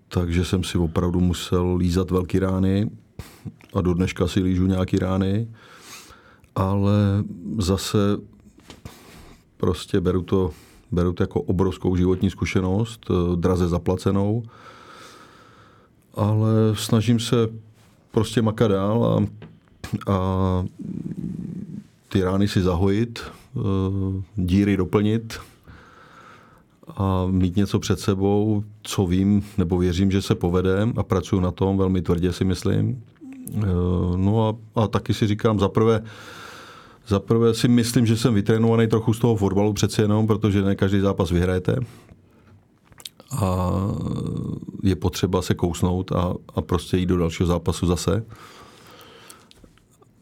Takže 0.08 0.46
jsem 0.46 0.64
si 0.64 0.78
opravdu 0.78 1.20
musel 1.20 1.76
lízat 1.76 2.12
velký 2.12 2.40
rány 2.40 2.90
a 3.74 3.82
do 3.82 3.94
dneška 3.94 4.28
si 4.28 4.40
lížu 4.40 4.68
nějaký 4.68 5.00
rány, 5.00 5.48
ale 6.56 7.24
zase 7.58 7.98
prostě 9.58 10.02
beru 10.02 10.22
to, 10.22 10.52
beru 10.92 11.14
to 11.14 11.24
jako 11.24 11.42
obrovskou 11.42 11.96
životní 11.96 12.30
zkušenost, 12.30 13.06
eh, 13.10 13.36
draze 13.36 13.68
zaplacenou, 13.68 14.44
ale 16.14 16.52
snažím 16.74 17.20
se 17.20 17.36
prostě 18.12 18.42
makat 18.42 18.72
dál 18.72 19.06
a, 19.06 19.26
a 20.14 20.66
ty 22.10 22.24
rány 22.24 22.48
si 22.48 22.62
zahojit, 22.62 23.20
eh, 23.22 23.60
díry 24.36 24.78
doplnit 24.78 25.40
a 26.96 27.26
mít 27.30 27.56
něco 27.56 27.80
před 27.80 28.00
sebou, 28.00 28.64
co 28.82 29.06
vím 29.06 29.44
nebo 29.58 29.78
věřím, 29.78 30.12
že 30.12 30.22
se 30.22 30.36
povede 30.36 30.88
a 30.98 31.04
pracuji 31.04 31.40
na 31.40 31.52
tom 31.52 31.78
velmi 31.78 32.02
tvrdě 32.02 32.34
si 32.34 32.46
myslím. 32.46 33.04
Eh, 33.58 33.62
no 34.16 34.50
a, 34.50 34.82
a 34.82 34.88
taky 34.88 35.14
si 35.14 35.28
říkám, 35.28 35.60
zaprvé, 35.60 36.04
zaprvé 37.08 37.54
si 37.54 37.68
myslím, 37.68 38.06
že 38.06 38.18
jsem 38.18 38.34
vytrénovaný 38.34 38.88
trochu 38.88 39.14
z 39.14 39.20
toho 39.20 39.36
fotbalu 39.36 39.74
přeci 39.74 40.02
jenom, 40.02 40.28
protože 40.28 40.62
ne 40.62 40.76
každý 40.76 41.00
zápas 41.00 41.32
vyhrajete. 41.32 41.76
A 43.42 43.72
je 44.84 44.96
potřeba 44.96 45.42
se 45.42 45.54
kousnout 45.54 46.12
a, 46.12 46.34
a 46.56 46.62
prostě 46.62 46.98
jít 46.98 47.06
do 47.06 47.18
dalšího 47.18 47.48
zápasu 47.48 47.86
zase. 47.86 48.26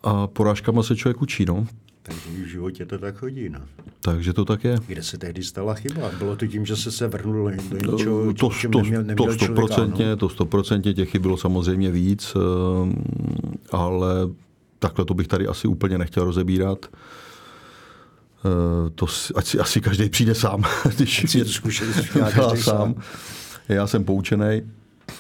A 0.04 0.28
porážkama 0.28 0.84
se 0.84 0.96
člověk 0.96 1.22
učí, 1.22 1.46
no. 1.46 1.68
Takže 2.04 2.30
v 2.30 2.48
životě 2.48 2.86
to 2.86 2.98
tak 2.98 3.16
chodí, 3.16 3.50
no. 3.50 3.60
Takže 4.02 4.34
to 4.34 4.46
tak 4.46 4.64
je. 4.64 4.78
Kde 4.88 5.04
se 5.04 5.18
tehdy 5.18 5.44
stala 5.44 5.74
chyba? 5.74 6.12
Bylo 6.18 6.36
to 6.36 6.48
tím, 6.48 6.66
že 6.66 6.76
se 6.76 6.92
se 6.92 7.08
vrnul 7.08 7.52
do 7.70 7.92
něčeho, 7.92 8.34
to, 8.34 8.50
to, 8.72 8.82
neměl, 8.82 9.04
neměl 9.04 9.28
to 9.28 9.34
stoprocentně, 9.34 10.10
no? 10.10 10.18
to 10.18 10.30
stoprocentně 10.30 10.94
těch 10.94 11.10
chyb 11.10 11.22
bylo 11.22 11.38
samozřejmě 11.38 11.92
víc, 11.92 12.34
ehm, 12.36 13.04
ale 13.72 14.08
takhle 14.80 15.06
to 15.06 15.14
bych 15.14 15.28
tady 15.28 15.48
asi 15.48 15.68
úplně 15.68 15.98
nechtěl 15.98 16.24
rozebírat. 16.24 16.86
Ehm, 18.46 18.92
to 18.96 19.06
ať 19.36 19.46
si 19.46 19.60
asi 19.60 19.82
každý 19.82 20.10
přijde 20.10 20.36
sám. 20.36 20.64
Když 20.96 21.26
si 21.28 21.44
to 21.44 21.50
zkušenost 21.52 22.12
sám. 22.34 22.58
sám. 22.58 22.96
Já 23.70 23.88
jsem 23.88 24.04
poučený. 24.04 24.62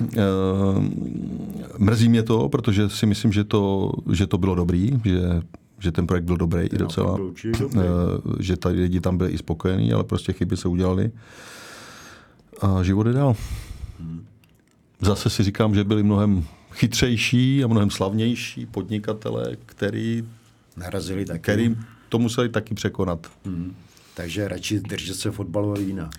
Ehm, 0.01 0.91
mrzí 1.77 2.09
mě 2.09 2.23
to, 2.23 2.49
protože 2.49 2.89
si 2.89 3.05
myslím, 3.05 3.31
že 3.31 3.43
to, 3.43 3.91
že 4.11 4.27
to 4.27 4.37
bylo 4.37 4.55
dobrý, 4.55 5.01
že 5.05 5.41
že 5.83 5.91
ten 5.91 6.07
projekt 6.07 6.23
byl 6.23 6.37
dobrý 6.37 6.61
i 6.61 6.77
docela, 6.77 7.17
dobrý. 7.17 7.51
že 8.39 8.57
tady 8.57 8.81
lidi 8.81 8.99
tam 9.01 9.17
byli 9.17 9.31
i 9.31 9.37
spokojení, 9.37 9.93
ale 9.93 10.03
prostě 10.03 10.33
chyby 10.33 10.57
se 10.57 10.67
udělaly 10.67 11.11
a 12.61 12.83
život 12.83 13.07
je 13.07 13.13
dál. 13.13 13.35
Hmm. 13.99 14.25
Zase 15.01 15.29
si 15.29 15.43
říkám, 15.43 15.75
že 15.75 15.83
byli 15.83 16.03
mnohem 16.03 16.43
chytřejší 16.71 17.63
a 17.63 17.67
mnohem 17.67 17.89
slavnější 17.89 18.65
podnikatele, 18.65 19.57
který, 19.65 20.23
Narazili 20.77 21.25
taky. 21.25 21.39
který 21.39 21.75
to 22.09 22.19
museli 22.19 22.49
taky 22.49 22.75
překonat. 22.75 23.27
Hmm. 23.45 23.75
Takže 24.15 24.47
radši 24.47 24.79
držet 24.79 25.15
se 25.15 25.31
fotbalová 25.31 25.75
vína. 25.75 26.09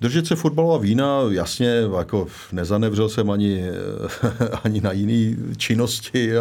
Držet 0.00 0.26
se 0.26 0.36
fotbalová 0.36 0.78
vína, 0.78 1.20
jasně, 1.30 1.68
jako 1.98 2.26
nezanevřel 2.52 3.08
jsem 3.08 3.30
ani, 3.30 3.64
ani 4.64 4.80
na 4.80 4.92
jiné 4.92 5.36
činnosti, 5.56 6.32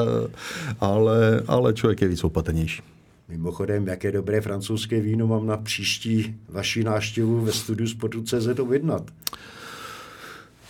ale, 0.79 1.43
ale 1.47 1.73
člověk 1.73 2.01
je 2.01 2.07
víc 2.07 2.23
opatrnější. 2.23 2.81
Mimochodem, 3.29 3.87
jaké 3.87 4.11
dobré 4.11 4.41
francouzské 4.41 5.01
víno 5.01 5.27
mám 5.27 5.47
na 5.47 5.57
příští 5.57 6.35
vaši 6.49 6.83
návštěvu 6.83 7.41
ve 7.41 7.51
studiu 7.51 7.87
Sportu.cz 7.87 8.59
objednat? 8.59 9.11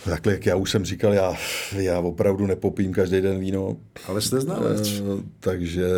Takhle, 0.04 0.32
jak 0.32 0.46
já 0.46 0.56
už 0.56 0.70
jsem 0.70 0.84
říkal, 0.84 1.12
já, 1.12 1.34
já 1.76 1.98
opravdu 1.98 2.46
nepopím 2.46 2.92
každý 2.92 3.20
den 3.20 3.40
víno. 3.40 3.76
Ale 4.08 4.20
jste 4.20 4.40
znalec. 4.40 4.88
E, 4.88 5.02
takže, 5.40 5.88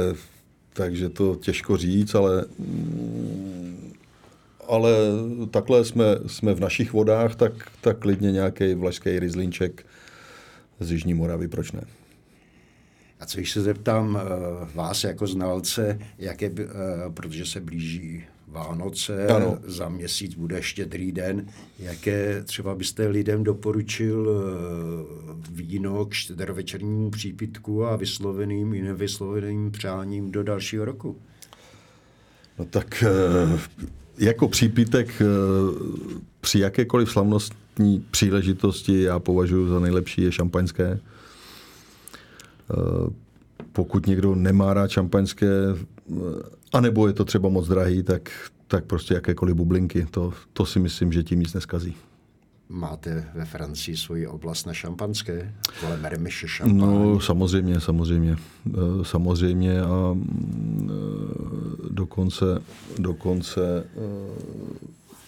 takže 0.72 1.08
to 1.08 1.34
těžko 1.34 1.76
říct, 1.76 2.14
ale 2.14 2.44
mm, 2.58 3.92
ale 4.68 4.92
takhle 5.50 5.84
jsme, 5.84 6.04
jsme 6.26 6.54
v 6.54 6.60
našich 6.60 6.92
vodách, 6.92 7.34
tak, 7.34 7.52
tak 7.80 7.98
klidně 7.98 8.32
nějaký 8.32 8.74
vlašský 8.74 9.18
rizlínček 9.18 9.86
z 10.80 10.92
Jižní 10.92 11.14
Moravy, 11.14 11.48
proč 11.48 11.72
ne? 11.72 11.84
A 13.20 13.26
co 13.26 13.38
když 13.38 13.52
se 13.52 13.62
zeptám 13.62 14.14
uh, 14.14 14.68
vás 14.74 15.04
jako 15.04 15.26
znalce, 15.26 15.98
jaké, 16.18 16.50
uh, 16.50 16.56
protože 17.14 17.46
se 17.46 17.60
blíží 17.60 18.24
Vánoce, 18.48 19.26
ano. 19.26 19.58
za 19.64 19.88
měsíc 19.88 20.34
bude 20.34 20.62
štědrý 20.62 21.12
den, 21.12 21.46
jaké 21.78 22.42
třeba 22.44 22.74
byste 22.74 23.06
lidem 23.06 23.44
doporučil 23.44 24.28
uh, 24.28 25.56
víno 25.56 26.06
k 26.06 26.12
štědrovečernímu 26.12 27.10
přípitku 27.10 27.86
a 27.86 27.96
vysloveným 27.96 28.74
i 28.74 28.82
nevysloveným 28.82 29.70
přáním 29.70 30.30
do 30.30 30.42
dalšího 30.42 30.84
roku? 30.84 31.16
No 32.58 32.64
tak 32.64 33.04
jako 34.18 34.48
přípitek 34.48 35.08
eh, 35.20 35.24
při 36.40 36.58
jakékoliv 36.58 37.10
slavnostní 37.10 38.04
příležitosti 38.10 39.02
já 39.02 39.18
považuji 39.18 39.68
za 39.68 39.80
nejlepší 39.80 40.22
je 40.22 40.32
šampaňské. 40.32 41.00
Eh, 42.70 43.10
pokud 43.72 44.06
někdo 44.06 44.34
nemá 44.34 44.74
rád 44.74 44.90
šampaňské, 44.90 45.46
eh, 45.46 46.14
anebo 46.72 47.06
je 47.06 47.12
to 47.12 47.24
třeba 47.24 47.48
moc 47.48 47.68
drahý, 47.68 48.02
tak, 48.02 48.30
tak 48.68 48.84
prostě 48.84 49.14
jakékoliv 49.14 49.56
bublinky, 49.56 50.06
to, 50.10 50.32
to 50.52 50.66
si 50.66 50.78
myslím, 50.78 51.12
že 51.12 51.22
tím 51.22 51.40
nic 51.40 51.54
neskazí. 51.54 51.96
Máte 52.72 53.28
ve 53.34 53.44
Francii 53.44 53.96
svoji 53.96 54.26
oblast 54.26 54.66
na 54.66 54.72
šampanské? 54.72 55.54
Kolem 55.80 56.04
Remiše 56.04 56.48
šampán? 56.48 56.78
No, 56.78 57.20
samozřejmě, 57.20 57.80
samozřejmě. 57.80 58.36
Eh, 58.68 58.78
samozřejmě 59.02 59.82
a 59.82 60.12
mm, 60.12 60.90
eh, 60.90 61.88
dokonce, 61.90 62.62
dokonce 62.98 63.84
eh, 63.96 64.00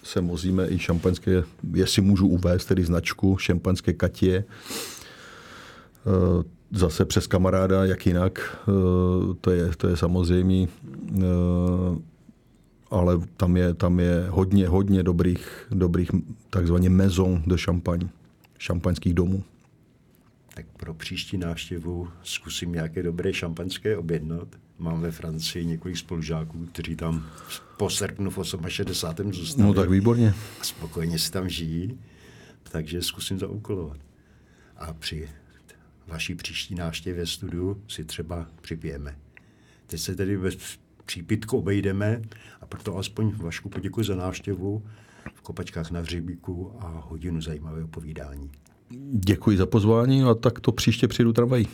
se 0.02 0.20
mozíme 0.20 0.68
i 0.70 0.78
šampaňské, 0.78 1.42
jestli 1.74 2.02
můžu 2.02 2.28
uvést 2.28 2.64
tedy 2.64 2.84
značku, 2.84 3.36
šampaňské 3.36 3.92
Katě. 3.92 4.44
Zase 6.70 7.04
přes 7.04 7.26
kamaráda, 7.26 7.84
jak 7.84 8.06
jinak, 8.06 8.60
to 9.40 9.50
je, 9.50 9.70
to 9.76 9.88
je 9.88 9.96
samozřejmě 9.96 10.68
ale 12.90 13.18
tam 13.36 13.56
je, 13.56 13.74
tam 13.74 14.00
je 14.00 14.26
hodně, 14.28 14.68
hodně 14.68 15.02
dobrých, 15.02 15.66
dobrých 15.70 16.10
takzvaně 16.50 16.90
maison 16.90 17.42
de 17.46 17.56
champagne, 17.58 18.08
šampaňských 18.58 19.14
domů. 19.14 19.44
Tak 20.54 20.66
pro 20.76 20.94
příští 20.94 21.38
návštěvu 21.38 22.08
zkusím 22.22 22.72
nějaké 22.72 23.02
dobré 23.02 23.32
šampaňské 23.32 23.96
objednat. 23.96 24.48
Mám 24.78 25.00
ve 25.00 25.10
Francii 25.10 25.64
několik 25.64 25.96
spolužáků, 25.96 26.66
kteří 26.66 26.96
tam 26.96 27.26
po 27.76 27.90
srpnu 27.90 28.30
v 28.30 28.38
68. 28.68 29.32
zůstali. 29.32 29.68
No 29.68 29.74
tak 29.74 29.90
výborně. 29.90 30.34
A 30.60 30.64
spokojeně 30.64 31.18
si 31.18 31.32
tam 31.32 31.48
žijí, 31.48 31.98
takže 32.62 33.02
zkusím 33.02 33.38
zaúkolovat. 33.38 33.98
A 34.76 34.92
při 34.92 35.28
vaší 36.06 36.34
příští 36.34 36.74
návštěvě 36.74 37.26
studiu 37.26 37.82
si 37.88 38.04
třeba 38.04 38.46
připijeme. 38.60 39.16
Teď 39.86 40.00
se 40.00 40.14
tedy 40.14 40.38
bez 40.38 40.56
přípitku 41.06 41.58
obejdeme 41.58 42.22
proto 42.74 42.98
aspoň 42.98 43.32
Vašku 43.36 43.68
poděkuji 43.68 44.06
za 44.06 44.14
návštěvu 44.14 44.82
v 45.34 45.40
Kopačkách 45.40 45.90
na 45.90 46.00
Hřebíku 46.00 46.72
a 46.80 47.04
hodinu 47.08 47.40
zajímavého 47.40 47.88
povídání. 47.88 48.50
Děkuji 49.10 49.56
za 49.56 49.66
pozvání 49.66 50.22
a 50.22 50.34
tak 50.34 50.60
to 50.60 50.72
příště 50.72 51.08
přijdu 51.08 51.32
tramvají. 51.32 51.68